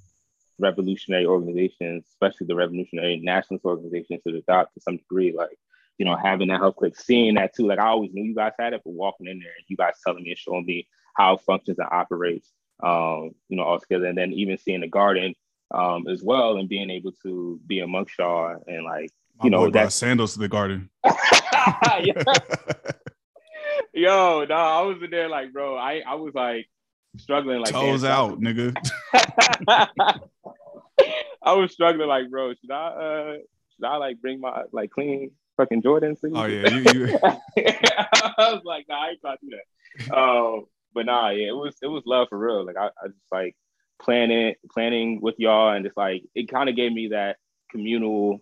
revolutionary 0.59 1.27
organizations, 1.27 2.05
especially 2.09 2.47
the 2.47 2.55
revolutionary 2.55 3.18
nationalist 3.18 3.64
organizations, 3.64 4.23
to 4.23 4.37
adopt 4.37 4.75
to 4.75 4.81
some 4.81 4.97
degree. 4.97 5.35
Like, 5.37 5.59
you 5.99 6.05
know, 6.05 6.16
having 6.16 6.49
that 6.49 6.61
health 6.61 6.77
clinic, 6.77 6.99
seeing 6.99 7.35
that 7.35 7.55
too. 7.55 7.66
Like 7.66 7.79
I 7.79 7.87
always 7.88 8.12
knew 8.12 8.25
you 8.25 8.35
guys 8.35 8.53
had 8.59 8.73
it, 8.73 8.83
but 8.85 8.92
walking 8.92 9.27
in 9.27 9.38
there 9.40 9.53
and 9.57 9.64
you 9.68 9.77
guys 9.77 9.94
telling 10.05 10.23
me 10.23 10.31
and 10.31 10.38
showing 10.38 10.64
me 10.64 10.88
how 11.14 11.35
it 11.35 11.40
functions 11.40 11.79
and 11.79 11.88
operates, 11.90 12.51
um, 12.83 13.35
you 13.49 13.57
know, 13.57 13.64
all 13.64 13.81
together. 13.81 14.07
And 14.07 14.16
then 14.16 14.33
even 14.33 14.59
seeing 14.59 14.81
the 14.81 14.88
garden 14.88 15.35
um, 15.73 16.07
as 16.09 16.23
well 16.23 16.57
and 16.57 16.68
being 16.68 16.90
able 16.90 17.12
to 17.25 17.61
be 17.66 17.81
amongst 17.81 18.18
y'all 18.18 18.62
and 18.66 18.85
like, 18.85 19.11
you 19.42 19.51
My 19.51 19.57
know, 19.59 19.71
that 19.71 19.92
sandals 19.92 20.33
to 20.35 20.40
the 20.40 20.49
garden. 20.49 20.90
Yo, 23.94 24.44
no, 24.49 24.55
I 24.55 24.83
was 24.83 25.03
in 25.03 25.11
there 25.11 25.29
like, 25.29 25.53
bro, 25.53 25.77
I, 25.77 26.03
I 26.07 26.14
was 26.14 26.35
like 26.35 26.68
struggling 27.16 27.61
like 27.61 27.73
toes 27.73 28.05
out, 28.05 28.40
nigga. 28.40 28.75
I 31.42 31.53
was 31.53 31.73
struggling 31.73 32.09
like, 32.09 32.31
bro, 32.31 32.53
should 32.55 32.71
I 32.71 32.87
uh 32.87 33.37
should 33.75 33.85
I 33.85 33.97
like 33.97 34.21
bring 34.21 34.40
my 34.40 34.64
like 34.73 34.90
clean 34.90 35.31
fucking 35.57 35.83
Jordans? 35.83 36.18
Oh 36.35 36.44
yeah, 36.44 36.68
you, 36.68 37.07
you... 37.07 37.18
I 37.25 38.53
was 38.53 38.62
like, 38.64 38.87
nah, 38.88 39.05
I 39.05 39.09
ain't 39.11 39.18
about 39.23 39.38
to 39.40 39.47
do 39.47 39.57
that. 39.57 40.16
Um, 40.16 40.66
but 40.94 41.07
nah, 41.07 41.31
yeah, 41.31 41.49
it 41.49 41.57
was 41.57 41.77
it 41.83 41.87
was 41.87 42.03
love 42.07 42.29
for 42.29 42.38
real. 42.38 42.64
Like 42.64 42.77
I, 42.77 42.87
I 42.87 43.09
just 43.09 43.33
like 43.33 43.57
planning 44.01 44.55
planning 44.71 45.21
with 45.21 45.35
y'all 45.38 45.71
and 45.73 45.85
just 45.85 45.97
like 45.97 46.25
it 46.35 46.51
kind 46.51 46.68
of 46.68 46.77
gave 46.77 46.92
me 46.92 47.09
that 47.09 47.37
communal 47.71 48.40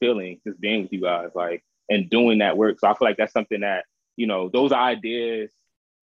feeling 0.00 0.40
just 0.46 0.60
being 0.60 0.82
with 0.82 0.92
you 0.92 1.00
guys 1.00 1.30
like 1.34 1.64
and 1.88 2.10
doing 2.10 2.38
that 2.38 2.56
work. 2.56 2.80
So 2.80 2.88
I 2.88 2.94
feel 2.94 3.08
like 3.08 3.16
that's 3.16 3.32
something 3.32 3.60
that 3.60 3.84
you 4.16 4.26
know 4.26 4.48
those 4.48 4.72
ideas 4.72 5.50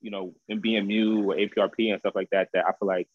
you 0.02 0.12
know, 0.12 0.34
in 0.48 0.62
BMU 0.62 1.26
or 1.26 1.36
APRP 1.36 1.92
and 1.92 2.00
stuff 2.00 2.16
like 2.16 2.30
that, 2.32 2.50
that 2.54 2.66
I 2.66 2.72
feel 2.74 2.88
like 2.88 3.08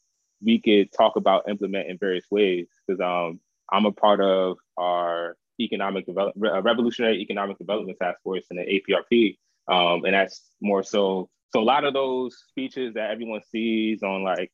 we 0.42 0.61
could 0.61 0.92
talk 0.92 1.16
about 1.16 1.49
implement 1.49 1.88
in 1.88 1.99
various 1.99 2.25
ways. 2.31 2.68
Because 2.87 3.01
um, 3.01 3.40
I'm 3.70 3.87
a 3.87 3.92
part 3.92 4.20
of 4.20 4.59
our 4.77 5.37
economic 5.61 6.07
development, 6.07 6.55
uh, 6.55 6.62
revolutionary 6.62 7.20
economic 7.20 7.59
development 7.59 7.99
task 8.01 8.20
force 8.23 8.44
in 8.51 8.57
the 8.57 8.62
APRP, 8.64 9.38
um, 9.68 10.05
and 10.05 10.14
that's 10.14 10.42
more 10.61 10.83
so. 10.83 11.29
So 11.53 11.61
a 11.61 11.62
lot 11.62 11.85
of 11.85 11.94
those 11.94 12.37
speeches 12.49 12.94
that 12.94 13.11
everyone 13.11 13.40
sees 13.53 14.03
on 14.03 14.25
like 14.25 14.51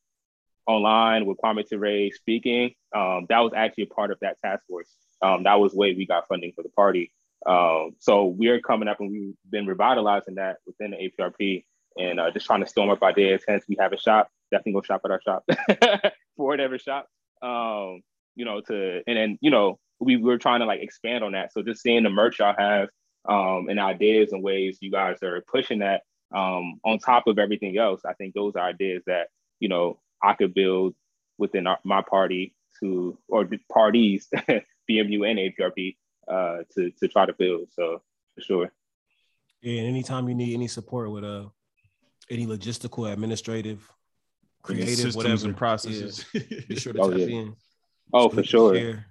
online 0.67 1.27
with 1.27 1.39
Kwame 1.39 1.67
Ture 1.67 2.11
speaking, 2.15 2.75
um, 2.95 3.27
that 3.29 3.41
was 3.41 3.53
actually 3.57 3.85
a 3.85 3.95
part 3.95 4.11
of 4.11 4.19
that 4.21 4.37
task 4.45 4.67
force. 4.67 4.91
Um, 5.23 5.45
that 5.45 5.59
was 5.59 5.75
way 5.75 5.95
we 5.95 6.07
got 6.07 6.29
funding 6.29 6.53
for 6.55 6.63
the 6.63 6.69
party. 6.71 7.13
Um, 7.47 7.93
so 7.99 8.27
we're 8.27 8.61
coming 8.61 8.89
up 8.89 9.01
and 9.01 9.11
we've 9.11 9.35
been 9.51 9.67
revitalizing 9.67 10.35
that 10.37 10.59
within 10.67 10.91
the 10.91 10.97
APRP 10.99 11.65
and 11.97 12.21
uh, 12.21 12.31
just 12.31 12.47
trying 12.47 12.61
to 12.61 12.69
storm 12.69 12.91
up 12.91 13.03
ideas. 13.03 13.43
Hence, 13.47 13.65
we 13.69 13.77
have 13.81 13.93
a 13.93 13.99
shop. 13.99 14.31
Definitely 14.51 14.73
go 14.73 14.83
shop 14.83 15.03
at 15.05 15.11
our 15.11 15.21
shop 15.21 15.45
for 16.37 16.47
whatever 16.47 16.79
shop. 16.79 17.07
Um, 17.43 18.03
you 18.35 18.45
know, 18.45 18.61
to 18.63 19.03
and 19.07 19.17
then 19.17 19.39
you 19.41 19.51
know 19.51 19.79
we 19.99 20.17
were 20.17 20.39
trying 20.39 20.61
to 20.61 20.67
like 20.67 20.83
expand 20.83 21.25
on 21.25 21.33
that. 21.33 21.53
So 21.53 21.63
just 21.63 21.83
seeing 21.83 22.03
the 22.03 22.11
merch 22.11 22.39
y'all 22.39 22.55
have 22.57 22.89
um, 23.29 23.69
and 23.69 23.79
ideas 23.79 24.33
and 24.33 24.43
ways 24.43 24.79
you 24.81 24.91
guys 24.91 25.23
are 25.23 25.43
pushing 25.47 25.81
that 25.81 26.03
um, 26.35 26.81
on 26.85 26.99
top 26.99 27.27
of 27.27 27.39
everything 27.39 27.77
else, 27.77 28.03
I 28.05 28.15
think 28.15 28.35
those 28.35 28.55
are 28.57 28.67
ideas 28.67 29.03
that 29.07 29.29
you 29.59 29.69
know 29.69 30.01
I 30.23 30.35
could 30.35 30.55
build 30.55 30.95
within 31.39 31.67
our, 31.67 31.79
my 31.85 32.03
party 32.03 32.55
to 32.81 33.19
or 33.29 33.49
parties, 33.73 34.29
BMU 34.91 35.29
and 35.29 35.39
APRP, 35.39 35.97
uh, 36.29 36.59
to 36.75 36.91
to 36.91 37.09
try 37.09 37.27
to 37.27 37.33
build. 37.33 37.69
So 37.73 38.03
for 38.35 38.41
sure. 38.41 38.73
Yeah, 39.61 39.81
and 39.81 39.89
anytime 39.89 40.29
you 40.29 40.35
need 40.35 40.55
any 40.55 40.69
support 40.69 41.11
with 41.11 41.25
uh 41.25 41.47
any 42.31 42.47
logistical, 42.47 43.13
administrative, 43.13 43.91
creative, 44.63 44.89
systems 44.95 45.17
whatever 45.17 45.47
and 45.47 45.57
processes. 45.57 46.25
Yeah. 46.33 46.43
Be 46.69 46.77
sure 46.79 46.93
to 46.93 47.01
oh, 47.01 47.11
tap 47.11 47.19
yeah. 47.19 47.27
in. 47.27 47.57
Oh, 48.13 48.29
for 48.29 48.43
sure. 48.43 48.75
Share. 48.75 49.07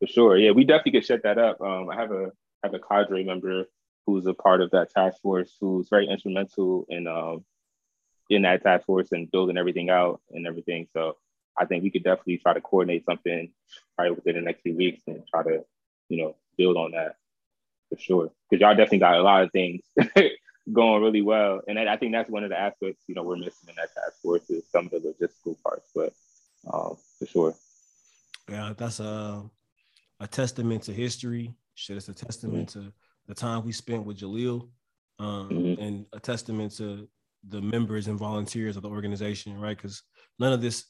For 0.00 0.06
sure. 0.06 0.38
Yeah, 0.38 0.52
we 0.52 0.64
definitely 0.64 0.92
could 0.92 1.06
set 1.06 1.22
that 1.24 1.38
up. 1.38 1.60
Um, 1.60 1.90
I 1.90 1.96
have 1.96 2.12
a 2.12 2.30
have 2.62 2.74
a 2.74 2.78
cadre 2.78 3.24
member 3.24 3.66
who's 4.06 4.26
a 4.26 4.34
part 4.34 4.60
of 4.60 4.70
that 4.70 4.90
task 4.90 5.20
force 5.20 5.56
who's 5.60 5.88
very 5.88 6.08
instrumental 6.08 6.86
in 6.88 7.06
um 7.06 7.44
in 8.30 8.42
that 8.42 8.62
task 8.62 8.86
force 8.86 9.12
and 9.12 9.30
building 9.30 9.56
everything 9.56 9.90
out 9.90 10.20
and 10.30 10.46
everything. 10.46 10.86
So 10.92 11.16
I 11.58 11.64
think 11.64 11.82
we 11.82 11.90
could 11.90 12.04
definitely 12.04 12.38
try 12.38 12.54
to 12.54 12.60
coordinate 12.60 13.04
something 13.04 13.50
probably 13.96 14.12
within 14.12 14.36
the 14.36 14.42
next 14.42 14.62
few 14.62 14.76
weeks 14.76 15.02
and 15.06 15.26
try 15.26 15.42
to, 15.42 15.64
you 16.08 16.22
know, 16.22 16.36
build 16.56 16.76
on 16.76 16.92
that 16.92 17.16
for 17.88 17.98
sure. 17.98 18.30
Because 18.48 18.60
y'all 18.60 18.74
definitely 18.74 18.98
got 18.98 19.18
a 19.18 19.22
lot 19.22 19.42
of 19.42 19.52
things 19.52 19.82
going 20.72 21.02
really 21.02 21.22
well. 21.22 21.60
And 21.66 21.78
I 21.78 21.96
think 21.96 22.12
that's 22.12 22.30
one 22.30 22.44
of 22.44 22.50
the 22.50 22.58
aspects, 22.58 23.04
you 23.06 23.14
know, 23.14 23.22
we're 23.22 23.36
missing 23.36 23.68
in 23.68 23.74
that 23.76 23.94
task 23.94 24.20
force 24.22 24.48
is 24.50 24.64
some 24.70 24.86
of 24.86 24.90
the 24.90 24.98
logistical 24.98 25.56
parts, 25.62 25.90
but 25.94 26.12
um, 26.72 26.96
for 27.18 27.26
sure. 27.26 27.54
Yeah, 28.48 28.72
that's 28.76 29.00
a 29.00 29.42
a 30.20 30.26
testament 30.26 30.82
to 30.84 30.92
history. 30.92 31.54
Shit, 31.74 31.96
it's 31.96 32.08
a 32.08 32.14
testament 32.14 32.70
mm-hmm. 32.70 32.86
to 32.86 32.92
the 33.28 33.34
time 33.34 33.64
we 33.64 33.72
spent 33.72 34.04
with 34.04 34.18
Jaleel, 34.18 34.68
um, 35.18 35.48
mm-hmm. 35.50 35.82
and 35.82 36.06
a 36.12 36.20
testament 36.20 36.76
to 36.76 37.08
the 37.48 37.60
members 37.60 38.08
and 38.08 38.18
volunteers 38.18 38.76
of 38.76 38.82
the 38.82 38.88
organization, 38.88 39.60
right? 39.60 39.76
Because 39.76 40.02
none 40.38 40.52
of 40.52 40.60
this 40.60 40.86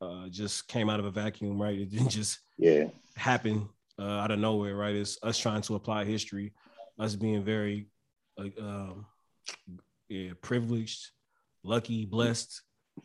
uh, 0.00 0.28
just 0.28 0.66
came 0.68 0.90
out 0.90 0.98
of 0.98 1.06
a 1.06 1.10
vacuum, 1.10 1.60
right? 1.60 1.78
It 1.78 1.90
didn't 1.90 2.08
just 2.20 2.38
yeah 2.58 2.84
happen 3.16 3.68
uh, 3.98 4.20
out 4.20 4.30
of 4.30 4.38
nowhere, 4.38 4.74
right? 4.74 4.94
It's 4.94 5.18
us 5.22 5.38
trying 5.38 5.62
to 5.62 5.74
apply 5.74 6.04
history, 6.04 6.52
us 6.98 7.14
being 7.14 7.44
very 7.44 7.88
uh, 8.38 8.48
um, 8.58 9.06
yeah 10.08 10.32
privileged, 10.42 11.10
lucky, 11.64 12.06
blessed 12.06 12.62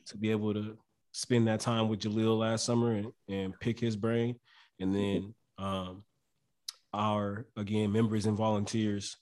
to 0.08 0.18
be 0.18 0.32
able 0.32 0.54
to 0.54 0.78
spend 1.12 1.48
that 1.48 1.60
time 1.60 1.88
with 1.88 2.02
Jalil 2.02 2.38
last 2.38 2.66
summer 2.66 2.94
and, 2.94 3.12
and 3.28 3.60
pick 3.60 3.80
his 3.80 3.96
brain, 3.96 4.36
and 4.80 4.94
then 4.94 5.34
um, 5.58 6.04
our 6.94 7.48
again 7.56 7.92
members 7.92 8.26
and 8.26 8.38
volunteers 8.38 9.18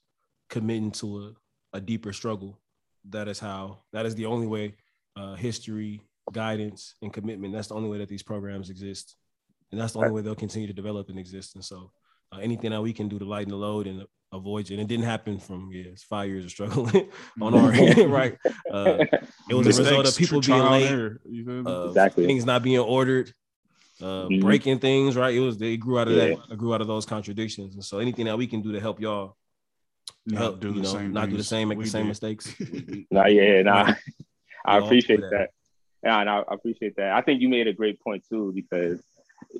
committing 0.49 0.91
to 0.91 1.35
a, 1.73 1.77
a 1.77 1.81
deeper 1.81 2.13
struggle. 2.13 2.59
That 3.09 3.27
is 3.27 3.39
how. 3.39 3.83
That 3.93 4.05
is 4.05 4.15
the 4.15 4.25
only 4.25 4.47
way 4.47 4.75
uh, 5.15 5.35
history, 5.35 6.01
guidance, 6.31 6.95
and 7.01 7.13
commitment. 7.13 7.53
That's 7.53 7.67
the 7.67 7.75
only 7.75 7.89
way 7.89 7.99
that 7.99 8.09
these 8.09 8.23
programs 8.23 8.69
exist, 8.69 9.15
and 9.71 9.79
that's 9.79 9.93
the 9.93 9.99
only 9.99 10.11
way 10.11 10.21
they'll 10.21 10.35
continue 10.35 10.67
to 10.67 10.73
develop 10.73 11.09
and 11.09 11.19
exist. 11.19 11.55
And 11.55 11.63
so, 11.63 11.91
uh, 12.31 12.39
anything 12.39 12.71
that 12.71 12.81
we 12.81 12.93
can 12.93 13.07
do 13.07 13.19
to 13.19 13.25
lighten 13.25 13.51
the 13.51 13.57
load 13.57 13.87
and 13.87 14.05
avoid 14.35 14.69
it. 14.69 14.73
And 14.73 14.81
it 14.81 14.87
didn't 14.87 15.05
happen 15.05 15.39
from 15.39 15.71
yeah, 15.71 15.85
it's 15.85 16.03
five 16.03 16.29
years 16.29 16.45
of 16.45 16.51
struggling 16.51 17.09
on 17.41 17.53
our 17.53 17.71
end, 17.71 18.11
right? 18.11 18.37
Uh, 18.71 19.05
it 19.49 19.53
was 19.53 19.67
Mistakes, 19.67 19.77
a 19.77 19.97
result 19.97 20.07
of 20.07 20.17
people 20.17 20.41
being 20.41 20.63
late, 20.63 21.65
uh, 21.65 21.87
exactly. 21.87 22.25
things 22.25 22.45
not 22.45 22.63
being 22.63 22.79
ordered, 22.79 23.33
uh, 24.01 24.25
mm-hmm. 24.25 24.41
breaking 24.41 24.79
things, 24.79 25.15
right? 25.15 25.33
It 25.33 25.39
was 25.39 25.57
they 25.57 25.77
grew 25.77 25.99
out 25.99 26.07
of 26.07 26.15
yeah. 26.15 26.35
that, 26.49 26.57
grew 26.57 26.73
out 26.73 26.81
of 26.81 26.87
those 26.87 27.05
contradictions. 27.05 27.75
And 27.75 27.83
so 27.83 27.99
anything 27.99 28.25
that 28.25 28.37
we 28.37 28.47
can 28.47 28.61
do 28.61 28.71
to 28.71 28.79
help 28.79 28.99
y'all 28.99 29.35
not 30.25 30.41
help, 30.41 30.59
do 30.59 30.73
the 30.73 30.81
know, 30.81 30.89
same, 30.89 31.13
not 31.13 31.29
do 31.29 31.37
the 31.37 31.43
same, 31.43 31.69
make 31.69 31.79
the 31.79 31.87
same 31.87 32.03
did. 32.03 32.09
mistakes. 32.09 32.55
nah, 33.11 33.27
yeah, 33.27 33.61
nah. 33.61 33.93
I 34.65 34.77
appreciate 34.77 35.21
that. 35.21 35.29
that. 35.31 35.49
Yeah, 36.03 36.21
and 36.21 36.29
I 36.29 36.43
appreciate 36.47 36.95
that. 36.97 37.11
I 37.11 37.21
think 37.21 37.41
you 37.41 37.49
made 37.49 37.67
a 37.67 37.73
great 37.73 37.99
point 38.01 38.23
too 38.27 38.51
because 38.53 39.01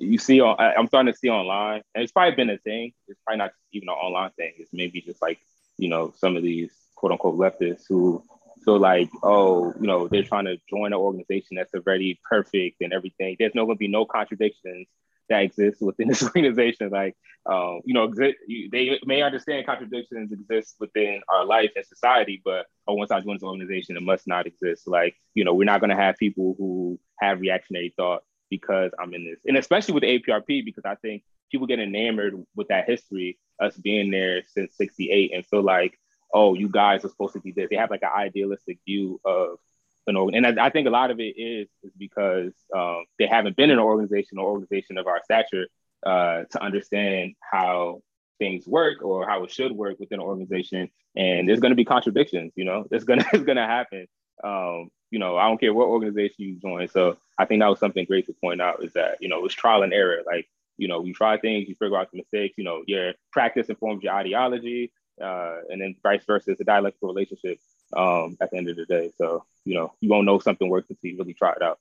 you 0.00 0.18
see 0.18 0.40
on 0.40 0.56
I'm 0.58 0.86
starting 0.88 1.12
to 1.12 1.18
see 1.18 1.28
online, 1.28 1.82
and 1.94 2.02
it's 2.02 2.12
probably 2.12 2.36
been 2.36 2.50
a 2.50 2.58
thing. 2.58 2.92
It's 3.08 3.20
probably 3.24 3.38
not 3.38 3.52
even 3.72 3.88
an 3.88 3.94
online 3.94 4.30
thing. 4.32 4.52
It's 4.58 4.72
maybe 4.72 5.00
just 5.00 5.22
like 5.22 5.38
you 5.78 5.88
know 5.88 6.12
some 6.16 6.36
of 6.36 6.42
these 6.42 6.72
quote 6.94 7.12
unquote 7.12 7.38
leftists 7.38 7.84
who 7.88 8.22
feel 8.64 8.78
like 8.78 9.08
oh 9.22 9.72
you 9.80 9.86
know 9.86 10.08
they're 10.08 10.22
trying 10.22 10.46
to 10.46 10.58
join 10.68 10.92
an 10.92 10.98
organization 10.98 11.56
that's 11.56 11.74
already 11.74 12.20
perfect 12.28 12.80
and 12.80 12.92
everything. 12.92 13.36
There's 13.38 13.54
no 13.54 13.64
going 13.64 13.76
to 13.76 13.80
be 13.80 13.88
no 13.88 14.04
contradictions 14.04 14.86
that 15.28 15.42
exist 15.42 15.80
within 15.80 16.08
this 16.08 16.22
organization. 16.22 16.90
Like 16.90 17.14
um, 17.46 17.80
you 17.84 17.94
know 17.94 18.12
they 18.14 18.98
may 19.04 19.22
understand 19.22 19.66
contradictions 19.66 20.32
exist 20.32 20.76
within 20.78 21.20
our 21.28 21.44
life 21.44 21.70
and 21.76 21.86
society, 21.86 22.42
but 22.44 22.66
oh 22.86 22.94
once 22.94 23.10
I 23.10 23.20
join 23.20 23.36
this 23.36 23.42
organization, 23.42 23.96
it 23.96 24.02
must 24.02 24.26
not 24.26 24.46
exist. 24.46 24.86
Like 24.86 25.16
you 25.34 25.44
know 25.44 25.54
we're 25.54 25.64
not 25.64 25.80
going 25.80 25.90
to 25.90 25.96
have 25.96 26.16
people 26.16 26.54
who 26.58 26.98
have 27.18 27.40
reactionary 27.40 27.94
thought 27.96 28.22
because 28.50 28.92
I'm 28.98 29.14
in 29.14 29.24
this. 29.24 29.40
And 29.46 29.56
especially 29.56 29.94
with 29.94 30.02
APRP, 30.02 30.64
because 30.64 30.84
I 30.84 30.94
think 30.96 31.22
people 31.50 31.66
get 31.66 31.78
enamored 31.78 32.34
with 32.54 32.68
that 32.68 32.88
history, 32.88 33.38
us 33.60 33.76
being 33.76 34.10
there 34.10 34.42
since 34.46 34.76
68 34.76 35.32
and 35.34 35.46
feel 35.46 35.62
like, 35.62 35.98
oh, 36.32 36.54
you 36.54 36.68
guys 36.68 37.04
are 37.04 37.08
supposed 37.08 37.34
to 37.34 37.40
be 37.40 37.52
this. 37.52 37.68
They 37.70 37.76
have 37.76 37.90
like 37.90 38.02
an 38.02 38.10
idealistic 38.14 38.78
view 38.86 39.20
of 39.24 39.58
an 40.06 40.16
organ. 40.16 40.44
And 40.44 40.60
I, 40.60 40.66
I 40.66 40.70
think 40.70 40.86
a 40.86 40.90
lot 40.90 41.10
of 41.10 41.20
it 41.20 41.34
is, 41.36 41.68
is 41.82 41.92
because 41.96 42.52
um, 42.74 43.04
they 43.18 43.26
haven't 43.26 43.56
been 43.56 43.70
in 43.70 43.78
an 43.78 43.84
organization 43.84 44.38
or 44.38 44.50
organization 44.50 44.98
of 44.98 45.06
our 45.06 45.20
stature 45.24 45.66
uh, 46.04 46.44
to 46.50 46.62
understand 46.62 47.34
how 47.40 48.00
things 48.38 48.66
work 48.66 49.02
or 49.02 49.26
how 49.26 49.44
it 49.44 49.50
should 49.50 49.72
work 49.72 49.98
within 49.98 50.20
an 50.20 50.26
organization. 50.26 50.90
And 51.16 51.48
there's 51.48 51.60
going 51.60 51.70
to 51.70 51.76
be 51.76 51.84
contradictions, 51.84 52.52
you 52.56 52.64
know, 52.64 52.86
it's 52.90 53.04
going 53.04 53.20
to, 53.20 53.26
it's 53.32 53.44
going 53.44 53.56
to 53.56 53.66
happen. 53.66 54.06
Um, 54.44 54.90
you 55.16 55.20
know, 55.20 55.38
I 55.38 55.48
don't 55.48 55.58
care 55.58 55.72
what 55.72 55.88
organization 55.88 56.34
you 56.44 56.56
join. 56.56 56.88
So 56.88 57.16
I 57.38 57.46
think 57.46 57.62
that 57.62 57.68
was 57.68 57.78
something 57.78 58.04
great 58.04 58.26
to 58.26 58.34
point 58.34 58.60
out 58.60 58.84
is 58.84 58.92
that, 58.92 59.16
you 59.18 59.30
know, 59.30 59.46
it's 59.46 59.54
trial 59.54 59.82
and 59.82 59.94
error. 59.94 60.18
Like, 60.26 60.46
you 60.76 60.88
know, 60.88 61.02
you 61.06 61.14
try 61.14 61.38
things, 61.38 61.70
you 61.70 61.74
figure 61.74 61.96
out 61.96 62.10
the 62.10 62.18
mistakes, 62.18 62.58
you 62.58 62.64
know, 62.64 62.82
your 62.86 63.14
practice 63.32 63.70
informs 63.70 64.02
your 64.02 64.12
ideology, 64.12 64.92
uh, 65.18 65.54
and 65.70 65.80
then 65.80 65.96
vice 66.02 66.22
versa. 66.26 66.50
It's 66.50 66.60
a 66.60 66.64
dialectical 66.64 67.08
relationship 67.08 67.58
um, 67.96 68.36
at 68.42 68.50
the 68.50 68.58
end 68.58 68.68
of 68.68 68.76
the 68.76 68.84
day. 68.84 69.10
So, 69.16 69.46
you 69.64 69.72
know, 69.72 69.94
you 70.02 70.10
won't 70.10 70.26
know 70.26 70.38
something 70.38 70.68
works 70.68 70.90
until 70.90 71.10
you 71.10 71.16
really 71.16 71.32
try 71.32 71.52
it 71.52 71.62
out. 71.62 71.78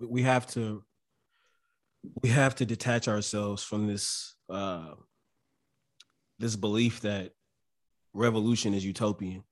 We 0.00 0.22
have 0.22 0.48
to, 0.48 0.82
we 2.20 2.30
have 2.30 2.56
to 2.56 2.66
detach 2.66 3.06
ourselves 3.06 3.62
from 3.62 3.86
this, 3.86 4.34
uh, 4.50 4.94
this 6.40 6.56
belief 6.56 7.02
that 7.02 7.30
revolution 8.12 8.74
is 8.74 8.84
utopian, 8.84 9.44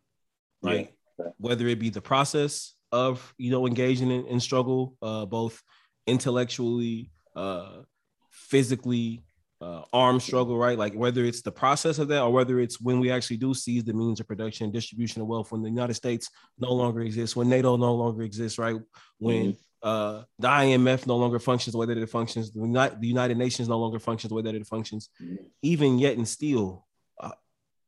right? 0.64 0.92
Yeah. 1.16 1.26
Whether 1.38 1.68
it 1.68 1.78
be 1.78 1.90
the 1.90 2.02
process 2.02 2.73
of 2.94 3.34
you 3.38 3.50
know 3.50 3.66
engaging 3.66 4.10
in, 4.10 4.24
in 4.26 4.38
struggle, 4.38 4.96
uh, 5.02 5.26
both 5.26 5.60
intellectually, 6.06 7.10
uh, 7.34 7.82
physically, 8.30 9.24
uh, 9.60 9.82
armed 9.92 10.22
struggle, 10.22 10.56
right? 10.56 10.78
Like 10.78 10.94
whether 10.94 11.24
it's 11.24 11.42
the 11.42 11.50
process 11.50 11.98
of 11.98 12.06
that 12.08 12.22
or 12.22 12.32
whether 12.32 12.60
it's 12.60 12.80
when 12.80 13.00
we 13.00 13.10
actually 13.10 13.38
do 13.38 13.52
seize 13.52 13.82
the 13.82 13.92
means 13.92 14.20
of 14.20 14.28
production, 14.28 14.64
and 14.64 14.72
distribution 14.72 15.22
of 15.22 15.26
wealth, 15.26 15.50
when 15.50 15.62
the 15.62 15.68
United 15.68 15.94
States 15.94 16.30
no 16.56 16.72
longer 16.72 17.00
exists, 17.00 17.34
when 17.34 17.48
NATO 17.48 17.76
no 17.76 17.94
longer 17.94 18.22
exists, 18.22 18.58
right? 18.60 18.76
When 19.18 19.54
mm-hmm. 19.54 19.88
uh, 19.88 20.22
the 20.38 20.48
IMF 20.48 21.08
no 21.08 21.16
longer 21.16 21.40
functions 21.40 21.72
the 21.72 21.78
way 21.78 21.86
that 21.86 21.98
it 21.98 22.08
functions, 22.08 22.52
the, 22.52 22.60
United, 22.60 23.00
the 23.00 23.08
United 23.08 23.36
Nations 23.36 23.68
no 23.68 23.78
longer 23.78 23.98
functions 23.98 24.28
the 24.28 24.36
way 24.36 24.42
that 24.42 24.54
it 24.54 24.66
functions, 24.68 25.08
mm-hmm. 25.20 25.34
even 25.62 25.98
yet 25.98 26.16
and 26.16 26.28
still, 26.28 26.86
uh, 27.20 27.32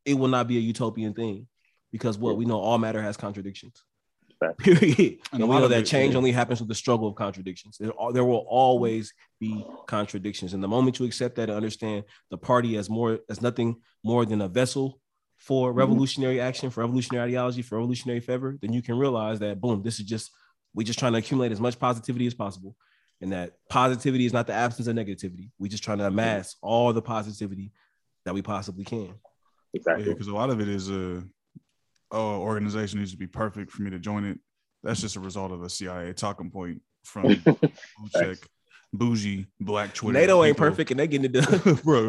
it 0.05 0.15
will 0.15 0.29
not 0.29 0.49
be 0.49 0.57
a 0.57 0.61
utopian 0.61 1.15
thing 1.15 1.47
because 1.93 2.19
what 2.19 2.37
we 2.37 2.45
know 2.45 2.59
all 2.59 2.79
matter 2.79 3.01
has 3.01 3.17
contradictions. 3.17 3.85
Period. 4.59 5.19
And, 5.33 5.43
and 5.43 5.49
we 5.49 5.59
know 5.59 5.69
that 5.69 5.87
change 5.87 6.13
yeah. 6.13 6.19
only 6.19 6.33
happens 6.33 6.61
with 6.61 6.69
the 6.69 6.75
struggle 6.75 7.09
of 7.09 7.15
contradictions. 7.15 7.79
There, 7.79 7.93
are, 7.99 8.13
there 8.13 8.25
will 8.25 8.45
always 8.49 9.13
be 9.41 9.65
contradictions. 9.87 10.55
And 10.55 10.63
the 10.63 10.69
moment 10.69 10.99
you 10.99 11.07
accept 11.07 11.37
that 11.37 11.49
and 11.49 11.57
understand 11.57 12.05
the 12.31 12.39
party 12.39 12.77
as 12.77 12.89
more 12.91 13.21
as 13.29 13.41
nothing 13.41 13.77
more 14.05 14.25
than 14.25 14.41
a 14.41 14.49
vessel 14.49 15.01
for 15.39 15.71
mm-hmm. 15.71 15.79
revolutionary 15.79 16.37
mm-hmm. 16.37 16.49
action, 16.49 16.71
for 16.71 16.81
revolutionary 16.81 17.29
ideology, 17.29 17.63
for 17.63 17.77
revolutionary 17.77 18.21
favor, 18.21 18.57
then 18.61 18.73
you 18.73 18.83
can 18.83 18.99
realize 18.99 19.39
that 19.41 19.61
boom, 19.61 19.83
this 19.83 19.99
is 19.99 20.07
just 20.07 20.31
we're 20.75 20.87
just 20.87 20.99
trying 20.99 21.13
to 21.13 21.19
accumulate 21.19 21.53
as 21.53 21.61
much 21.61 21.79
positivity 21.79 22.27
as 22.27 22.35
possible. 22.35 22.77
And 23.23 23.33
that 23.33 23.55
positivity 23.71 24.27
is 24.27 24.35
not 24.35 24.47
the 24.47 24.53
absence 24.53 24.89
of 24.89 24.97
negativity. 24.97 25.51
We're 25.59 25.71
just 25.71 25.83
trying 25.83 25.99
to 25.99 26.07
amass 26.07 26.57
all 26.61 26.93
the 26.93 27.01
positivity 27.01 27.73
that 28.27 28.35
we 28.35 28.43
possibly 28.43 28.85
can. 28.85 29.15
Exactly. 29.73 30.05
Because 30.05 30.27
yeah, 30.27 30.35
a 30.35 30.37
lot 30.37 30.51
of 30.51 30.61
it 30.61 30.69
is 30.69 30.91
uh 30.91 31.23
oh, 32.11 32.41
organization 32.41 32.99
needs 32.99 33.13
to 33.13 33.19
be 33.19 33.27
perfect 33.27 33.71
for 33.71 33.83
me 33.83 33.91
to 33.91 33.99
join 33.99 34.25
it. 34.25 34.39
That's 34.83 35.01
just 35.01 35.17
a 35.17 35.21
result 35.21 35.53
of 35.53 35.63
a 35.63 35.71
CIA 35.71 36.13
talking 36.13 36.51
point 36.51 36.83
from 37.05 37.43
check 38.13 38.39
bougie 38.93 39.47
black 39.61 39.95
Twitter. 39.95 40.19
NATO 40.19 40.45
ain't 40.45 40.57
perfect 40.57 40.91
and 40.91 41.01
they 41.01 41.07
getting 41.07 41.27
it 41.27 41.33
done, 41.33 41.75
bro. 41.83 42.09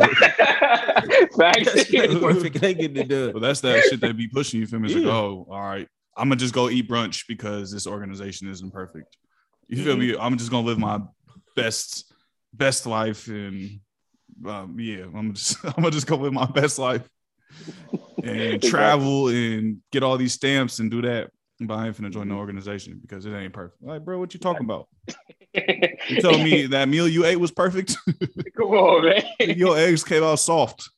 Facts. 1.38 1.94
ain't 1.94 2.22
perfect 2.22 2.56
and 2.56 2.64
they 2.64 2.74
getting 2.74 2.98
it 2.98 3.08
done. 3.08 3.34
But 3.34 3.42
that's 3.42 3.62
that 3.62 3.84
shit 3.90 4.02
they 4.02 4.12
be 4.12 4.28
pushing 4.28 4.60
you. 4.60 4.68
Feel 4.68 4.80
me? 4.80 4.88
It's 4.88 4.96
yeah. 4.96 5.08
like, 5.08 5.14
oh, 5.14 5.48
all 5.50 5.62
right, 5.62 5.88
I'm 6.16 6.30
gonna 6.30 6.38
just 6.38 6.54
go 6.54 6.70
eat 6.70 6.90
brunch 6.90 7.26
because 7.28 7.72
this 7.72 7.88
organization 7.88 8.50
isn't 8.50 8.72
perfect. 8.72 9.18
You 9.68 9.84
feel 9.84 9.96
mm-hmm. 9.96 10.14
me? 10.14 10.18
I'm 10.20 10.38
just 10.38 10.52
gonna 10.52 10.68
live 10.68 10.80
my 10.80 11.02
best 11.56 12.14
best 12.54 12.86
life 12.86 13.28
and 13.28 13.80
um, 14.46 14.78
yeah, 14.80 15.06
I'm 15.14 15.34
just 15.34 15.64
I'm 15.64 15.74
gonna 15.74 15.92
just 15.92 16.08
go 16.08 16.18
live 16.18 16.34
my 16.34 16.46
best 16.46 16.80
life 16.80 17.08
and 18.24 18.62
travel 18.62 19.30
and 19.30 19.78
get 19.92 20.04
all 20.04 20.18
these 20.18 20.34
stamps 20.34 20.80
and 20.80 20.92
do 20.92 21.02
that. 21.02 21.32
But 21.60 21.76
I 21.76 21.88
ain't 21.88 21.98
finna 21.98 22.12
join 22.12 22.28
the 22.28 22.34
mm-hmm. 22.34 22.40
organization 22.40 23.00
because 23.02 23.26
it 23.26 23.34
ain't 23.34 23.54
perfect. 23.54 23.82
Like, 23.82 24.06
bro, 24.06 24.20
what 24.20 24.34
you 24.34 24.40
talking 24.40 24.66
about? 24.66 24.88
you 25.54 26.22
telling 26.22 26.44
me 26.44 26.68
that 26.68 26.88
meal 26.88 27.08
you 27.08 27.26
ate 27.26 27.40
was 27.40 27.52
perfect? 27.52 27.98
Come 28.58 28.68
on, 28.68 29.06
man. 29.06 29.58
Your 29.58 29.78
eggs 29.78 30.04
came 30.04 30.24
out 30.24 30.40
soft. 30.40 30.90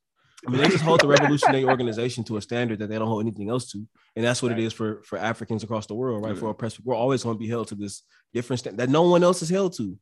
I 0.47 0.51
mean, 0.51 0.61
they 0.61 0.69
just 0.69 0.83
hold 0.83 1.01
the 1.01 1.07
revolutionary 1.07 1.65
organization 1.65 2.23
to 2.25 2.37
a 2.37 2.41
standard 2.41 2.79
that 2.79 2.87
they 2.87 2.97
don't 2.97 3.07
hold 3.07 3.21
anything 3.21 3.49
else 3.49 3.69
to, 3.71 3.85
and 4.15 4.25
that's 4.25 4.41
what 4.41 4.51
right. 4.51 4.59
it 4.59 4.63
is 4.63 4.73
for 4.73 5.01
for 5.03 5.17
Africans 5.17 5.63
across 5.63 5.85
the 5.85 5.95
world, 5.95 6.23
right? 6.23 6.33
Yeah. 6.33 6.39
For 6.39 6.49
oppressed, 6.49 6.79
we're 6.85 6.95
always 6.95 7.23
going 7.23 7.35
to 7.35 7.39
be 7.39 7.49
held 7.49 7.67
to 7.69 7.75
this 7.75 8.03
different 8.33 8.61
standard 8.61 8.79
that 8.79 8.89
no 8.89 9.03
one 9.03 9.21
else 9.21 9.41
is 9.41 9.49
held 9.49 9.75
to 9.77 9.97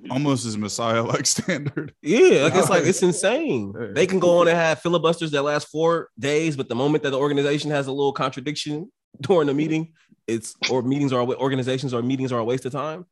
almost 0.10 0.46
as 0.46 0.56
Messiah 0.56 1.02
like 1.02 1.26
standard. 1.26 1.94
Yeah, 2.02 2.44
like 2.44 2.54
it's 2.54 2.70
like 2.70 2.84
it's 2.86 3.02
insane. 3.02 3.72
They 3.94 4.06
can 4.06 4.18
go 4.18 4.38
on 4.38 4.48
and 4.48 4.56
have 4.56 4.80
filibusters 4.80 5.30
that 5.32 5.42
last 5.42 5.68
four 5.68 6.08
days, 6.18 6.56
but 6.56 6.68
the 6.68 6.74
moment 6.74 7.04
that 7.04 7.10
the 7.10 7.18
organization 7.18 7.70
has 7.70 7.86
a 7.86 7.92
little 7.92 8.12
contradiction 8.12 8.90
during 9.20 9.46
the 9.46 9.54
meeting, 9.54 9.92
it's 10.26 10.54
or 10.70 10.82
meetings 10.82 11.12
are 11.12 11.22
organizations 11.22 11.94
or 11.94 12.02
meetings 12.02 12.32
are 12.32 12.38
a 12.38 12.44
waste 12.44 12.64
of 12.66 12.72
time. 12.72 13.06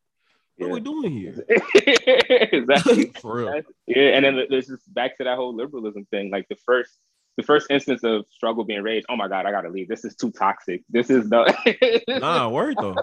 What 0.56 0.66
yeah. 0.66 0.72
are 0.72 0.74
we 0.74 0.80
doing 0.80 1.12
here? 1.12 1.44
exactly. 2.52 3.12
For 3.20 3.36
real. 3.36 3.62
Yeah, 3.86 4.16
and 4.16 4.24
then 4.24 4.46
there's 4.50 4.66
just 4.66 4.92
back 4.92 5.16
to 5.18 5.24
that 5.24 5.36
whole 5.36 5.54
liberalism 5.54 6.06
thing. 6.10 6.30
Like 6.30 6.48
the 6.48 6.56
first 6.66 6.98
the 7.36 7.42
first 7.42 7.70
instance 7.70 8.04
of 8.04 8.26
struggle 8.30 8.64
being 8.64 8.82
raised, 8.82 9.06
oh 9.08 9.16
my 9.16 9.28
God, 9.28 9.46
I 9.46 9.50
gotta 9.50 9.70
leave. 9.70 9.88
This 9.88 10.04
is 10.04 10.14
too 10.14 10.30
toxic. 10.30 10.82
This 10.90 11.08
is 11.08 11.30
the 11.30 12.02
nah 12.08 12.48
word 12.48 12.76
though. 12.78 12.96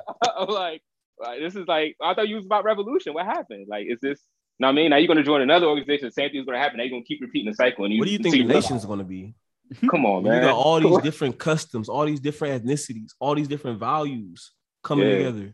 like 0.48 0.84
like 1.20 1.40
this 1.40 1.56
is 1.56 1.68
like 1.68 1.96
I 2.02 2.14
thought 2.14 2.28
you 2.28 2.36
was 2.36 2.46
about 2.46 2.64
revolution. 2.64 3.14
What 3.14 3.26
happened? 3.26 3.68
Like, 3.70 3.88
is 3.90 4.00
this 4.02 4.20
Now 4.60 4.70
I 4.70 4.72
mean, 4.72 4.90
now 4.90 4.98
you're 4.98 5.08
gonna 5.08 5.24
join 5.24 5.42
another 5.42 5.68
organization. 5.68 6.08
The 6.08 6.12
same 6.12 6.30
thing's 6.32 6.46
gonna 6.46 6.60
happen. 6.60 6.80
You're 6.80 6.90
gonna 6.90 7.04
keep 7.04 7.22
repeating 7.22 7.50
the 7.50 7.56
cycle. 7.56 7.86
And 7.86 7.94
you, 7.94 8.00
What 8.00 8.06
do 8.06 8.12
you 8.12 8.20
think 8.20 8.36
the 8.36 8.44
nation's 8.44 8.86
going 8.86 9.00
to 9.00 9.06
be? 9.06 9.34
Come 9.90 10.06
on, 10.06 10.24
man. 10.24 10.36
You 10.36 10.42
got 10.42 10.56
all 10.56 10.80
these 10.80 10.98
different 11.00 11.38
customs, 11.38 11.90
all 11.90 12.06
these 12.06 12.20
different 12.20 12.64
ethnicities, 12.64 13.12
all 13.20 13.36
these 13.36 13.48
different 13.48 13.80
values 13.80 14.52
coming 14.84 15.08
Yeah. 15.08 15.18
together. 15.18 15.54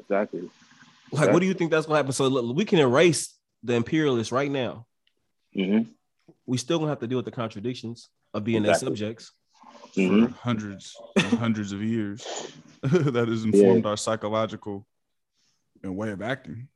Exactly. 0.00 0.50
Like, 1.10 1.32
what 1.32 1.40
do 1.40 1.46
you 1.46 1.54
think 1.54 1.70
that's 1.70 1.86
going 1.86 1.94
to 1.94 1.98
happen? 1.98 2.12
So 2.12 2.28
look, 2.28 2.54
we 2.54 2.64
can 2.66 2.78
erase 2.78 3.34
the 3.62 3.74
imperialists 3.74 4.32
right 4.32 4.50
now. 4.50 4.86
hmm 5.54 5.80
We 6.46 6.58
still 6.58 6.78
gonna 6.78 6.90
have 6.90 7.00
to 7.00 7.06
deal 7.06 7.18
with 7.18 7.24
the 7.24 7.30
contradictions 7.30 8.08
of 8.34 8.44
being 8.44 8.62
their 8.62 8.72
Exactly. 8.72 8.94
Subjects. 9.92 10.34
for 10.36 10.42
hundreds 10.42 10.96
and 11.16 11.26
hundreds 11.38 11.72
of 11.72 11.82
years. 11.82 12.26
that 12.82 13.26
has 13.28 13.44
informed 13.44 13.86
our 13.86 13.96
psychological 13.96 14.86
and 15.82 15.96
way 15.96 16.10
of 16.10 16.22
acting. 16.22 16.68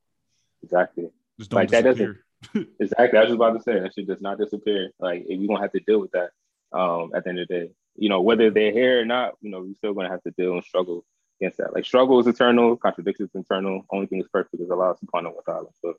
Exactly. 0.62 1.10
Just 1.38 1.50
don't 1.50 1.60
Like, 1.60 1.70
that 1.70 1.84
doesn't- 1.84 2.18
Exactly. 2.80 3.18
I 3.18 3.24
was 3.24 3.32
about 3.32 3.52
to 3.56 3.62
say 3.62 3.78
that 3.78 3.94
shit 3.94 4.06
does 4.08 4.20
not 4.20 4.38
disappear. 4.38 4.90
Like 4.98 5.24
we're 5.28 5.46
gonna 5.46 5.60
have 5.60 5.72
to 5.72 5.80
deal 5.80 6.00
with 6.00 6.10
that 6.12 6.30
um 6.72 7.12
at 7.14 7.22
the 7.24 7.30
end 7.30 7.38
of 7.38 7.48
the 7.48 7.54
day. 7.54 7.70
You 7.96 8.08
know, 8.08 8.20
whether 8.20 8.50
they're 8.50 8.72
here 8.72 9.00
or 9.00 9.04
not, 9.04 9.34
you 9.40 9.50
know, 9.50 9.60
we're 9.60 9.74
still 9.74 9.94
gonna 9.94 10.08
have 10.10 10.22
to 10.24 10.32
deal 10.32 10.54
and 10.54 10.64
struggle 10.64 11.04
against 11.40 11.58
that. 11.58 11.72
Like 11.72 11.84
struggle 11.84 12.18
is 12.18 12.26
eternal, 12.26 12.76
contradiction 12.76 13.26
is 13.26 13.40
eternal. 13.40 13.84
Only 13.90 14.06
thing 14.06 14.18
is 14.20 14.26
perfect 14.32 14.60
is 14.60 14.70
Allah 14.72 14.96
subhanahu 15.04 15.34
wa 15.36 15.40
ta'ala. 15.46 15.66
So 15.80 15.94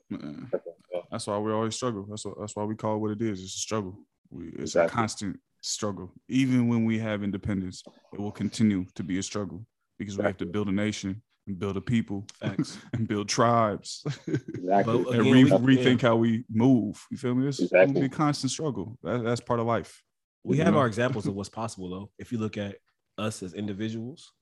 that's. 0.52 0.66
Yeah. 0.92 1.00
That's 1.10 1.26
why 1.26 1.38
we 1.38 1.50
always 1.52 1.74
struggle. 1.76 2.04
That's 2.08 2.24
what, 2.26 2.38
that's 2.38 2.54
why 2.54 2.64
we 2.64 2.74
call 2.74 2.96
it 2.96 2.98
what 2.98 3.10
it 3.12 3.22
is. 3.22 3.42
It's 3.42 3.54
a 3.56 3.58
struggle. 3.58 3.96
We, 4.30 4.48
it's 4.48 4.58
Exactly. 4.74 4.86
a 4.86 4.90
constant 4.96 5.40
struggle. 5.68 6.12
Even 6.28 6.68
when 6.68 6.84
we 6.84 6.98
have 6.98 7.22
independence, 7.22 7.82
it 8.12 8.20
will 8.20 8.32
continue 8.32 8.84
to 8.94 9.02
be 9.02 9.18
a 9.18 9.22
struggle 9.22 9.64
because 9.98 10.18
we 10.18 10.24
have 10.24 10.36
to 10.38 10.46
build 10.46 10.68
a 10.68 10.72
nation 10.72 11.22
and 11.46 11.58
build 11.58 11.76
a 11.76 11.80
people 11.80 12.26
Facts. 12.40 12.78
and 12.92 13.06
build 13.08 13.28
tribes 13.28 14.04
Exactly. 14.26 15.04
And 15.12 15.22
re- 15.32 15.44
we- 15.44 15.76
rethink 15.76 16.02
how 16.02 16.16
we 16.16 16.44
move. 16.50 17.04
You 17.10 17.16
feel 17.16 17.34
me? 17.34 17.48
It's 17.48 17.58
gonna 17.58 17.82
Exactly. 17.84 18.00
be 18.00 18.06
a 18.06 18.10
constant 18.10 18.50
struggle. 18.50 18.98
That, 19.02 19.22
that's 19.24 19.40
part 19.40 19.60
of 19.60 19.66
life. 19.66 20.02
We 20.44 20.58
have 20.58 20.74
know? 20.74 20.80
our 20.80 20.86
examples 20.86 21.26
of 21.28 21.34
what's 21.34 21.48
possible 21.48 21.88
though. 21.90 22.10
If 22.18 22.32
you 22.32 22.38
look 22.38 22.56
at 22.58 22.76
us 23.18 23.42
as 23.42 23.54
individuals, 23.54 24.32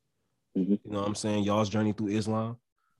Mhm. 0.56 0.80
you 0.84 0.90
know 0.90 0.98
what 1.00 1.08
I'm 1.08 1.14
saying? 1.14 1.44
Y'all's 1.44 1.68
journey 1.70 1.92
through 1.92 2.08
Islam, 2.08 2.56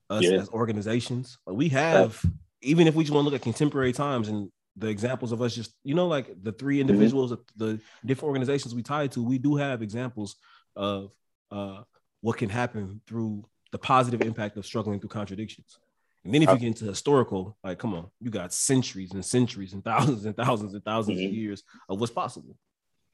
us 0.09 0.23
Yeah. 0.23 0.39
as 0.39 0.49
organizations. 0.49 1.37
Like 1.45 1.55
we 1.57 1.69
have, 1.69 2.23
even 2.61 2.87
if 2.87 2.95
we 2.95 3.03
just 3.03 3.13
want 3.13 3.25
to 3.25 3.29
look 3.29 3.39
at 3.39 3.43
contemporary 3.43 3.93
times 3.93 4.27
and 4.29 4.49
the 4.75 4.87
examples 4.87 5.31
of 5.31 5.41
us 5.41 5.53
just, 5.55 5.73
you 5.83 5.93
know, 5.93 6.07
like 6.07 6.27
the 6.41 6.51
three 6.51 6.75
Mm-hmm. 6.75 6.81
individuals, 6.81 7.33
the 7.55 7.79
different 8.05 8.27
organizations 8.29 8.73
we 8.73 8.81
tied 8.83 9.11
to, 9.11 9.23
we 9.23 9.37
do 9.37 9.55
have 9.55 9.81
examples 9.81 10.35
of 10.75 11.11
uh 11.51 11.81
what 12.21 12.37
can 12.37 12.49
happen 12.49 13.01
through 13.05 13.43
the 13.71 13.77
positive 13.77 14.21
impact 14.21 14.57
of 14.57 14.65
struggling 14.65 14.99
through 14.99 15.09
contradictions. 15.09 15.77
And 16.23 16.33
then 16.33 16.41
if 16.41 16.49
you 16.49 16.57
get 16.57 16.67
into 16.67 16.85
historical, 16.85 17.57
like 17.63 17.77
come 17.79 17.93
on, 17.93 18.07
you 18.21 18.29
got 18.31 18.53
centuries 18.53 19.11
and 19.13 19.23
centuries 19.23 19.73
and 19.73 19.83
thousands 19.83 20.25
and 20.25 20.35
thousands 20.35 20.73
and 20.73 20.83
1000s 20.83 21.09
of 21.19 21.29
Mhm. 21.29 21.33
years 21.33 21.63
of 21.89 21.99
what's 21.99 22.13
possible. 22.13 22.55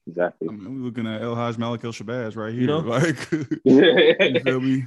Exactly. 0.08 0.48
I 0.48 0.52
mean, 0.52 0.76
we're 0.82 0.86
looking 0.86 1.08
at 1.08 1.22
El 1.22 1.36
Haj 1.36 1.58
Malik 1.58 1.84
El 1.84 1.92
Shabazz 1.92 2.36
right 2.36 2.54
here. 2.54 2.62
You 2.62 2.68
know? 2.68 2.80
Like, 2.80 3.18
you 3.66 4.40
feel 4.44 4.62
me? 4.62 4.86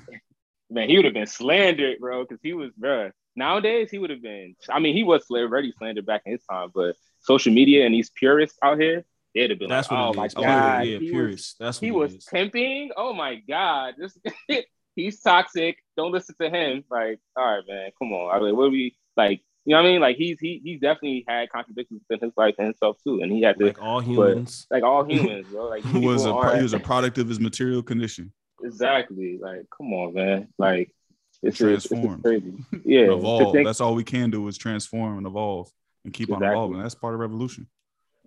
Man, 0.72 0.88
he 0.88 0.96
would 0.96 1.04
have 1.04 1.14
been 1.14 1.26
slandered, 1.26 1.98
bro, 2.00 2.24
because 2.24 2.40
he 2.42 2.54
was, 2.54 2.70
bro. 2.76 3.10
Nowadays, 3.36 3.90
he 3.90 3.98
would 3.98 4.10
have 4.10 4.22
been. 4.22 4.56
I 4.70 4.78
mean, 4.78 4.94
he 4.94 5.02
was 5.02 5.24
already 5.30 5.72
slandered 5.76 6.06
back 6.06 6.22
in 6.26 6.32
his 6.32 6.42
time, 6.50 6.70
but 6.74 6.96
social 7.20 7.52
media 7.52 7.84
and 7.84 7.94
these 7.94 8.10
purists 8.10 8.58
out 8.62 8.80
here, 8.80 9.04
they'd 9.34 9.50
have 9.50 9.58
been 9.58 9.68
That's 9.68 9.90
like, 9.90 9.98
what 9.98 10.08
"Oh 10.08 10.12
my 10.14 10.26
is. 10.26 10.34
Oh, 10.36 10.42
god, 10.42 10.86
yeah, 10.86 10.98
he 10.98 11.12
was. 11.12 11.54
That's 11.58 11.78
what 11.80 11.84
he 11.84 11.90
was 11.92 12.14
is. 12.14 12.24
pimping. 12.24 12.90
Oh 12.96 13.12
my 13.12 13.36
god, 13.36 13.94
this 13.98 14.16
he's 14.96 15.20
toxic. 15.20 15.78
Don't 15.96 16.12
listen 16.12 16.34
to 16.40 16.50
him. 16.50 16.84
Like, 16.90 17.20
all 17.36 17.44
right, 17.56 17.64
man, 17.68 17.90
come 17.98 18.12
on. 18.12 18.34
I 18.34 18.42
mean, 18.44 18.56
what 18.56 18.64
are 18.64 18.70
we 18.70 18.96
like? 19.16 19.40
You 19.64 19.76
know 19.76 19.82
what 19.82 19.88
I 19.88 19.92
mean? 19.92 20.00
Like, 20.00 20.16
he's 20.16 20.38
he 20.40 20.60
he's 20.64 20.80
definitely 20.80 21.24
had 21.28 21.48
contradictions 21.50 22.02
in 22.10 22.18
his 22.20 22.32
life 22.36 22.54
and 22.58 22.66
himself 22.66 22.96
too, 23.04 23.20
and 23.22 23.30
he 23.30 23.42
had 23.42 23.58
to 23.58 23.66
like 23.66 23.80
all 23.82 24.00
humans. 24.00 24.66
like 24.70 24.82
all 24.82 25.04
humans, 25.08 25.46
bro. 25.50 25.68
Like 25.68 25.84
Who 25.84 26.00
was 26.00 26.26
a 26.26 26.56
he 26.56 26.62
was 26.62 26.72
a 26.72 26.80
product 26.90 27.18
of 27.18 27.28
his 27.28 27.40
material 27.40 27.82
condition. 27.82 28.32
Exactly 28.64 29.38
like 29.40 29.66
come 29.76 29.92
on, 29.92 30.14
man. 30.14 30.48
Like 30.58 30.94
it's 31.42 31.60
it's, 31.60 31.84
it's 31.84 31.88
Transformed. 31.88 32.22
crazy. 32.22 32.54
Yeah, 32.84 33.06
to 33.06 33.12
evolve. 33.14 33.52
think- 33.54 33.66
That's 33.66 33.80
all 33.80 33.94
we 33.94 34.04
can 34.04 34.30
do 34.30 34.46
is 34.48 34.56
transform 34.58 35.18
and 35.18 35.26
evolve 35.26 35.70
and 36.04 36.12
keep 36.12 36.30
on 36.32 36.42
evolving. 36.42 36.80
That's 36.82 36.94
part 36.94 37.14
of 37.14 37.20
revolution. 37.20 37.66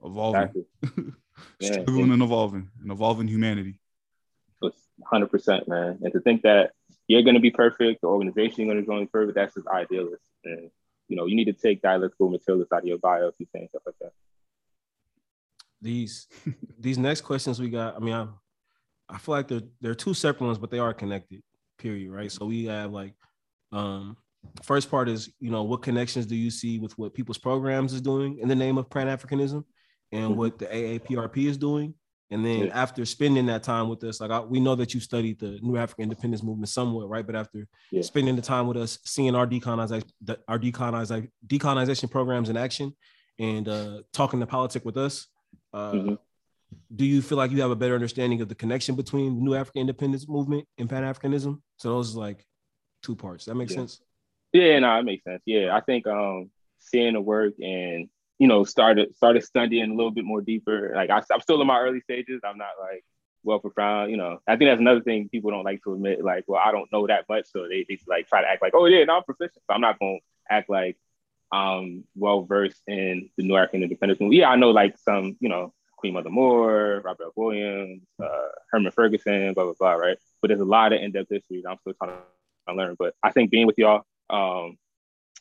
Evolving, 0.04 0.66
exactly. 0.84 1.06
Yeah, 1.60 1.72
struggling 1.74 2.12
and 2.14 2.22
evolving, 2.24 2.70
and 2.82 2.92
evolving 2.92 3.28
humanity. 3.28 3.80
hundred 5.06 5.28
percent, 5.28 5.68
man. 5.68 6.00
And 6.02 6.14
to 6.14 6.22
think 6.22 6.44
that 6.44 6.72
you're 7.10 7.24
gonna 7.24 7.42
be 7.42 7.52
perfect, 7.52 8.02
the 8.02 8.08
organization 8.08 8.66
you're 8.66 8.74
gonna 8.74 8.86
join 8.86 9.06
perfect, 9.08 9.36
that's 9.36 9.54
just 9.54 9.68
idealist. 9.68 10.24
And 10.46 10.70
you 11.10 11.18
know, 11.18 11.26
you 11.26 11.36
need 11.36 11.46
to 11.46 11.54
take 11.54 11.82
dialectical 11.82 12.30
materialist 12.30 12.72
out 12.72 12.80
of 12.80 12.86
your 12.86 12.98
bio 13.00 13.28
if 13.28 13.36
you're 13.38 13.48
saying 13.54 13.68
stuff 13.70 13.82
like 13.86 13.96
that. 14.00 14.12
these 15.82 16.28
these 16.80 16.98
next 16.98 17.22
questions 17.22 17.60
we 17.60 17.70
got. 17.70 17.96
I 17.96 18.00
mean, 18.00 18.14
I, 18.14 18.28
I 19.10 19.18
feel 19.18 19.36
like 19.36 19.48
they're 19.48 19.62
they're 19.82 19.96
two 19.96 20.14
separate 20.14 20.46
ones, 20.46 20.58
but 20.58 20.72
they 20.72 20.80
are 20.80 20.94
connected. 20.94 21.42
Period. 21.78 22.12
Right. 22.12 22.32
So 22.32 22.46
we 22.46 22.66
have 22.66 22.92
like, 22.92 23.14
um, 23.72 24.18
first 24.64 24.90
part 24.90 25.10
is 25.10 25.32
you 25.40 25.52
know 25.52 25.64
what 25.64 25.82
connections 25.82 26.26
do 26.26 26.36
you 26.36 26.50
see 26.50 26.80
with 26.80 26.98
what 26.98 27.14
people's 27.14 27.38
programs 27.38 27.94
is 27.94 28.02
doing 28.02 28.40
in 28.40 28.48
the 28.48 28.56
name 28.56 28.78
of 28.78 28.90
Pan 28.90 29.08
Africanism, 29.08 29.64
and 30.12 30.32
Mhm. 30.32 30.36
what 30.36 30.60
the 30.60 30.66
AAPRP 30.68 31.48
is 31.48 31.58
doing. 31.58 31.94
And 32.32 32.44
then 32.44 32.68
Yeah. 32.68 32.82
after 32.82 33.06
spending 33.06 33.46
that 33.48 33.62
time 33.62 33.88
with 33.88 34.04
us, 34.04 34.20
like 34.20 34.32
I, 34.32 34.40
we 34.40 34.60
know 34.60 34.74
that 34.76 34.96
you 34.96 35.00
studied 35.00 35.40
the 35.40 35.60
New 35.62 35.78
African 35.78 36.04
Independence 36.04 36.42
Movement 36.42 36.70
somewhat, 36.70 37.08
right? 37.08 37.26
But 37.26 37.36
after 37.36 37.68
Yeah. 37.92 38.02
spending 38.02 38.36
the 38.36 38.42
time 38.42 38.66
with 38.66 38.78
us, 38.78 38.98
seeing 39.04 39.36
our 39.36 39.46
decolonization, 39.46 40.10
our 40.48 40.58
decolonization, 40.58 41.30
decolonization 41.46 42.10
programs 42.10 42.50
in 42.50 42.58
action, 42.58 42.96
and 43.38 43.68
uh, 43.68 44.02
talking 44.12 44.40
to 44.40 44.48
politics 44.48 44.84
with 44.86 44.98
us, 44.98 45.28
uh, 45.74 45.92
Mhm. 45.94 46.18
Do 46.96 47.06
you 47.06 47.22
feel 47.22 47.38
like 47.38 47.52
you 47.52 47.62
have 47.62 47.72
a 47.72 47.76
better 47.76 47.96
understanding 47.96 48.42
of 48.42 48.50
the 48.50 48.56
connection 48.56 48.96
between 48.96 49.36
the 49.36 49.42
New 49.42 49.56
African 49.56 49.82
Independence 49.82 50.28
Movement 50.28 50.68
and 50.78 50.90
Pan 50.90 51.04
Africanism? 51.04 51.62
So 51.78 51.90
those 51.90 52.16
like 52.16 52.46
two 53.04 53.16
parts. 53.16 53.46
That 53.46 53.56
makes 53.56 53.72
Yeah. 53.72 53.80
sense. 53.80 54.02
Yeah, 54.54 54.80
no, 54.80 54.98
it 55.00 55.04
makes 55.04 55.24
sense. 55.24 55.42
Yeah, 55.46 55.76
I 55.76 55.82
think 55.82 56.08
um 56.08 56.50
seeing 56.80 57.14
the 57.14 57.22
work 57.22 57.54
and 57.60 58.08
you 58.40 58.48
know 58.48 58.64
started 58.64 59.16
started 59.16 59.44
studying 59.44 59.92
a 59.92 59.96
little 59.96 60.12
bit 60.12 60.26
more 60.26 60.42
deeper. 60.42 60.94
Like 60.96 61.10
I, 61.10 61.22
I'm 61.32 61.42
still 61.42 61.60
in 61.62 61.68
my 61.68 61.80
early 61.80 62.02
stages. 62.02 62.42
I'm 62.44 62.58
not 62.58 62.70
like 62.80 63.04
well 63.44 63.60
profound. 63.60 64.12
You 64.12 64.18
know, 64.18 64.40
I 64.48 64.56
think 64.56 64.70
that's 64.70 64.80
another 64.80 65.02
thing 65.02 65.30
people 65.30 65.52
don't 65.52 65.64
like 65.66 65.84
to 65.84 65.94
admit. 65.94 66.24
Like, 66.24 66.46
well, 66.48 66.62
I 66.64 66.72
don't 66.72 66.92
know 66.92 67.06
that 67.08 67.26
much, 67.30 67.46
so 67.52 67.68
they, 67.68 67.86
they 67.88 68.00
like 68.08 68.28
try 68.28 68.42
to 68.42 68.48
act 68.48 68.62
like, 68.62 68.74
oh 68.76 68.86
yeah, 68.86 69.04
no, 69.04 69.18
I'm 69.18 69.24
proficient. 69.24 69.62
So 69.68 69.74
I'm 69.74 69.82
not 69.82 70.00
gonna 70.00 70.18
act 70.50 70.70
like 70.70 70.98
um 71.52 72.04
well 72.16 72.44
versed 72.44 72.82
in 72.88 73.30
the 73.38 73.44
New 73.44 73.56
African 73.56 73.84
independence 73.84 74.20
movement. 74.20 74.40
Yeah, 74.40 74.50
I 74.50 74.56
know 74.56 74.72
like 74.72 74.98
some, 74.98 75.36
you 75.40 75.50
know, 75.50 75.74
Queen 76.06 76.14
Mother 76.14 76.30
Moore, 76.30 77.02
Robert 77.04 77.26
F. 77.30 77.34
Williams, 77.36 78.04
uh, 78.24 78.50
Herman 78.70 78.92
Ferguson, 78.92 79.56
blah 79.56 79.64
blah 79.64 79.74
blah, 79.80 79.94
right? 79.94 80.18
But 80.40 80.50
there's 80.50 80.62
a 80.62 80.66
lot 80.66 80.94
of 80.94 81.02
in-depth 81.02 81.32
history 81.32 81.62
that 81.64 81.70
I'm 81.72 81.78
still 81.80 81.96
trying 81.96 82.12
to 82.68 82.76
learn. 82.76 82.96
But 83.00 83.16
I 83.24 83.32
think 83.32 83.50
being 83.50 83.66
with 83.66 83.80
y'all 83.80 84.04
um, 84.30 84.78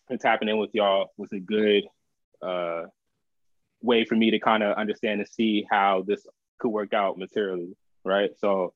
and 0.09 0.19
tapping 0.19 0.49
in 0.49 0.57
with 0.57 0.71
y'all 0.73 1.13
was 1.19 1.31
a 1.33 1.39
good 1.39 1.85
uh, 2.41 2.85
way 3.83 4.07
for 4.07 4.15
me 4.17 4.31
to 4.31 4.39
kind 4.39 4.63
of 4.63 4.79
understand 4.79 5.21
and 5.21 5.29
see 5.29 5.67
how 5.71 6.03
this 6.07 6.27
could 6.59 6.71
work 6.71 6.95
out 6.95 7.19
materially, 7.19 7.77
right? 8.03 8.31
So 8.39 8.73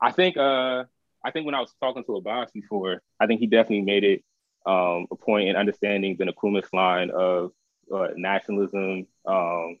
I 0.00 0.10
think 0.10 0.36
uh, 0.36 0.86
I 1.24 1.30
think 1.30 1.46
when 1.46 1.54
I 1.54 1.60
was 1.60 1.72
talking 1.80 2.02
to 2.02 2.16
Abbas 2.16 2.50
before, 2.50 3.00
I 3.20 3.28
think 3.28 3.38
he 3.38 3.46
definitely 3.46 3.82
made 3.82 4.02
it 4.02 4.24
um, 4.66 5.06
a 5.12 5.14
point 5.16 5.50
in 5.50 5.54
understanding 5.54 6.16
the 6.18 6.24
Nkrumah's 6.24 6.72
line 6.72 7.10
of 7.10 7.52
uh, 7.94 8.08
nationalism, 8.16 9.06
um, 9.24 9.78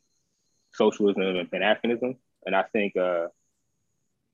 socialism, 0.78 1.22
and 1.22 1.50
Pan 1.50 1.60
Africanism, 1.60 2.16
and 2.46 2.56
I 2.56 2.62
think 2.62 2.96
uh, 2.96 3.26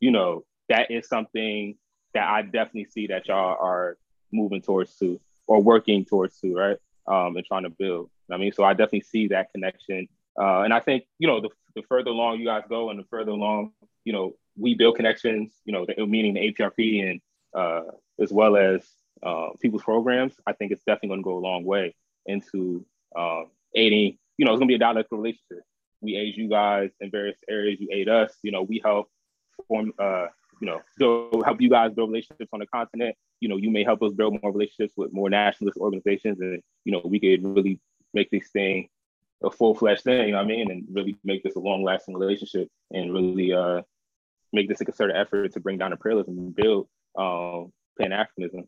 you 0.00 0.10
know 0.10 0.44
that 0.68 0.90
is 0.90 1.08
something 1.08 1.76
that 2.14 2.28
I 2.28 2.42
definitely 2.42 2.86
see 2.86 3.08
that 3.08 3.26
y'all 3.28 3.56
are 3.60 3.98
moving 4.32 4.62
towards 4.62 4.96
too, 4.96 5.20
or 5.46 5.62
working 5.62 6.04
towards 6.04 6.38
to, 6.40 6.54
right? 6.54 6.76
Um, 7.06 7.36
and 7.36 7.44
trying 7.44 7.64
to 7.64 7.70
build. 7.70 8.10
I 8.30 8.36
mean, 8.36 8.52
so 8.52 8.64
I 8.64 8.72
definitely 8.72 9.02
see 9.02 9.28
that 9.28 9.50
connection. 9.52 10.08
Uh, 10.40 10.62
and 10.62 10.72
I 10.72 10.80
think, 10.80 11.04
you 11.18 11.28
know, 11.28 11.40
the, 11.40 11.50
the 11.76 11.82
further 11.82 12.10
along 12.10 12.40
you 12.40 12.46
guys 12.46 12.62
go 12.68 12.90
and 12.90 12.98
the 12.98 13.04
further 13.04 13.30
along, 13.30 13.72
you 14.04 14.12
know, 14.12 14.34
we 14.56 14.74
build 14.74 14.96
connections, 14.96 15.52
you 15.64 15.72
know, 15.72 15.86
the, 15.86 16.06
meaning 16.06 16.34
the 16.34 16.52
APRP 16.52 17.10
and 17.10 17.20
uh, 17.54 17.90
as 18.20 18.32
well 18.32 18.56
as 18.56 18.86
uh, 19.22 19.48
people's 19.60 19.82
programs, 19.82 20.34
I 20.46 20.52
think 20.52 20.72
it's 20.72 20.82
definitely 20.84 21.08
going 21.10 21.20
to 21.20 21.24
go 21.24 21.38
a 21.38 21.46
long 21.46 21.64
way 21.64 21.94
into 22.26 22.84
um, 23.16 23.46
aiding, 23.74 24.18
you 24.38 24.44
know, 24.44 24.52
it's 24.52 24.58
going 24.58 24.68
to 24.68 24.72
be 24.72 24.76
a 24.76 24.78
dialectical 24.78 25.18
relationship. 25.18 25.64
We 26.04 26.16
aid 26.16 26.36
you 26.36 26.48
guys 26.48 26.90
in 27.00 27.10
various 27.10 27.38
areas, 27.48 27.80
you 27.80 27.88
aid 27.90 28.08
us, 28.08 28.36
you 28.42 28.52
know, 28.52 28.62
we 28.62 28.80
help 28.84 29.08
form, 29.66 29.92
uh, 29.98 30.26
you 30.60 30.66
know, 30.66 30.80
build, 30.98 31.44
help 31.44 31.60
you 31.60 31.70
guys 31.70 31.92
build 31.92 32.10
relationships 32.10 32.50
on 32.52 32.60
the 32.60 32.66
continent. 32.66 33.16
You 33.40 33.48
know, 33.48 33.56
you 33.56 33.70
may 33.70 33.84
help 33.84 34.02
us 34.02 34.12
build 34.12 34.38
more 34.42 34.52
relationships 34.52 34.94
with 34.96 35.12
more 35.12 35.30
nationalist 35.30 35.78
organizations, 35.78 36.40
and 36.40 36.62
you 36.84 36.92
know, 36.92 37.00
we 37.04 37.18
could 37.18 37.42
really 37.42 37.80
make 38.12 38.30
this 38.30 38.50
thing 38.50 38.88
a 39.42 39.50
full 39.50 39.74
fledged 39.74 40.04
thing. 40.04 40.26
You 40.26 40.32
know 40.32 40.38
what 40.38 40.44
I 40.44 40.48
mean, 40.48 40.70
and 40.70 40.86
really 40.90 41.16
make 41.24 41.42
this 41.42 41.56
a 41.56 41.60
long 41.60 41.82
lasting 41.82 42.16
relationship, 42.16 42.68
and 42.92 43.12
really 43.12 43.52
uh, 43.52 43.82
make 44.52 44.68
this 44.68 44.80
a 44.80 44.84
concerted 44.84 45.16
effort 45.16 45.52
to 45.52 45.60
bring 45.60 45.78
down 45.78 45.92
imperialism 45.92 46.38
and 46.38 46.54
build 46.54 46.88
um, 47.18 47.72
Pan 47.98 48.10
Africanism. 48.10 48.66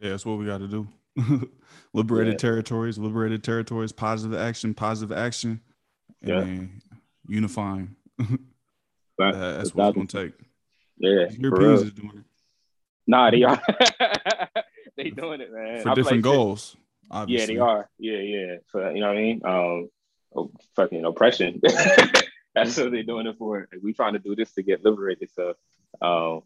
Yeah, 0.00 0.10
that's 0.10 0.24
what 0.24 0.38
we 0.38 0.46
got 0.46 0.58
to 0.58 0.68
do. 0.68 0.88
liberated 1.92 2.34
Yeah. 2.34 2.38
territories, 2.38 2.98
liberated 2.98 3.42
territories, 3.44 3.92
positive 3.92 4.38
action, 4.38 4.74
positive 4.74 5.16
action, 5.16 5.60
and 6.22 6.30
Yeah. 6.30 6.66
unifying. 7.28 7.96
That- 9.18 9.32
that's 9.34 9.74
what 9.74 9.88
it's 9.88 9.96
gonna 9.96 10.06
take. 10.28 10.34
Yeah, 10.96 11.28
for 11.28 11.34
Europeans 11.40 11.82
is 11.82 11.92
doing 11.92 12.10
it 12.18 12.24
Nah, 13.06 13.30
they 13.30 13.42
are. 13.42 13.60
they 14.96 15.10
doing 15.10 15.40
it, 15.42 15.52
man. 15.52 15.82
for 15.82 15.90
I'm 15.90 15.94
different 15.94 16.22
goals. 16.22 16.76
Yeah, 17.26 17.44
they 17.46 17.58
are. 17.58 17.90
Yeah, 17.98 18.18
yeah. 18.18 18.54
So 18.68 18.88
you 18.88 19.00
know 19.00 19.08
what 19.08 19.16
I 19.16 19.20
mean? 19.20 19.40
Um, 19.44 19.88
oh, 20.34 20.52
fucking 20.76 21.04
oppression. 21.04 21.60
That's 22.54 22.76
what 22.78 22.92
they're 22.92 23.02
doing 23.02 23.26
it 23.26 23.36
for. 23.36 23.68
We 23.82 23.92
trying 23.92 24.12
to 24.14 24.18
do 24.20 24.34
this 24.36 24.52
to 24.52 24.62
get 24.62 24.84
liberated. 24.84 25.30
So, 25.34 25.54
um, 26.00 26.42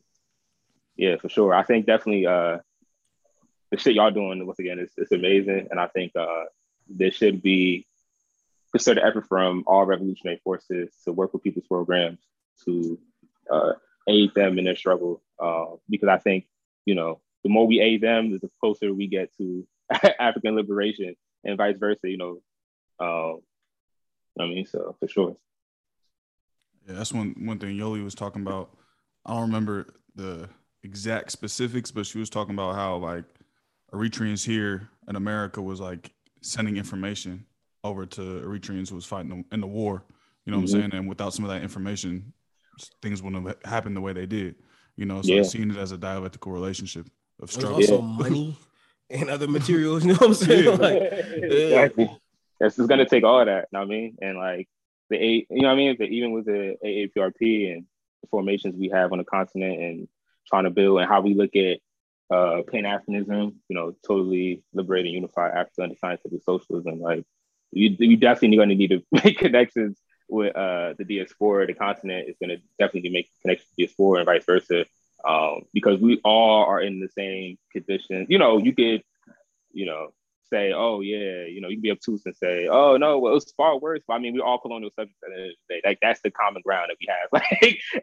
yeah, 0.97 1.17
for 1.17 1.29
sure. 1.29 1.55
I 1.55 1.63
think 1.65 1.87
definitely 1.87 2.27
uh, 2.27 2.59
the 3.75 3.81
shit 3.81 3.95
y'all 3.95 4.11
doing 4.11 4.47
once 4.47 4.59
again 4.59 4.79
is 4.79 4.93
it's 4.97 5.13
amazing, 5.13 5.69
and 5.71 5.81
I 5.81 5.89
think 5.89 6.13
uh, 6.15 6.45
there 6.89 7.11
should 7.11 7.43
be 7.43 7.87
concerted 8.71 9.03
effort 9.03 9.27
from 9.29 9.65
all 9.67 9.85
revolutionary 9.85 10.41
forces 10.45 10.95
to 11.05 11.13
work 11.13 11.33
with 11.33 11.43
people's 11.43 11.67
programs 11.67 12.21
to 12.65 12.99
uh, 13.51 13.73
aid 14.09 14.33
them 14.35 14.59
in 14.59 14.65
their 14.65 14.77
struggle. 14.77 15.23
Uh, 15.41 15.77
because 15.91 16.09
I 16.09 16.19
think 16.19 16.47
you 16.87 16.95
know 16.95 17.21
the 17.43 17.51
more 17.51 17.67
we 17.67 17.81
aid 17.81 18.01
them, 18.01 18.31
the 18.31 18.51
closer 18.61 18.93
we 18.93 19.09
get 19.09 19.37
to 19.39 19.67
African 20.21 20.55
liberation, 20.55 21.17
and 21.43 21.59
vice 21.59 21.77
versa. 21.77 22.09
You 22.09 22.19
know, 22.19 22.41
um, 23.01 23.41
I 24.39 24.47
mean, 24.47 24.67
so 24.67 24.95
for 25.01 25.09
sure. 25.09 25.37
Yeah, 26.87 26.95
that's 26.95 27.13
one 27.13 27.35
one 27.41 27.59
thing 27.59 27.77
Yoli 27.77 28.05
was 28.05 28.15
talking 28.15 28.43
about. 28.43 28.71
I 29.27 29.33
don't 29.33 29.43
remember 29.43 29.95
the 30.15 30.49
exact 30.85 31.33
specifics, 31.33 31.91
but 31.91 32.07
she 32.07 32.19
was 32.19 32.31
talking 32.31 32.55
about 32.55 32.77
how 32.77 32.99
like 32.99 33.25
Eritreans 33.95 34.45
here 34.45 34.89
in 35.09 35.17
America 35.17 35.63
was 35.63 35.81
like 35.81 36.13
sending 36.43 36.77
information 36.77 37.47
over 37.85 38.05
to 38.07 38.21
Eritreans 38.21 38.89
who 38.89 38.97
was 38.97 39.05
fighting 39.05 39.45
in 39.53 39.61
the 39.61 39.67
war. 39.67 40.03
You 40.45 40.53
know 40.53 40.59
what 40.59 40.67
Mhm. 40.67 40.75
I'm 40.75 40.81
saying? 40.81 40.95
And 40.95 41.09
without 41.09 41.33
some 41.33 41.45
of 41.45 41.51
that 41.51 41.63
information, 41.63 42.33
things 43.03 43.23
wouldn't 43.23 43.47
have 43.47 43.57
happened 43.65 43.97
the 43.97 44.01
way 44.01 44.13
they 44.13 44.27
did. 44.27 44.57
You 44.97 45.07
know, 45.07 45.23
so 45.23 45.33
Yeah. 45.33 45.43
seeing 45.43 45.71
it 45.71 45.77
as 45.77 45.93
a 45.93 45.99
dialectical 45.99 46.53
relationship 46.53 47.07
of 47.41 47.51
There's 47.51 47.55
struggle. 47.55 47.77
also 47.77 48.01
Yeah. 48.01 48.17
money 48.19 48.57
and 49.11 49.31
other 49.31 49.49
materials. 49.49 50.05
You 50.05 50.13
know 50.13 50.19
what 50.19 50.29
I'm 50.29 50.35
saying? 50.35 50.65
Yeah. 50.65 50.71
Like, 50.71 51.03
exactly. 51.03 52.11
It's 52.61 52.77
just 52.77 52.89
gonna 52.89 53.09
take 53.09 53.25
all 53.25 53.41
of 53.41 53.47
that. 53.47 53.69
You 53.73 53.79
know 53.79 53.81
what 53.81 53.95
I 53.95 53.97
mean? 53.97 54.17
And 54.23 54.39
like 54.39 54.69
the 55.11 55.17
eight, 55.17 55.47
you 55.51 55.63
know 55.63 55.69
what 55.69 55.75
I 55.75 55.77
mean? 55.77 55.97
The, 55.99 56.05
even 56.05 56.33
with 56.33 56.47
the 56.47 56.77
AAPRP 56.85 57.73
and 57.73 57.85
the 58.23 58.29
formations 58.29 58.77
we 58.77 58.89
have 58.89 59.13
on 59.13 59.19
the 59.19 59.25
continent 59.25 59.81
and 59.81 60.09
trying 60.47 60.65
to 60.65 60.71
build 60.71 61.01
and 61.01 61.09
how 61.09 61.21
we 61.21 61.35
look 61.35 61.55
at 61.57 61.79
uh, 62.31 62.63
Pan 62.71 62.85
Africanism, 62.85 63.55
you 63.69 63.77
know, 63.77 63.95
totally 64.07 64.63
liberate 64.73 65.07
and 65.07 65.15
unify 65.15 65.49
Africa 65.49 65.83
under 65.83 65.97
scientific 65.97 66.43
socialism. 66.43 67.01
Like, 67.01 67.25
you, 67.73 67.95
you 67.99 68.17
definitely 68.17 68.57
going 68.57 68.69
to 68.71 68.75
need 68.75 68.91
to 68.91 69.03
make 69.25 69.39
connections 69.39 69.99
with 70.29 70.57
uh, 70.57 70.95
the 70.99 71.05
diaspora. 71.05 71.67
The 71.67 71.75
continent 71.75 72.29
is 72.29 72.37
going 72.41 72.57
to 72.57 72.63
definitely 72.79 73.11
make 73.11 73.31
connections 73.43 73.69
with 73.71 73.77
the 73.77 73.87
diaspora 73.87 74.19
and 74.21 74.27
vice 74.27 74.45
versa, 74.45 74.87
um, 75.25 75.63
because 75.73 76.01
we 76.01 76.21
all 76.25 76.65
are 76.65 76.81
in 76.81 77.01
the 77.01 77.09
same 77.09 77.59
conditions. 77.73 78.27
You 78.31 78.39
know, 78.39 78.59
you 78.59 78.75
could, 78.75 79.03
you 79.73 79.87
know, 79.87 80.13
say, 80.51 80.73
oh 80.73 81.01
yeah, 81.01 81.45
you 81.45 81.61
know, 81.61 81.69
you 81.69 81.77
can 81.77 81.83
be 81.83 81.91
obtuse 81.91 82.25
and 82.27 82.37
say, 82.37 82.69
oh 82.69 82.97
no, 82.97 83.19
well, 83.19 83.33
it 83.33 83.35
was 83.35 83.53
far 83.57 83.79
worse. 83.79 84.01
But 84.07 84.15
I 84.15 84.19
mean, 84.19 84.35
we're 84.35 84.45
all 84.45 84.59
colonial 84.59 84.91
subjects 84.91 85.21
at 85.25 85.31
the 85.31 85.43
end 85.43 85.51
of 85.51 85.57
the 85.69 85.75
day. 85.75 85.81
Like 85.85 85.99
that's 86.01 86.21
the 86.23 86.31
common 86.31 86.63
ground 86.63 86.91
that 86.91 86.97
we 87.01 87.09
have. 87.09 87.29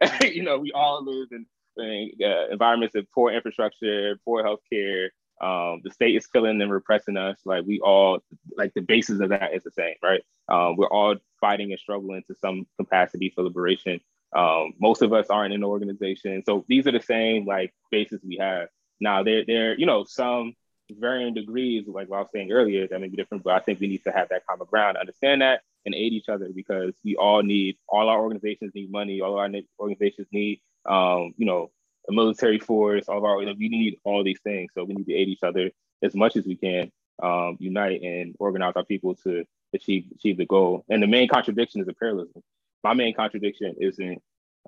Like, 0.00 0.34
you 0.34 0.42
know, 0.42 0.58
we 0.58 0.72
all 0.72 1.04
live 1.04 1.28
in 1.32 1.46
uh, 1.78 2.50
environments 2.50 2.94
of 2.94 3.06
poor 3.12 3.32
infrastructure, 3.32 4.18
poor 4.24 4.42
healthcare. 4.42 5.08
Um, 5.40 5.80
the 5.82 5.90
state 5.90 6.14
is 6.14 6.26
killing 6.26 6.60
and 6.60 6.70
repressing 6.70 7.16
us. 7.16 7.38
Like 7.44 7.64
we 7.66 7.80
all, 7.80 8.20
like 8.56 8.72
the 8.74 8.80
basis 8.80 9.20
of 9.20 9.30
that 9.30 9.54
is 9.54 9.64
the 9.64 9.72
same, 9.72 9.94
right? 10.02 10.22
Um, 10.48 10.76
we're 10.76 10.90
all 10.90 11.16
fighting 11.40 11.72
and 11.72 11.80
struggling 11.80 12.22
to 12.28 12.34
some 12.34 12.66
capacity 12.78 13.32
for 13.34 13.42
liberation. 13.42 14.00
Um, 14.34 14.74
most 14.80 15.02
of 15.02 15.12
us 15.12 15.26
aren't 15.28 15.52
in 15.52 15.60
an 15.60 15.68
organization, 15.68 16.42
so 16.46 16.64
these 16.68 16.86
are 16.86 16.92
the 16.92 17.00
same 17.00 17.44
like 17.44 17.74
bases 17.90 18.20
we 18.26 18.38
have. 18.40 18.68
Now, 19.00 19.22
they're 19.22 19.44
they're 19.44 19.78
you 19.78 19.84
know 19.84 20.04
some 20.04 20.54
varying 20.98 21.34
degrees, 21.34 21.84
like 21.86 22.08
what 22.08 22.18
I 22.18 22.20
was 22.20 22.30
saying 22.32 22.52
earlier, 22.52 22.86
that 22.88 23.00
may 23.00 23.08
be 23.08 23.16
different, 23.16 23.44
but 23.44 23.54
I 23.54 23.60
think 23.60 23.80
we 23.80 23.88
need 23.88 24.04
to 24.04 24.12
have 24.12 24.28
that 24.30 24.46
common 24.46 24.66
ground, 24.70 24.96
understand 24.96 25.42
that, 25.42 25.62
and 25.84 25.94
aid 25.94 26.12
each 26.12 26.28
other 26.28 26.48
because 26.54 26.94
we 27.04 27.16
all 27.16 27.42
need, 27.42 27.76
all 27.88 28.08
our 28.08 28.20
organizations 28.20 28.72
need 28.74 28.90
money, 28.90 29.20
all 29.20 29.38
our 29.38 29.50
organizations 29.78 30.28
need, 30.32 30.60
um, 30.86 31.34
you 31.36 31.46
know, 31.46 31.70
the 32.06 32.14
military 32.14 32.58
force, 32.58 33.08
all 33.08 33.18
of 33.18 33.24
our, 33.24 33.36
we 33.36 33.68
need 33.68 33.98
all 34.04 34.24
these 34.24 34.40
things. 34.42 34.72
So 34.74 34.84
we 34.84 34.94
need 34.94 35.06
to 35.06 35.14
aid 35.14 35.28
each 35.28 35.42
other 35.42 35.70
as 36.02 36.14
much 36.14 36.36
as 36.36 36.46
we 36.46 36.56
can, 36.56 36.90
um, 37.22 37.56
unite 37.60 38.02
and 38.02 38.34
organize 38.38 38.72
our 38.74 38.84
people 38.84 39.14
to 39.16 39.44
achieve 39.72 40.06
achieve 40.14 40.36
the 40.36 40.46
goal. 40.46 40.84
And 40.88 41.02
the 41.02 41.06
main 41.06 41.28
contradiction 41.28 41.80
is 41.80 41.88
imperialism. 41.88 42.42
My 42.82 42.94
main 42.94 43.14
contradiction 43.14 43.76
isn't, 43.80 44.20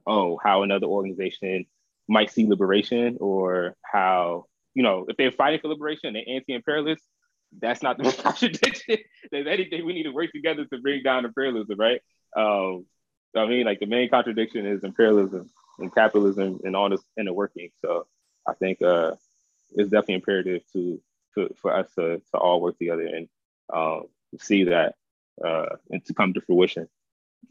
oh, 0.06 0.38
how 0.42 0.62
another 0.62 0.86
organization 0.86 1.66
might 2.06 2.30
see 2.30 2.46
liberation 2.46 3.18
or 3.20 3.74
how 3.82 4.46
you 4.74 4.82
know, 4.82 5.06
if 5.08 5.16
they're 5.16 5.30
fighting 5.30 5.60
for 5.60 5.68
liberation, 5.68 6.12
they're 6.12 6.24
anti-imperialist, 6.26 7.02
That's 7.60 7.82
not 7.82 7.96
the 7.96 8.12
contradiction. 8.22 8.98
There's 9.30 9.46
anything 9.46 9.86
we 9.86 9.94
need 9.94 10.02
to 10.02 10.10
work 10.10 10.32
together 10.32 10.64
to 10.64 10.78
bring 10.78 11.02
down 11.02 11.24
imperialism, 11.24 11.78
right? 11.78 12.00
Um, 12.36 12.86
I 13.36 13.46
mean, 13.46 13.64
like 13.64 13.80
the 13.80 13.86
main 13.86 14.08
contradiction 14.08 14.66
is 14.66 14.84
imperialism 14.84 15.48
and 15.78 15.94
capitalism 15.94 16.60
and 16.64 16.76
all 16.76 16.88
this 16.88 17.02
inner 17.18 17.32
working. 17.32 17.70
So 17.80 18.06
I 18.46 18.54
think 18.54 18.82
uh, 18.82 19.12
it's 19.72 19.90
definitely 19.90 20.14
imperative 20.16 20.62
to, 20.72 21.00
to 21.34 21.54
for 21.60 21.74
us 21.74 21.88
to, 21.96 22.18
to 22.18 22.38
all 22.38 22.60
work 22.60 22.78
together 22.78 23.06
and 23.06 23.28
um, 23.72 24.04
see 24.38 24.64
that 24.64 24.94
uh, 25.44 25.66
and 25.90 26.04
to 26.06 26.14
come 26.14 26.32
to 26.34 26.40
fruition. 26.40 26.88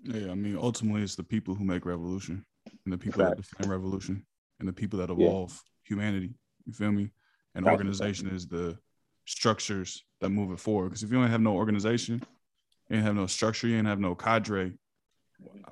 Yeah, 0.04 0.32
I 0.32 0.36
mean, 0.36 0.58
ultimately, 0.58 1.02
it's 1.02 1.16
the 1.16 1.24
people 1.24 1.56
who 1.56 1.64
make 1.64 1.86
revolution, 1.86 2.46
and 2.86 2.94
the 2.94 2.98
people 2.98 3.24
that 3.24 3.38
define 3.38 3.70
revolution, 3.70 4.26
and 4.60 4.68
the 4.68 4.74
people 4.74 5.00
that 5.00 5.10
Yeah. 5.10 5.28
evolve 5.28 5.62
humanity. 5.84 6.34
You 6.66 6.74
feel 6.74 6.92
me? 6.92 7.10
And 7.56 7.66
organization 7.66 8.30
is 8.30 8.48
the 8.48 8.78
structures 9.26 10.04
that 10.22 10.30
move 10.30 10.52
it 10.52 10.60
forward. 10.60 10.90
Because 10.90 11.04
if 11.04 11.12
you 11.12 11.20
don't 11.20 11.30
have 11.30 11.42
no 11.42 11.54
organization, 11.54 12.22
you 12.90 12.98
ain't 12.98 13.06
have 13.06 13.16
no 13.16 13.28
structure, 13.28 13.68
you 13.68 13.78
ain't 13.78 13.88
have 13.88 14.00
no 14.00 14.16
cadre. 14.16 14.74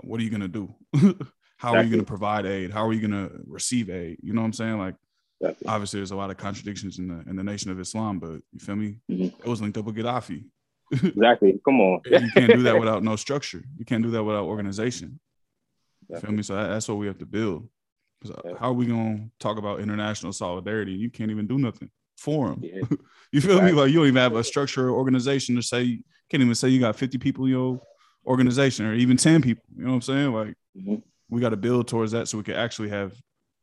What 0.01 0.19
are 0.19 0.23
you 0.23 0.29
gonna 0.29 0.47
do? 0.47 0.73
How 1.61 1.75
are 1.75 1.83
you 1.83 1.91
gonna 1.91 2.03
provide 2.03 2.47
aid? 2.47 2.71
How 2.71 2.87
are 2.87 2.91
you 2.91 3.01
gonna 3.01 3.29
receive 3.45 3.91
aid? 3.91 4.17
You 4.23 4.33
know 4.33 4.41
what 4.41 4.45
I'm 4.47 4.53
saying? 4.53 4.79
Like, 4.79 4.95
Definitely. 5.39 5.67
obviously, 5.67 5.99
there's 5.99 6.09
a 6.09 6.15
lot 6.15 6.31
of 6.31 6.37
contradictions 6.37 6.97
in 6.97 7.07
the 7.07 7.29
in 7.29 7.35
the 7.35 7.43
nation 7.43 7.69
of 7.69 7.79
Islam, 7.79 8.17
but 8.17 8.41
you 8.51 8.59
feel 8.59 8.75
me? 8.75 8.97
Mhm. 9.11 9.27
It 9.39 9.45
was 9.45 9.61
linked 9.61 9.77
up 9.77 9.85
with 9.85 9.95
Gaddafi. 9.95 10.45
Exactly. 11.03 11.61
Come 11.63 11.79
on. 11.81 12.01
you 12.05 12.31
can't 12.33 12.51
do 12.51 12.63
that 12.63 12.79
without 12.83 13.03
no 13.03 13.15
structure. 13.15 13.63
You 13.77 13.85
can't 13.85 14.01
do 14.03 14.09
that 14.09 14.23
without 14.23 14.45
organization. 14.45 15.19
You 16.09 16.19
feel 16.19 16.31
me? 16.31 16.41
So 16.41 16.55
that, 16.55 16.67
that's 16.69 16.87
what 16.89 16.95
we 16.97 17.05
have 17.07 17.19
to 17.19 17.25
build 17.27 17.69
Yeah. 18.25 18.55
how 18.59 18.69
are 18.71 18.73
we 18.73 18.87
gonna 18.87 19.29
talk 19.39 19.57
about 19.59 19.81
international 19.81 20.33
solidarity? 20.33 20.93
You 20.93 21.11
can't 21.11 21.29
even 21.29 21.45
do 21.45 21.59
nothing 21.59 21.91
for 22.17 22.49
them. 22.49 22.59
Yeah. 22.63 22.81
You 23.33 23.39
feel 23.39 23.61
me? 23.61 23.71
Like 23.71 23.89
you 23.91 23.97
don't 23.99 24.07
even 24.07 24.15
have 24.27 24.35
a 24.35 24.43
structure 24.43 24.87
or 24.89 24.91
organization 25.03 25.55
to 25.57 25.61
say. 25.61 26.01
Can't 26.29 26.41
even 26.43 26.55
say 26.55 26.67
you 26.69 26.79
got 26.81 26.95
50 26.97 27.17
people 27.19 27.45
in 27.45 27.51
your 27.51 27.79
organization 28.25 28.85
or 28.87 28.93
even 28.95 29.15
10 29.15 29.41
people. 29.41 29.63
You 29.77 29.83
know 29.85 29.89
what 29.91 29.95
I'm 29.95 30.01
saying? 30.01 30.33
Like 30.33 30.53
Mhm. 30.75 31.01
We 31.31 31.41
got 31.41 31.49
to 31.49 31.57
build 31.57 31.87
towards 31.87 32.11
that 32.11 32.27
so 32.27 32.37
we 32.37 32.43
can 32.43 32.55
actually 32.55 32.89
have 32.89 33.13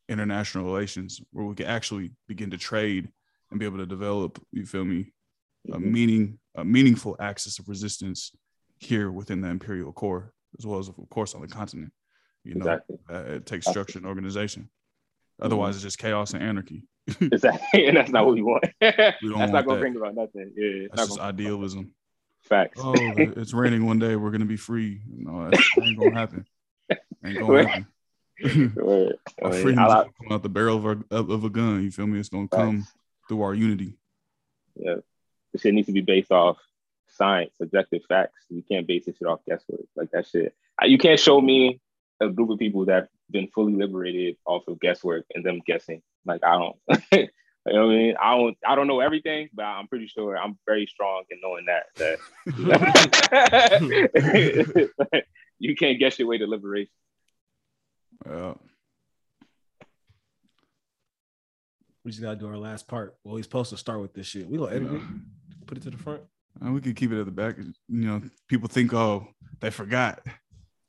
international 0.09 0.65
relations 0.65 1.21
where 1.33 1.45
we 1.45 1.55
can 1.55 1.67
actually 1.67 2.11
begin 2.27 2.51
to 2.51 2.57
trade 2.59 3.09
and 3.51 3.61
be 3.61 3.67
able 3.67 3.79
to 3.79 3.87
develop. 3.87 4.43
You 4.51 4.65
feel 4.67 4.85
me? 4.85 5.13
A 5.73 5.77
Mhm. 5.77 5.83
meaning, 5.83 6.39
a 6.55 6.65
meaningful 6.65 7.15
axis 7.21 7.59
of 7.59 7.69
resistance 7.69 8.33
here 8.79 9.11
within 9.13 9.41
the 9.43 9.49
imperial 9.49 9.93
core, 9.93 10.33
as 10.59 10.65
well 10.67 10.79
as 10.79 10.89
of 10.89 10.97
course 11.11 11.35
on 11.35 11.43
the 11.43 11.49
continent. 11.49 11.93
You 12.43 12.55
know, 12.55 12.61
Exactly. 12.65 12.97
uh, 13.11 13.23
it 13.37 13.47
takes 13.47 13.67
structure 13.67 13.99
and 13.99 14.07
organization. 14.07 14.71
Otherwise, 15.41 15.77
it's 15.77 15.83
just 15.85 15.99
chaos 15.99 16.33
and 16.33 16.43
anarchy. 16.43 16.85
Exactly. 17.33 17.87
And 17.87 17.97
that's 17.97 18.11
not 18.11 18.25
what 18.27 18.35
we 18.35 18.43
want. 18.43 18.65
That's 18.81 19.17
don't 19.23 19.39
want 19.39 19.53
gonna 19.53 19.67
that. 19.75 19.81
bring 19.81 19.97
about 19.97 20.15
nothing. 20.15 20.53
Yeah. 20.57 20.87
That's 20.91 20.97
not 21.03 21.09
just 21.09 21.21
idealism. 21.21 21.95
Facts. 22.43 22.81
Oh, 22.83 22.95
it's 23.19 23.53
raining 23.53 23.85
one 23.85 23.99
day. 23.99 24.17
We're 24.17 24.31
gonna 24.31 24.45
be 24.47 24.57
free. 24.57 25.03
No, 25.07 25.51
that 25.51 25.61
ain't 25.83 25.99
gonna 25.99 26.15
happen. 26.15 26.47
Ain't 27.25 27.39
gonna 27.39 27.67
happen. 27.69 27.87
Word. 28.77 29.17
Our 29.43 29.51
mean, 29.51 29.63
freedom 29.63 29.85
is 29.85 29.89
like- 29.89 29.89
gonna 29.89 30.13
come 30.23 30.33
out 30.33 30.43
the 30.43 30.49
barrel 30.49 30.77
of, 30.79 30.87
our, 30.87 30.97
of, 31.11 31.31
of 31.31 31.45
a 31.45 31.51
gun. 31.51 31.83
You 31.83 31.91
feel 31.91 32.07
me? 32.07 32.21
It's 32.21 32.29
gonna 32.29 32.49
come 32.49 32.83
Facts. 32.83 32.95
through 33.29 33.43
our 33.43 33.55
unity. 33.55 33.95
Yeah. 34.77 34.97
This 35.53 35.63
shit 35.63 35.75
needs 35.75 35.87
to 35.87 35.93
be 35.93 36.03
based 36.03 36.31
off 36.31 36.59
science, 37.09 37.55
objective 37.61 38.03
facts. 38.09 38.45
You 38.49 38.63
can't 38.63 38.87
base 38.87 39.07
this 39.07 39.17
shit 39.17 39.27
off 39.27 39.41
guesswork. 39.47 39.81
Like 39.97 40.11
that 40.13 40.27
shit. 40.27 40.55
You 40.85 40.99
can't 40.99 41.19
show 41.19 41.41
me 41.41 41.81
a 42.21 42.29
group 42.29 42.51
of 42.51 42.59
people 42.59 42.85
that've 42.85 43.09
been 43.31 43.49
fully 43.49 43.73
liberated 43.75 44.37
off 44.45 44.69
of 44.69 44.79
guesswork 44.79 45.25
and 45.35 45.45
them 45.45 45.61
guessing. 45.67 46.03
Like 46.25 46.45
I 46.45 46.53
don't 46.53 46.77
you 47.13 47.29
know 47.67 47.87
what 47.87 47.95
I 47.95 47.97
mean? 47.97 48.15
I 48.21 48.37
don't 48.37 48.57
I 48.67 48.75
don't 48.77 48.87
know 48.87 49.01
everything, 49.01 49.49
but 49.53 49.65
I'm 49.65 49.89
pretty 49.89 50.07
sure 50.07 50.39
I'm 50.39 50.57
very 50.67 50.87
strong 50.87 51.25
in 51.31 51.41
knowing 51.43 51.67
that 51.67 51.87
that 51.97 52.19
you 55.59 55.77
can't 55.77 55.99
guess 55.99 56.19
your 56.19 56.29
way 56.29 56.39
to 56.39 56.47
liberation. 56.47 56.91
Yeah. 58.27 58.55
We 62.05 62.11
just 62.11 62.23
gotta 62.23 62.37
do 62.37 62.49
our 62.49 62.57
last 62.57 62.89
part. 62.89 63.17
Well, 63.25 63.37
he's 63.37 63.45
supposed 63.47 63.71
to 63.71 63.77
start 63.77 64.01
with 64.01 64.15
this 64.15 64.27
shit. 64.27 64.49
We 64.49 64.59
gonna 64.59 64.75
edit 64.75 64.93
it, 64.93 65.03
put 65.67 65.77
it 65.79 65.83
to 65.85 65.91
the 65.91 65.99
front. 65.99 66.23
And 66.61 66.75
we 66.75 66.81
could 66.81 66.97
keep 66.97 67.13
it 67.13 67.21
at 67.21 67.27
the 67.27 67.31
back. 67.33 67.57
You 67.59 67.75
know, 67.89 68.23
people 68.49 68.69
think, 68.69 68.93
oh, 68.95 69.29
they 69.61 69.71
forgot. 69.71 70.21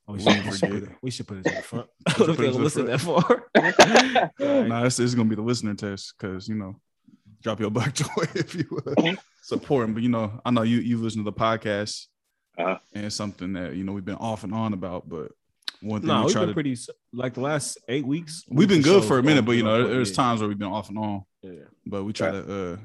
Oh, 0.07 0.13
we 0.13 0.19
We 0.19 0.23
should, 0.23 0.43
we 0.45 0.51
should 0.51 0.51
put 0.51 0.59
forget 0.59 0.83
it, 0.83 0.89
we 1.01 1.11
should 1.11 1.27
put 1.27 1.37
it 1.39 1.43
to 1.45 1.55
the 1.55 1.61
front. 1.61 1.87
Put 2.07 2.19
What 2.19 2.29
if 2.29 2.35
it 2.35 2.41
they 2.41 2.45
to 2.47 2.51
the 2.53 2.59
listen 2.63 2.85
that 2.85 3.01
far? 3.01 3.43
Alright. 3.57 4.31
Nah, 4.69 4.83
this 4.83 4.99
is 4.99 5.13
gonna 5.15 5.29
be 5.29 5.35
the 5.35 5.41
listener 5.41 5.73
test 5.75 6.13
because 6.17 6.47
you 6.47 6.55
know, 6.55 6.79
drop 7.43 7.59
your 7.59 7.69
black 7.77 7.93
joy 7.93 8.07
if 8.35 8.55
you 8.55 8.65
uh, 8.97 9.13
support 9.41 9.85
him. 9.85 9.93
But 9.93 10.03
you 10.03 10.09
know, 10.09 10.39
I 10.45 10.51
know 10.51 10.61
you 10.61 10.77
you 10.77 10.97
listen 10.97 11.23
to 11.25 11.29
the 11.29 11.37
podcast, 11.37 12.05
Uh-huh. 12.57 12.77
and 12.93 13.05
it's 13.05 13.15
something 13.15 13.53
that 13.53 13.75
you 13.75 13.83
know 13.83 13.91
we've 13.91 14.05
been 14.05 14.15
off 14.15 14.43
and 14.43 14.53
on 14.53 14.73
about. 14.73 15.07
But 15.09 15.31
one 15.81 16.01
thing 16.01 16.07
No, 16.07 16.19
we 16.19 16.25
we've 16.25 16.33
try 16.33 16.41
been 16.41 16.47
to 16.49 16.53
pretty 16.53 16.77
like 17.13 17.33
the 17.33 17.41
last 17.41 17.77
eight 17.87 18.05
weeks. 18.05 18.43
we've 18.49 18.67
been 18.67 18.81
good 18.81 19.03
for 19.03 19.17
a 19.19 19.23
minute, 19.23 19.45
but 19.45 19.53
you 19.53 19.63
know, 19.63 19.83
on- 19.83 19.89
there's 19.89 20.09
yeah, 20.09 20.15
times 20.15 20.39
where 20.41 20.47
we've 20.49 20.59
been 20.59 20.67
off 20.67 20.89
and 20.89 20.97
on. 20.97 21.23
Yeah. 21.41 21.51
But 21.85 22.03
we 22.03 22.13
try 22.13 22.29
Right. 22.29 22.45
to. 22.47 22.73
uh 22.73 22.77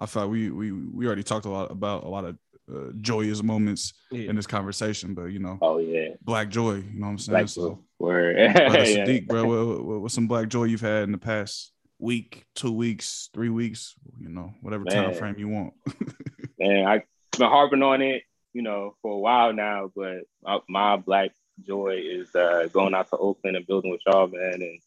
I 0.00 0.06
feel 0.06 0.22
like 0.22 0.30
we 0.30 0.50
we 0.50 0.72
we 0.72 1.06
already 1.06 1.24
talked 1.24 1.44
a 1.46 1.48
lot 1.50 1.70
about 1.72 2.04
a 2.04 2.08
lot 2.08 2.24
of 2.24 2.38
uh, 2.72 2.92
joyous 3.00 3.42
moments 3.42 3.94
Yeah. 4.12 4.30
in 4.30 4.36
this 4.36 4.46
conversation. 4.46 5.14
But 5.14 5.26
you 5.26 5.38
know, 5.40 5.58
oh 5.60 5.78
yeah, 5.78 6.10
black 6.22 6.48
joy. 6.50 6.74
You 6.76 7.00
know 7.00 7.06
what 7.06 7.12
I'm 7.12 7.18
saying? 7.18 7.34
like 7.38 7.48
so, 7.48 7.82
word. 7.98 8.36
yeah. 8.38 8.52
Sadiq, 8.68 9.26
bro, 9.26 9.44
what, 9.44 9.84
what, 9.84 10.00
what's 10.02 10.14
some 10.14 10.28
black 10.28 10.48
joy 10.48 10.64
you've 10.64 10.80
had 10.80 11.02
in 11.04 11.12
the 11.12 11.18
past 11.18 11.72
week, 11.98 12.44
two 12.54 12.70
weeks, 12.72 13.28
three 13.34 13.48
weeks? 13.48 13.94
You 14.20 14.28
know, 14.28 14.52
whatever 14.60 14.84
time 14.84 15.14
frame 15.14 15.34
you 15.38 15.48
want. 15.48 15.74
Man, 16.60 16.86
I've 16.86 17.02
been 17.36 17.48
harping 17.48 17.82
on 17.82 18.02
it, 18.02 18.22
you 18.52 18.62
know, 18.62 18.94
for 19.02 19.14
a 19.14 19.18
while 19.18 19.52
now. 19.52 19.90
But 19.96 20.18
my, 20.44 20.58
my 20.68 20.96
black 20.96 21.30
joy 21.66 22.00
is 22.02 22.34
uh, 22.34 22.68
going 22.72 22.94
out 22.94 23.08
to 23.10 23.16
Oakland 23.16 23.56
and 23.56 23.66
building 23.66 23.90
with 23.90 24.00
y'all, 24.06 24.28
man. 24.28 24.62
And 24.62 24.80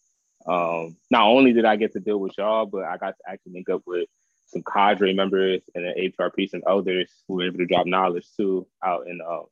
um, 0.45 0.97
not 1.09 1.27
only 1.27 1.53
did 1.53 1.65
I 1.65 1.75
get 1.75 1.93
to 1.93 1.99
build 1.99 2.21
with 2.21 2.37
y'all, 2.37 2.65
but 2.65 2.83
I 2.83 2.97
got 2.97 3.17
to 3.17 3.31
actually 3.31 3.53
link 3.53 3.69
up 3.69 3.81
with 3.85 4.07
some 4.47 4.63
cadre 4.63 5.13
members 5.13 5.61
and 5.73 5.85
then 5.85 5.95
HRP, 5.97 6.49
some 6.49 6.63
elders 6.67 7.09
who 7.27 7.35
were 7.35 7.45
able 7.45 7.59
to 7.59 7.65
drop 7.65 7.85
knowledge 7.85 8.27
too 8.35 8.67
out 8.83 9.07
in 9.07 9.21
uh, 9.21 9.43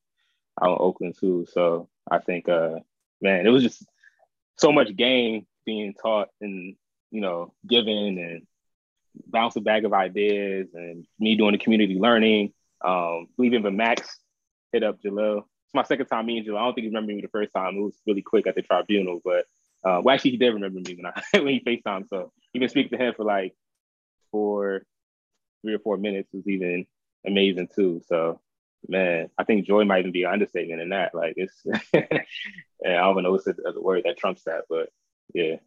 out 0.61 0.71
in 0.71 0.77
Oakland 0.79 1.15
too. 1.19 1.45
So 1.51 1.89
I 2.09 2.19
think, 2.19 2.49
uh, 2.49 2.79
man, 3.21 3.45
it 3.45 3.49
was 3.49 3.63
just 3.63 3.85
so 4.57 4.71
much 4.71 4.95
game 4.95 5.45
being 5.65 5.93
taught 5.93 6.29
and 6.41 6.75
you 7.11 7.21
know 7.21 7.53
given 7.67 8.17
and 8.17 8.47
bouncing 9.27 9.63
back 9.63 9.83
of 9.83 9.93
ideas 9.93 10.67
and 10.73 11.05
me 11.19 11.35
doing 11.35 11.53
the 11.53 11.57
community 11.57 11.97
learning. 11.97 12.53
Um, 12.83 13.27
even 13.41 13.75
Max 13.75 14.19
hit 14.71 14.83
up 14.83 15.01
Jalil. 15.01 15.43
It's 15.69 15.75
my 15.75 15.83
second 15.83 16.07
time 16.07 16.25
meeting 16.25 16.51
Jalil. 16.51 16.57
I 16.57 16.65
don't 16.65 16.73
think 16.73 16.85
he 16.85 16.89
remembered 16.89 17.15
me 17.15 17.21
the 17.21 17.27
first 17.27 17.53
time. 17.53 17.77
It 17.77 17.81
was 17.81 17.95
really 18.07 18.23
quick 18.23 18.47
at 18.47 18.55
the 18.55 18.63
tribunal, 18.63 19.21
but 19.23 19.45
uh, 19.83 20.01
well, 20.03 20.15
actually, 20.15 20.31
he 20.31 20.37
did 20.37 20.55
remember 20.55 20.79
me 20.79 20.95
when 20.95 21.05
I 21.05 21.21
when 21.39 21.47
he 21.49 21.59
FaceTime. 21.59 22.09
So 22.09 22.31
even 22.55 22.69
speaking 22.69 22.97
to 22.97 23.05
him 23.05 23.13
for 23.15 23.23
like 23.23 23.53
four, 24.31 24.81
three 25.61 25.75
or 25.75 25.79
four 25.79 25.97
minutes 25.97 26.29
was 26.33 26.47
even 26.47 26.87
amazing 27.23 27.69
too. 27.75 28.01
So 28.07 28.41
man, 28.87 29.29
I 29.37 29.43
think 29.43 29.67
joy 29.67 29.85
might 29.85 29.99
even 29.99 30.11
be 30.11 30.23
an 30.23 30.31
understatement 30.31 30.81
in 30.81 30.89
that. 30.89 31.13
Like 31.13 31.35
it's, 31.37 31.61
yeah, 31.93 32.07
I 32.83 32.93
don't 32.93 33.11
even 33.11 33.23
know 33.25 33.31
what's 33.33 33.45
the, 33.45 33.53
the 33.53 33.79
word 33.79 34.05
that 34.05 34.17
trumps 34.17 34.45
that, 34.45 34.63
but 34.67 34.89
yeah. 35.35 35.57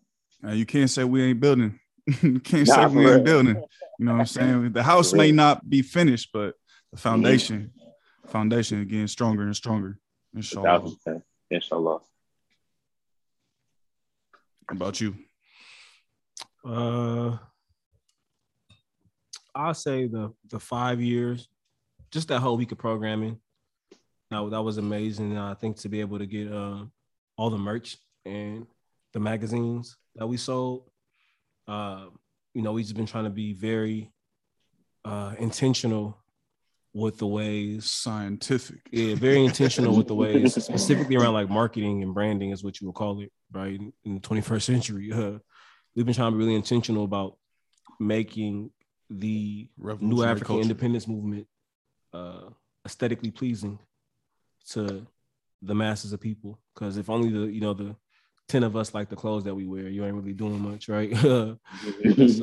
Uh, 0.45 0.51
you 0.51 0.67
can't 0.67 0.91
say 0.91 1.05
we 1.05 1.23
ain't 1.23 1.39
building. 1.39 1.79
you 2.23 2.41
can't 2.41 2.67
Nah, 2.67 2.75
say 2.75 2.83
for 2.89 2.99
we 2.99 3.09
ain't 3.09 3.25
building. 3.25 3.63
You 4.01 4.05
know 4.05 4.15
what 4.15 4.21
I'm 4.21 4.27
saying? 4.27 4.73
The 4.73 4.83
house 4.83 5.13
may 5.13 5.31
not 5.31 5.69
be 5.71 5.83
finished, 5.83 6.31
but 6.33 6.55
the 6.91 6.99
foundation, 6.99 7.71
foundation 8.33 8.81
is 8.81 8.87
getting 8.87 9.07
stronger 9.07 9.43
and 9.43 9.55
stronger. 9.55 9.99
Inshallah. 10.35 10.81
Thousand. 10.81 11.23
Inshallah. 11.51 12.01
How 14.69 14.77
about 14.77 15.01
you? 15.01 15.15
Uh, 16.65 17.37
I'll 19.55 19.75
say 19.75 20.07
the 20.07 20.33
the 20.49 20.59
five 20.59 21.01
years, 21.01 21.49
just 22.11 22.29
that 22.29 22.41
whole 22.41 22.57
week 22.57 22.73
of 22.73 22.79
programming. 22.79 23.39
Now 24.31 24.49
that 24.49 24.63
was 24.63 24.79
amazing. 24.79 25.37
I 25.37 25.53
think 25.55 25.77
to 25.79 25.91
be 25.91 26.01
able 26.01 26.19
to 26.19 26.27
get 26.27 26.51
uh, 26.51 26.85
all 27.37 27.51
the 27.51 27.59
merch 27.59 27.99
and 28.25 28.67
the 29.13 29.21
magazines 29.21 29.99
that 30.17 30.27
we 30.27 30.39
sold. 30.39 30.89
Uh, 31.69 32.07
you 32.55 32.63
know, 32.63 32.73
we've 32.73 32.87
just 32.87 32.97
been 32.97 33.07
trying 33.07 33.25
to 33.25 33.31
be 33.31 33.53
very 33.53 34.11
uh, 35.05 35.35
intentional 35.39 36.22
with 36.95 37.19
the 37.19 37.27
way 37.27 37.79
Scientific. 37.81 38.81
yeah, 38.91 39.15
very 39.15 39.45
intentional 39.45 39.97
with 39.97 40.09
the 40.09 40.15
way 40.15 40.47
specifically 40.47 41.17
around 41.17 41.35
like 41.35 41.49
marketing 41.49 42.03
and 42.03 42.13
branding 42.13 42.51
is 42.51 42.63
what 42.63 42.81
you 42.81 42.87
would 42.87 42.95
call 42.95 43.21
it, 43.21 43.33
right? 43.51 43.81
In 44.05 44.15
the 44.15 44.21
21st 44.21 44.63
century, 44.63 45.13
uh, 45.13 45.39
we've 45.95 46.05
been 46.05 46.15
trying 46.15 46.33
to 46.33 46.37
be 46.37 46.45
really 46.45 46.55
intentional 46.55 47.05
about 47.05 47.37
making 47.99 48.71
the 49.09 49.69
new 50.01 50.23
African 50.23 50.47
culture. 50.47 50.63
independence 50.63 51.09
movement 51.09 51.47
uh, 52.13 52.51
aesthetically 52.85 53.31
pleasing 53.31 53.79
to 54.71 55.07
the 55.63 55.75
masses 55.75 56.13
of 56.13 56.21
people. 56.21 56.59
Because 56.75 56.97
if 56.99 57.09
only 57.09 57.31
the 57.31 57.53
you 57.53 57.61
know 57.61 57.73
the 57.75 57.97
ten 58.49 58.65
of 58.65 58.77
us 58.77 58.93
like 58.93 59.09
the 59.09 59.17
clothes 59.17 59.45
that 59.45 59.55
we 59.55 59.67
wear, 59.67 59.89
you 59.89 60.05
ain't 60.05 60.15
really 60.15 60.35
doing 60.35 60.61
much, 60.61 60.89
right? 60.89 61.17
so 61.17 61.59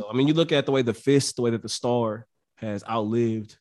I 0.09 0.13
mean, 0.13 0.27
you 0.27 0.33
look 0.33 0.51
at 0.51 0.65
the 0.65 0.71
way 0.71 0.81
the 0.81 0.93
fist, 0.93 1.35
the 1.35 1.43
way 1.43 1.51
that 1.51 1.61
the 1.61 1.69
star 1.69 2.25
has 2.55 2.83
outlived 2.89 3.57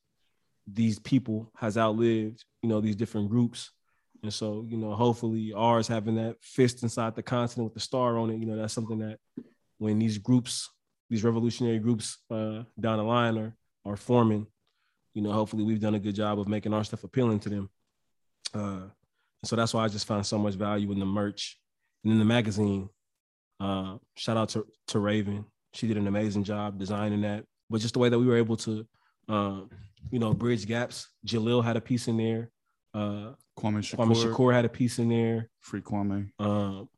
these 0.72 0.98
people, 0.98 1.50
has 1.56 1.76
outlived 1.76 2.44
you 2.62 2.68
know 2.68 2.80
these 2.80 2.96
different 2.96 3.30
groups, 3.30 3.70
and 4.22 4.32
so 4.32 4.64
you 4.68 4.76
know 4.76 4.94
hopefully 4.94 5.52
ours 5.54 5.88
having 5.88 6.16
that 6.16 6.36
fist 6.42 6.82
inside 6.82 7.14
the 7.14 7.22
continent 7.22 7.64
with 7.64 7.74
the 7.74 7.80
star 7.80 8.18
on 8.18 8.30
it, 8.30 8.38
you 8.38 8.46
know 8.46 8.56
that's 8.56 8.74
something 8.74 8.98
that 8.98 9.18
when 9.78 9.98
these 9.98 10.18
groups, 10.18 10.68
these 11.10 11.24
revolutionary 11.24 11.78
groups 11.78 12.18
uh, 12.30 12.62
down 12.78 12.98
the 12.98 13.04
line 13.04 13.38
are 13.38 13.56
are 13.84 13.96
forming, 13.96 14.46
you 15.14 15.22
know 15.22 15.32
hopefully 15.32 15.64
we've 15.64 15.80
done 15.80 15.94
a 15.94 16.00
good 16.00 16.14
job 16.14 16.38
of 16.38 16.48
making 16.48 16.74
our 16.74 16.84
stuff 16.84 17.04
appealing 17.04 17.40
to 17.40 17.48
them. 17.48 17.70
Uh, 18.54 18.80
so 19.44 19.56
that's 19.56 19.72
why 19.72 19.84
I 19.84 19.88
just 19.88 20.06
found 20.06 20.26
so 20.26 20.38
much 20.38 20.54
value 20.54 20.90
in 20.92 20.98
the 20.98 21.06
merch 21.06 21.58
and 22.02 22.12
in 22.12 22.18
the 22.18 22.24
magazine. 22.24 22.88
Uh, 23.60 23.98
shout 24.16 24.36
out 24.36 24.48
to, 24.50 24.66
to 24.88 24.98
Raven. 24.98 25.44
She 25.74 25.86
did 25.86 25.96
an 25.96 26.06
amazing 26.06 26.44
job 26.44 26.78
designing 26.78 27.20
that. 27.22 27.44
But 27.70 27.80
just 27.80 27.94
the 27.94 28.00
way 28.00 28.08
that 28.08 28.18
we 28.18 28.26
were 28.26 28.36
able 28.36 28.56
to, 28.58 28.86
um, 29.28 29.70
you 30.10 30.18
know, 30.18 30.32
bridge 30.34 30.66
gaps. 30.66 31.08
Jalil 31.26 31.62
had 31.62 31.76
a 31.76 31.80
piece 31.80 32.08
in 32.08 32.16
there. 32.16 32.50
Uh, 32.94 33.32
Kwame 33.58 33.78
Shakur, 33.78 34.06
Kwame 34.06 34.14
Shakur 34.14 34.52
had 34.54 34.64
a 34.64 34.68
piece 34.68 34.98
in 34.98 35.08
there. 35.08 35.50
Free 35.60 35.80
Kwame. 35.80 36.30
Um, 36.38 36.88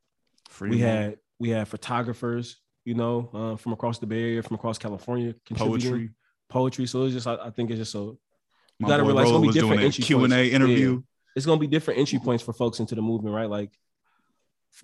Free 0.48 0.70
we 0.70 0.78
Mo. 0.78 0.86
had 0.86 1.16
we 1.38 1.48
had 1.50 1.68
photographers, 1.68 2.56
you 2.84 2.94
know, 2.94 3.30
uh, 3.32 3.56
from 3.56 3.72
across 3.72 3.98
the 3.98 4.06
Bay 4.06 4.22
Area, 4.22 4.42
from 4.42 4.56
across 4.56 4.78
California, 4.78 5.34
contributing 5.46 5.90
poetry. 5.90 6.10
poetry. 6.48 6.86
So 6.86 7.04
it's 7.04 7.14
just 7.14 7.26
I, 7.26 7.36
I 7.36 7.50
think 7.50 7.70
it's 7.70 7.78
just 7.78 7.92
so 7.92 8.18
My 8.78 8.88
gotta 8.88 9.02
realize 9.04 9.24
it's 9.24 9.32
gonna 9.32 9.46
be 9.46 9.52
different 9.52 9.82
entry 9.82 10.04
Q 10.04 10.24
and 10.24 10.32
A 10.32 10.46
interview. 10.48 11.02
it's 11.34 11.46
gonna 11.46 11.60
be 11.60 11.66
different 11.66 11.98
entry 12.00 12.18
points 12.18 12.44
for 12.44 12.52
folks 12.52 12.78
into 12.78 12.94
the 12.94 13.02
movement, 13.02 13.34
right? 13.34 13.48
Like 13.48 13.72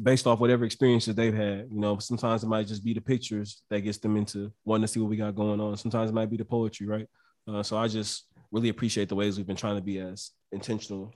based 0.03 0.26
off 0.26 0.40
whatever 0.40 0.64
experiences 0.64 1.14
they've 1.14 1.34
had. 1.34 1.68
You 1.70 1.80
know, 1.80 1.99
sometimes 1.99 2.42
it 2.42 2.49
might 2.49 2.66
just 2.66 2.84
be 2.84 2.94
the 2.94 3.01
pictures 3.01 3.62
that 3.70 3.80
gets 3.80 3.99
them 3.99 4.16
into 4.16 4.53
wanting 4.64 4.82
to 4.82 4.88
see 4.88 5.01
what 5.01 5.11
we 5.11 5.16
got 5.16 5.34
going 5.34 5.61
on. 5.61 5.76
Sometimes 5.76 6.11
it 6.11 6.14
might 6.14 6.30
be 6.30 6.36
the 6.36 6.44
poetry, 6.44 6.86
right? 6.86 7.09
Uh, 7.49 7.62
so 7.62 7.76
I 7.76 7.88
just 7.88 8.24
really 8.51 8.68
appreciate 8.68 9.09
the 9.09 9.14
ways 9.14 9.36
we've 9.36 9.47
been 9.47 9.57
trying 9.57 9.76
to 9.76 9.82
be 9.82 9.99
as 9.99 10.30
intentional 10.53 11.12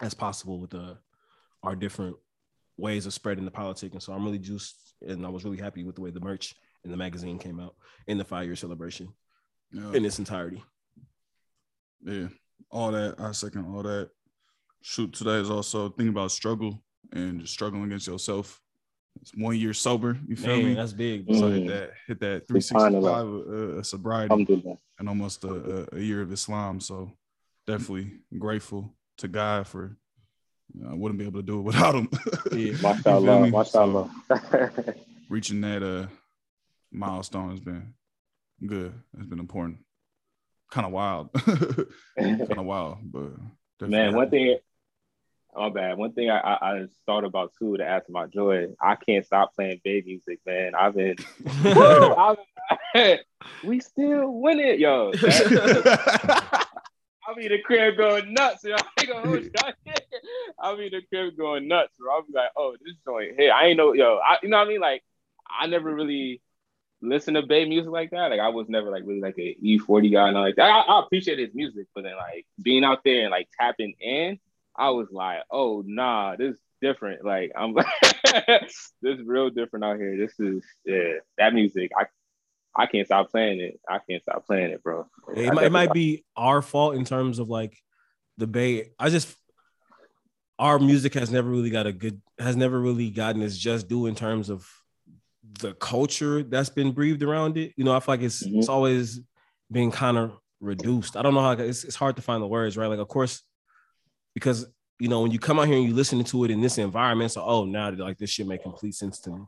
as 0.00 0.14
possible 0.14 0.58
with 0.58 0.70
the 0.70 0.96
our 1.62 1.76
different 1.76 2.16
ways 2.76 3.06
of 3.06 3.14
spreading 3.14 3.44
the 3.44 3.50
politic. 3.50 3.92
And 3.92 4.02
so 4.02 4.12
I'm 4.12 4.24
really 4.24 4.38
just 4.38 4.76
and 5.06 5.24
I 5.24 5.28
was 5.28 5.44
really 5.44 5.58
happy 5.58 5.84
with 5.84 5.94
the 5.94 6.00
way 6.02 6.10
the 6.10 6.20
merch 6.20 6.54
and 6.82 6.92
the 6.92 6.96
magazine 6.96 7.38
came 7.38 7.60
out 7.60 7.74
in 8.06 8.18
the 8.18 8.24
five 8.24 8.46
year 8.46 8.56
celebration 8.56 9.08
Yeah. 9.72 9.92
in 9.92 10.04
its 10.04 10.18
entirety. 10.18 10.62
Yeah, 12.02 12.28
all 12.70 12.92
that. 12.92 13.14
I 13.18 13.32
second 13.32 13.66
all 13.66 13.82
that. 13.82 14.10
Shoot, 14.82 15.14
today 15.14 15.36
is 15.36 15.48
also 15.50 15.88
thinking 15.88 16.08
about 16.08 16.30
struggle 16.32 16.82
and 17.12 17.40
just 17.40 17.52
struggling 17.54 17.84
against 17.84 18.06
yourself. 18.06 18.60
It's 19.20 19.32
one 19.34 19.56
year 19.56 19.72
sober. 19.72 20.18
You 20.26 20.36
feel 20.36 20.56
Man, 20.56 20.64
me? 20.66 20.74
that's 20.74 20.92
big. 20.92 21.26
So 21.34 21.48
hit 21.50 21.62
Mm. 21.64 21.66
that, 21.68 21.90
hit 22.06 22.20
that 22.20 22.48
365 22.48 23.04
uh, 23.04 23.78
uh, 23.78 23.82
sobriety 23.82 24.32
Alhamdulillah. 24.32 24.76
and 24.98 25.08
almost 25.08 25.44
a, 25.44 25.86
a, 25.94 25.96
a 25.96 26.00
year 26.00 26.20
of 26.20 26.32
Islam. 26.32 26.80
So 26.80 27.12
definitely 27.66 28.12
grateful 28.38 28.92
to 29.18 29.28
God 29.28 29.66
for. 29.66 29.96
You 30.74 30.82
know, 30.82 30.90
I 30.90 30.94
wouldn't 30.94 31.18
be 31.18 31.24
able 31.26 31.40
to 31.40 31.46
do 31.46 31.58
it 31.58 31.62
without 31.70 31.94
him. 31.94 32.08
Yeah. 32.52 32.56
You 32.58 32.76
feel 32.76 32.82
Mashallah. 32.94 33.40
me? 33.42 33.50
Mashallah. 33.50 34.10
So, 34.30 34.94
reaching 35.30 35.60
that 35.62 35.82
uh 35.82 36.06
milestone 36.92 37.50
has 37.50 37.60
been 37.60 37.94
good. 38.66 38.92
It's 39.16 39.26
been 39.26 39.38
important. 39.40 39.78
Kind 40.70 40.86
of 40.86 40.92
wild. 40.92 41.32
kind 41.34 42.58
of 42.58 42.64
wild, 42.64 42.98
but 43.04 43.32
Man, 43.88 44.14
one 44.14 44.24
happy. 44.26 44.36
thing, 44.38 44.58
oh 45.54 45.70
bad. 45.70 45.96
One 45.96 46.12
thing 46.12 46.30
I, 46.30 46.38
I, 46.38 46.52
I 46.72 46.86
thought 47.06 47.24
about 47.24 47.52
too 47.58 47.76
to 47.76 47.84
add 47.84 48.06
to 48.06 48.12
my 48.12 48.26
joy. 48.26 48.68
I 48.80 48.96
can't 48.96 49.24
stop 49.24 49.54
playing 49.54 49.80
Bay 49.84 50.02
music, 50.04 50.40
man. 50.46 50.74
I've 50.74 50.94
been, 50.94 51.16
Woo! 51.64 52.14
I've 52.16 52.36
been 52.94 53.18
we 53.64 53.80
still 53.80 54.32
win 54.32 54.60
it, 54.60 54.78
yo. 54.78 55.12
That- 55.20 56.68
I'll 57.26 57.34
be 57.34 57.48
the 57.48 57.58
crib 57.62 57.96
going 57.96 58.34
nuts, 58.34 58.64
yo. 58.64 58.74
I 58.74 58.80
ain't 59.00 59.08
gonna 59.08 59.26
hold 59.26 59.44
you. 59.44 59.50
I'll 60.58 60.76
be 60.76 60.90
the 60.90 61.00
crib 61.08 61.38
going 61.38 61.68
nuts, 61.68 61.94
bro. 61.98 62.16
I'll 62.16 62.22
be 62.22 62.34
like, 62.34 62.50
oh, 62.54 62.76
this 62.84 62.96
joint 63.02 63.32
here. 63.38 63.50
I 63.50 63.68
ain't 63.68 63.78
know, 63.78 63.94
yo. 63.94 64.18
I, 64.18 64.36
you 64.42 64.50
know 64.50 64.58
what 64.58 64.66
I 64.66 64.68
mean? 64.68 64.80
Like, 64.80 65.02
I 65.48 65.66
never 65.66 65.94
really 65.94 66.42
listen 67.04 67.34
to 67.34 67.42
Bay 67.42 67.64
music 67.66 67.90
like 67.90 68.10
that. 68.10 68.30
Like 68.30 68.40
I 68.40 68.48
was 68.48 68.68
never 68.68 68.90
like 68.90 69.04
really 69.06 69.20
like 69.20 69.38
a 69.38 69.56
E40 69.62 70.12
guy 70.12 70.28
and 70.28 70.36
all 70.36 70.42
like 70.42 70.56
that. 70.56 70.70
I, 70.70 70.80
I 70.80 71.00
appreciate 71.00 71.38
his 71.38 71.54
music, 71.54 71.86
but 71.94 72.04
then 72.04 72.16
like 72.16 72.46
being 72.62 72.84
out 72.84 73.00
there 73.04 73.22
and 73.22 73.30
like 73.30 73.48
tapping 73.58 73.94
in, 74.00 74.38
I 74.76 74.90
was 74.90 75.08
like, 75.10 75.42
oh 75.50 75.82
nah, 75.86 76.36
this 76.36 76.54
is 76.54 76.60
different. 76.80 77.24
Like 77.24 77.52
I'm 77.56 77.74
like 77.74 77.86
this 78.22 78.92
is 79.02 79.20
real 79.24 79.50
different 79.50 79.84
out 79.84 79.96
here. 79.96 80.16
This 80.16 80.38
is 80.38 80.64
yeah, 80.84 81.14
that 81.38 81.54
music. 81.54 81.92
I 81.96 82.06
I 82.76 82.86
can't 82.86 83.06
stop 83.06 83.30
playing 83.30 83.60
it. 83.60 83.80
I 83.88 84.00
can't 84.08 84.22
stop 84.22 84.46
playing 84.46 84.70
it, 84.70 84.82
bro. 84.82 85.06
It, 85.36 85.54
might, 85.54 85.64
it 85.66 85.72
might 85.72 85.92
be 85.92 86.24
our 86.36 86.60
fault 86.60 86.96
in 86.96 87.04
terms 87.04 87.38
of 87.38 87.48
like 87.48 87.76
the 88.36 88.46
Bay. 88.46 88.90
I 88.98 89.10
just 89.10 89.34
our 90.58 90.78
music 90.78 91.14
has 91.14 91.30
never 91.30 91.48
really 91.48 91.70
got 91.70 91.86
a 91.86 91.92
good 91.92 92.20
has 92.38 92.56
never 92.56 92.78
really 92.80 93.10
gotten 93.10 93.42
its 93.42 93.56
just 93.56 93.88
due 93.88 94.06
in 94.06 94.14
terms 94.14 94.50
of 94.50 94.68
the 95.60 95.74
culture 95.74 96.42
that's 96.42 96.70
been 96.70 96.92
breathed 96.92 97.22
around 97.22 97.56
it. 97.56 97.72
You 97.76 97.84
know, 97.84 97.94
I 97.94 98.00
feel 98.00 98.14
like 98.14 98.22
it's 98.22 98.44
mm-hmm. 98.44 98.58
it's 98.58 98.68
always 98.68 99.20
been 99.70 99.90
kind 99.90 100.18
of 100.18 100.32
reduced. 100.60 101.16
I 101.16 101.22
don't 101.22 101.34
know 101.34 101.40
how 101.40 101.52
it's, 101.52 101.84
it's 101.84 101.96
hard 101.96 102.16
to 102.16 102.22
find 102.22 102.42
the 102.42 102.46
words, 102.46 102.76
right? 102.76 102.86
Like, 102.86 102.98
of 102.98 103.08
course, 103.08 103.42
because 104.34 104.66
you 104.98 105.08
know, 105.08 105.22
when 105.22 105.30
you 105.30 105.38
come 105.38 105.58
out 105.58 105.66
here 105.66 105.76
and 105.76 105.86
you 105.86 105.94
listen 105.94 106.22
to 106.22 106.44
it 106.44 106.50
in 106.50 106.60
this 106.60 106.78
environment, 106.78 107.32
so 107.32 107.42
oh, 107.42 107.64
now 107.64 107.90
like 107.90 108.18
this 108.18 108.30
shit 108.30 108.46
make 108.46 108.62
complete 108.62 108.94
sense 108.94 109.18
to 109.20 109.30
me. 109.30 109.40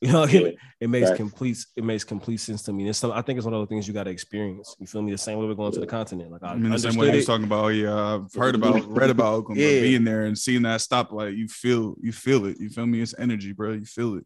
You 0.00 0.12
know, 0.12 0.22
it, 0.22 0.54
it 0.78 0.88
makes 0.88 1.08
right. 1.08 1.16
complete 1.16 1.58
it 1.74 1.82
makes 1.82 2.04
complete 2.04 2.36
sense 2.36 2.62
to 2.62 2.72
me. 2.72 2.86
And 2.86 2.94
some, 2.94 3.10
I 3.10 3.20
think 3.20 3.36
it's 3.36 3.44
one 3.44 3.54
of 3.54 3.60
the 3.62 3.66
things 3.66 3.88
you 3.88 3.92
got 3.92 4.04
to 4.04 4.10
experience. 4.10 4.76
You 4.78 4.86
feel 4.86 5.02
me? 5.02 5.10
The 5.10 5.18
same 5.18 5.40
way 5.40 5.46
we're 5.46 5.54
going 5.54 5.72
to 5.72 5.80
the 5.80 5.88
continent. 5.88 6.30
Like 6.30 6.44
I, 6.44 6.52
I 6.52 6.54
mean, 6.54 6.70
the 6.70 6.78
same 6.78 6.94
way 6.94 7.12
you're 7.12 7.24
talking 7.24 7.46
about. 7.46 7.64
Oh, 7.64 7.68
yeah, 7.68 8.14
I've 8.14 8.32
heard 8.32 8.54
about, 8.54 8.86
read 8.86 9.10
about 9.10 9.34
Oakland, 9.34 9.60
yeah. 9.60 9.80
being 9.80 10.04
there 10.04 10.26
and 10.26 10.38
seeing 10.38 10.62
that 10.62 10.78
stoplight. 10.78 11.36
You 11.36 11.48
feel, 11.48 11.96
you 12.00 12.12
feel 12.12 12.46
it. 12.46 12.60
You 12.60 12.70
feel 12.70 12.86
me? 12.86 13.00
It's 13.00 13.12
energy, 13.18 13.50
bro. 13.50 13.72
You 13.72 13.86
feel 13.86 14.18
it. 14.18 14.24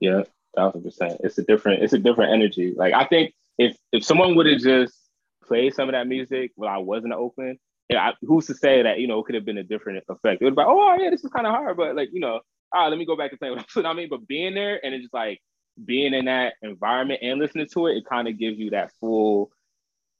Yeah, 0.00 0.24
thousand 0.56 0.82
percent. 0.82 1.20
It's 1.22 1.38
a 1.38 1.44
different, 1.44 1.84
it's 1.84 1.92
a 1.92 2.00
different 2.00 2.32
energy. 2.32 2.74
Like 2.76 2.92
I 2.92 3.04
think 3.04 3.32
if 3.58 3.76
if 3.92 4.02
someone 4.02 4.34
would 4.34 4.46
have 4.46 4.60
just 4.60 4.98
played 5.44 5.72
some 5.72 5.88
of 5.88 5.92
that 5.92 6.08
music 6.08 6.50
while 6.56 6.74
I 6.74 6.78
wasn't 6.78 7.12
in 7.12 7.20
Oakland, 7.20 7.60
yeah, 7.88 8.08
I, 8.08 8.12
who's 8.22 8.46
to 8.46 8.54
say 8.54 8.82
that 8.82 8.98
you 8.98 9.06
know 9.06 9.20
it 9.20 9.26
could 9.26 9.34
have 9.34 9.44
been 9.44 9.58
a 9.58 9.62
different 9.62 10.04
effect? 10.08 10.42
It 10.42 10.44
would 10.44 10.54
be 10.54 10.62
like, 10.62 10.68
oh 10.68 10.96
yeah, 10.98 11.10
this 11.10 11.24
is 11.24 11.30
kind 11.30 11.46
of 11.46 11.52
hard, 11.52 11.76
but 11.76 11.94
like 11.94 12.10
you 12.12 12.20
know, 12.20 12.40
ah, 12.74 12.88
let 12.88 12.98
me 12.98 13.06
go 13.06 13.16
back 13.16 13.30
and 13.30 13.40
play 13.40 13.50
what 13.74 13.86
I 13.86 13.92
mean. 13.92 14.08
But 14.08 14.26
being 14.26 14.54
there 14.54 14.84
and 14.84 14.94
it's 14.94 15.04
just 15.04 15.14
like 15.14 15.40
being 15.84 16.14
in 16.14 16.24
that 16.24 16.54
environment 16.62 17.20
and 17.22 17.38
listening 17.38 17.68
to 17.72 17.86
it, 17.86 17.96
it 17.96 18.06
kind 18.06 18.28
of 18.28 18.38
gives 18.38 18.58
you 18.58 18.70
that 18.70 18.92
full 18.98 19.50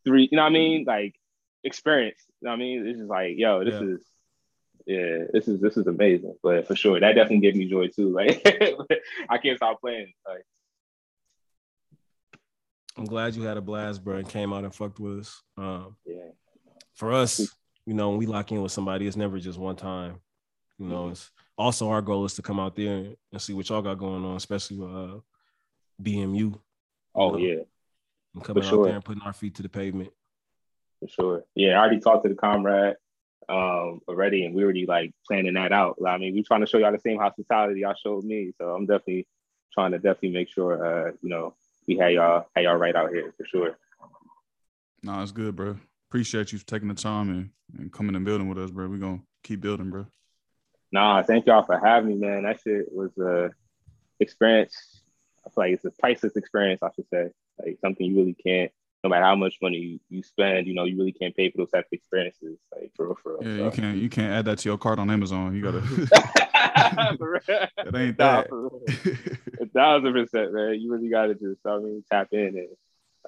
three, 0.05 0.29
you 0.31 0.37
know 0.37 0.43
what 0.43 0.51
I 0.51 0.53
mean? 0.53 0.85
Like 0.87 1.14
experience. 1.64 2.23
You 2.41 2.47
know 2.47 2.53
what 2.53 2.57
I 2.57 2.59
mean? 2.59 2.87
It's 2.87 2.99
just 2.99 3.11
like, 3.11 3.35
yo, 3.37 3.64
this 3.64 3.75
yeah. 3.75 3.89
is 3.89 4.05
yeah, 4.87 5.25
this 5.33 5.49
is 5.49 5.61
this 5.61 5.77
is 5.77 5.87
amazing. 5.87 6.37
But 6.43 6.67
for 6.69 6.77
sure, 6.77 7.01
that 7.01 7.14
definitely 7.14 7.41
gave 7.41 7.57
me 7.57 7.69
joy 7.69 7.89
too. 7.89 8.11
Like 8.11 8.41
I 9.29 9.39
can't 9.39 9.57
stop 9.57 9.81
playing. 9.81 10.12
Like 10.27 10.45
I'm 12.97 13.05
glad 13.05 13.35
you 13.35 13.43
had 13.43 13.57
a 13.57 13.61
blast, 13.61 14.05
bro, 14.05 14.17
and 14.17 14.29
came 14.29 14.53
out 14.53 14.64
and 14.64 14.75
fucked 14.75 15.01
with 15.01 15.21
us. 15.21 15.43
Um, 15.59 15.97
yeah. 16.07 16.31
For 16.97 17.12
us, 17.12 17.38
you 17.86 17.94
know, 17.94 18.11
when 18.11 18.18
we 18.18 18.26
lock 18.26 18.51
in 18.53 18.62
with 18.62 18.72
somebody, 18.72 19.07
it's 19.07 19.16
never 19.16 19.38
just 19.38 19.59
one 19.59 19.76
time. 19.76 20.20
You 20.78 20.88
know, 20.88 21.09
it's 21.11 21.30
also 21.57 21.88
our 21.88 22.03
goal 22.03 22.24
is 22.24 22.34
to 22.34 22.42
come 22.42 22.61
out 22.61 22.76
there 22.76 23.05
and 23.32 23.40
see 23.40 23.55
what 23.55 23.68
y'all 23.68 23.82
got 23.82 23.99
going 23.99 24.24
on, 24.24 24.36
especially 24.36 24.78
with 24.78 24.90
uh, 24.90 25.18
BMU. 26.03 26.59
Oh 27.14 27.36
yeah, 27.38 27.62
and 28.34 28.44
coming 28.44 28.62
For 28.62 28.66
out 28.66 28.70
sure. 28.70 28.84
there 28.86 28.94
and 28.94 29.05
putting 29.05 29.22
our 29.22 29.32
feet 29.32 29.55
to 29.57 29.62
the 29.62 29.68
pavement. 29.68 30.11
For 31.01 31.09
sure. 31.09 31.44
Yeah, 31.55 31.72
I 31.72 31.80
already 31.80 32.01
talked 32.01 32.24
to 32.24 32.28
the 32.28 32.34
comrade 32.34 32.97
um 33.49 34.01
already, 34.09 34.44
and 34.44 34.55
we 34.55 34.64
already 34.64 34.86
like 34.86 35.12
planning 35.26 35.55
that 35.55 35.72
out. 35.72 35.97
I 36.07 36.18
mean, 36.18 36.34
we're 36.34 36.42
trying 36.42 36.61
to 36.61 36.66
show 36.66 36.78
y'all 36.78 36.92
the 36.92 36.99
same 36.99 37.18
hospitality 37.18 37.80
y'all 37.80 37.94
showed 37.94 38.24
me, 38.24 38.53
so 38.59 38.74
I'm 38.74 38.86
definitely 38.86 39.26
trying 39.72 39.92
to 39.92 39.99
definitely 39.99 40.30
make 40.30 40.49
sure 40.49 41.09
uh 41.09 41.12
you 41.22 41.28
know 41.28 41.55
we 41.86 41.97
had 41.97 42.12
y'all 42.12 42.47
had 42.55 42.64
y'all 42.64 42.76
right 42.76 42.97
out 42.97 43.11
here 43.11 43.32
for 43.36 43.47
sure. 43.47 43.78
No, 45.03 45.22
it's 45.22 45.32
good, 45.32 45.55
bro. 45.55 45.76
Appreciate 46.09 46.52
you 46.52 46.59
for 46.59 46.66
taking 46.66 46.88
the 46.88 46.94
time 46.94 47.30
and, 47.30 47.50
and 47.78 47.92
coming 47.92 48.14
and 48.14 48.24
building 48.24 48.48
with 48.48 48.59
us, 48.59 48.70
bro. 48.70 48.88
We're 48.88 48.98
gonna 48.98 49.22
keep 49.42 49.61
building, 49.61 49.90
bro. 49.90 50.07
Nah, 50.92 51.22
thank 51.22 51.46
y'all 51.46 51.64
for 51.64 51.78
having 51.78 52.09
me, 52.09 52.14
man. 52.14 52.44
That 52.44 52.61
shit 52.61 52.86
was 52.92 53.16
a 53.18 53.50
experience. 54.20 55.02
I 55.44 55.50
feel 55.50 55.64
like 55.64 55.72
it's 55.72 55.84
a 55.84 55.90
priceless 55.90 56.36
experience, 56.36 56.82
I 56.82 56.90
should 56.94 57.09
say. 57.09 57.30
Like 57.59 57.78
something 57.80 58.07
you 58.07 58.16
really 58.16 58.34
can't, 58.34 58.70
no 59.02 59.11
matter 59.11 59.24
how 59.24 59.34
much 59.34 59.57
money 59.61 59.78
you, 59.78 60.00
you 60.09 60.22
spend, 60.22 60.66
you 60.66 60.74
know, 60.74 60.84
you 60.84 60.96
really 60.96 61.12
can't 61.12 61.34
pay 61.34 61.50
for 61.50 61.59
those 61.59 61.70
type 61.70 61.86
of 61.86 61.92
experiences. 61.92 62.59
Like 62.72 62.92
for 62.94 63.07
real, 63.07 63.18
for 63.22 63.38
real. 63.38 63.48
Yeah, 63.48 63.57
so. 63.59 63.64
you 63.64 63.70
can't 63.70 63.98
you 63.98 64.09
can't 64.09 64.32
add 64.32 64.44
that 64.44 64.59
to 64.59 64.68
your 64.68 64.78
cart 64.78 64.98
on 64.98 65.11
Amazon. 65.11 65.57
You 65.57 65.62
gotta 65.62 65.78
it 67.78 67.94
ain't 67.96 68.18
nah, 68.18 68.42
that. 68.42 69.28
a 69.61 69.66
thousand 69.66 70.12
percent, 70.12 70.52
man. 70.52 70.80
You 70.80 70.92
really 70.92 71.09
gotta 71.09 71.34
just 71.34 71.66
I 71.66 71.78
mean 71.78 72.04
tap 72.11 72.28
in 72.32 72.57
and 72.57 72.68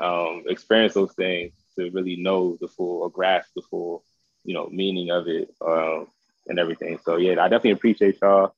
um, 0.00 0.44
experience 0.46 0.94
those 0.94 1.12
things 1.14 1.52
to 1.78 1.90
really 1.90 2.16
know 2.16 2.58
the 2.60 2.68
full 2.68 3.02
or 3.02 3.10
grasp 3.10 3.50
the 3.54 3.62
full, 3.62 4.04
you 4.44 4.54
know, 4.54 4.68
meaning 4.70 5.10
of 5.10 5.28
it. 5.28 5.54
Um, 5.64 6.08
and 6.48 6.58
everything. 6.58 6.98
So 7.04 7.16
yeah, 7.16 7.32
I 7.32 7.48
definitely 7.48 7.72
appreciate 7.72 8.18
y'all 8.22 8.54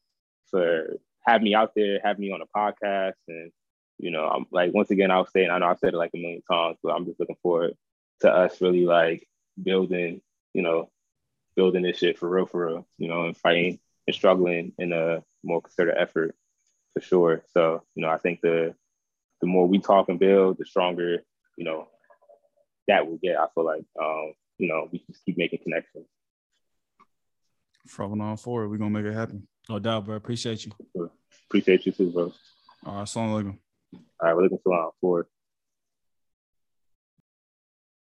for 0.51 0.97
having 1.27 1.45
me 1.45 1.55
out 1.55 1.73
there, 1.75 2.01
having 2.03 2.23
me 2.23 2.33
on 2.33 2.41
a 2.41 2.47
podcast. 2.47 3.15
And, 3.29 3.51
you 3.99 4.11
know, 4.11 4.27
I'm 4.27 4.47
like, 4.51 4.73
once 4.73 4.91
again, 4.91 5.11
I'll 5.11 5.27
say, 5.27 5.45
and 5.45 5.53
I 5.53 5.59
know 5.59 5.67
I've 5.67 5.79
said 5.79 5.93
it 5.93 5.99
like 5.99 6.13
a 6.15 6.19
million 6.19 6.43
times, 6.43 6.79
but 6.83 6.91
I'm 6.91 7.05
just 7.05 7.21
looking 7.21 7.37
forward 7.43 7.77
to 8.21 8.31
us 8.31 8.61
really 8.61 8.87
like 8.87 9.27
building, 9.61 10.21
you 10.55 10.63
know, 10.63 10.89
building 11.57 11.83
this 11.83 11.99
shit 11.99 12.19
for 12.19 12.29
real, 12.29 12.47
for 12.47 12.67
real, 12.67 12.87
you 12.97 13.09
know, 13.09 13.27
and 13.27 13.37
fighting 13.37 13.81
and 14.07 14.15
struggling 14.15 14.73
in 14.79 14.93
a 14.93 15.23
more 15.43 15.61
concerted 15.61 15.97
effort 15.99 16.35
for 16.95 17.01
sure. 17.01 17.43
So, 17.53 17.83
you 17.95 18.03
know, 18.03 18.09
I 18.09 18.19
think 18.19 18.41
the, 18.41 18.75
the 19.41 19.47
more 19.47 19.67
we 19.67 19.79
talk 19.79 20.09
and 20.09 20.19
build, 20.19 20.59
the 20.59 20.65
stronger, 20.65 21.23
you 21.57 21.65
know, 21.65 21.89
that 22.91 23.07
will 23.07 23.19
get. 23.23 23.37
I 23.37 23.47
feel 23.55 23.65
like, 23.65 23.85
um, 24.01 24.33
you 24.59 24.69
know, 24.69 24.89
we 24.93 25.03
just 25.09 25.25
keep 25.25 25.39
making 25.39 25.61
connections. 25.63 26.07
From 27.87 28.21
on 28.21 28.37
forward, 28.37 28.69
we're 28.69 28.77
gonna 28.77 28.91
make 28.91 29.05
it 29.07 29.15
happen. 29.15 29.47
No 29.69 29.79
doubt, 29.79 30.05
bro. 30.05 30.17
Appreciate 30.17 30.67
you. 30.67 30.73
Appreciate 31.49 31.87
you 31.87 31.93
too, 31.93 32.11
bro. 32.11 32.33
All 32.85 32.95
right, 32.95 33.03
assalamu 33.05 33.43
alaikum. 33.43 33.59
All 33.95 34.01
right, 34.23 34.37
we're 34.37 34.43
looking 34.43 34.59
salam 34.63 34.91
forward. 35.01 35.27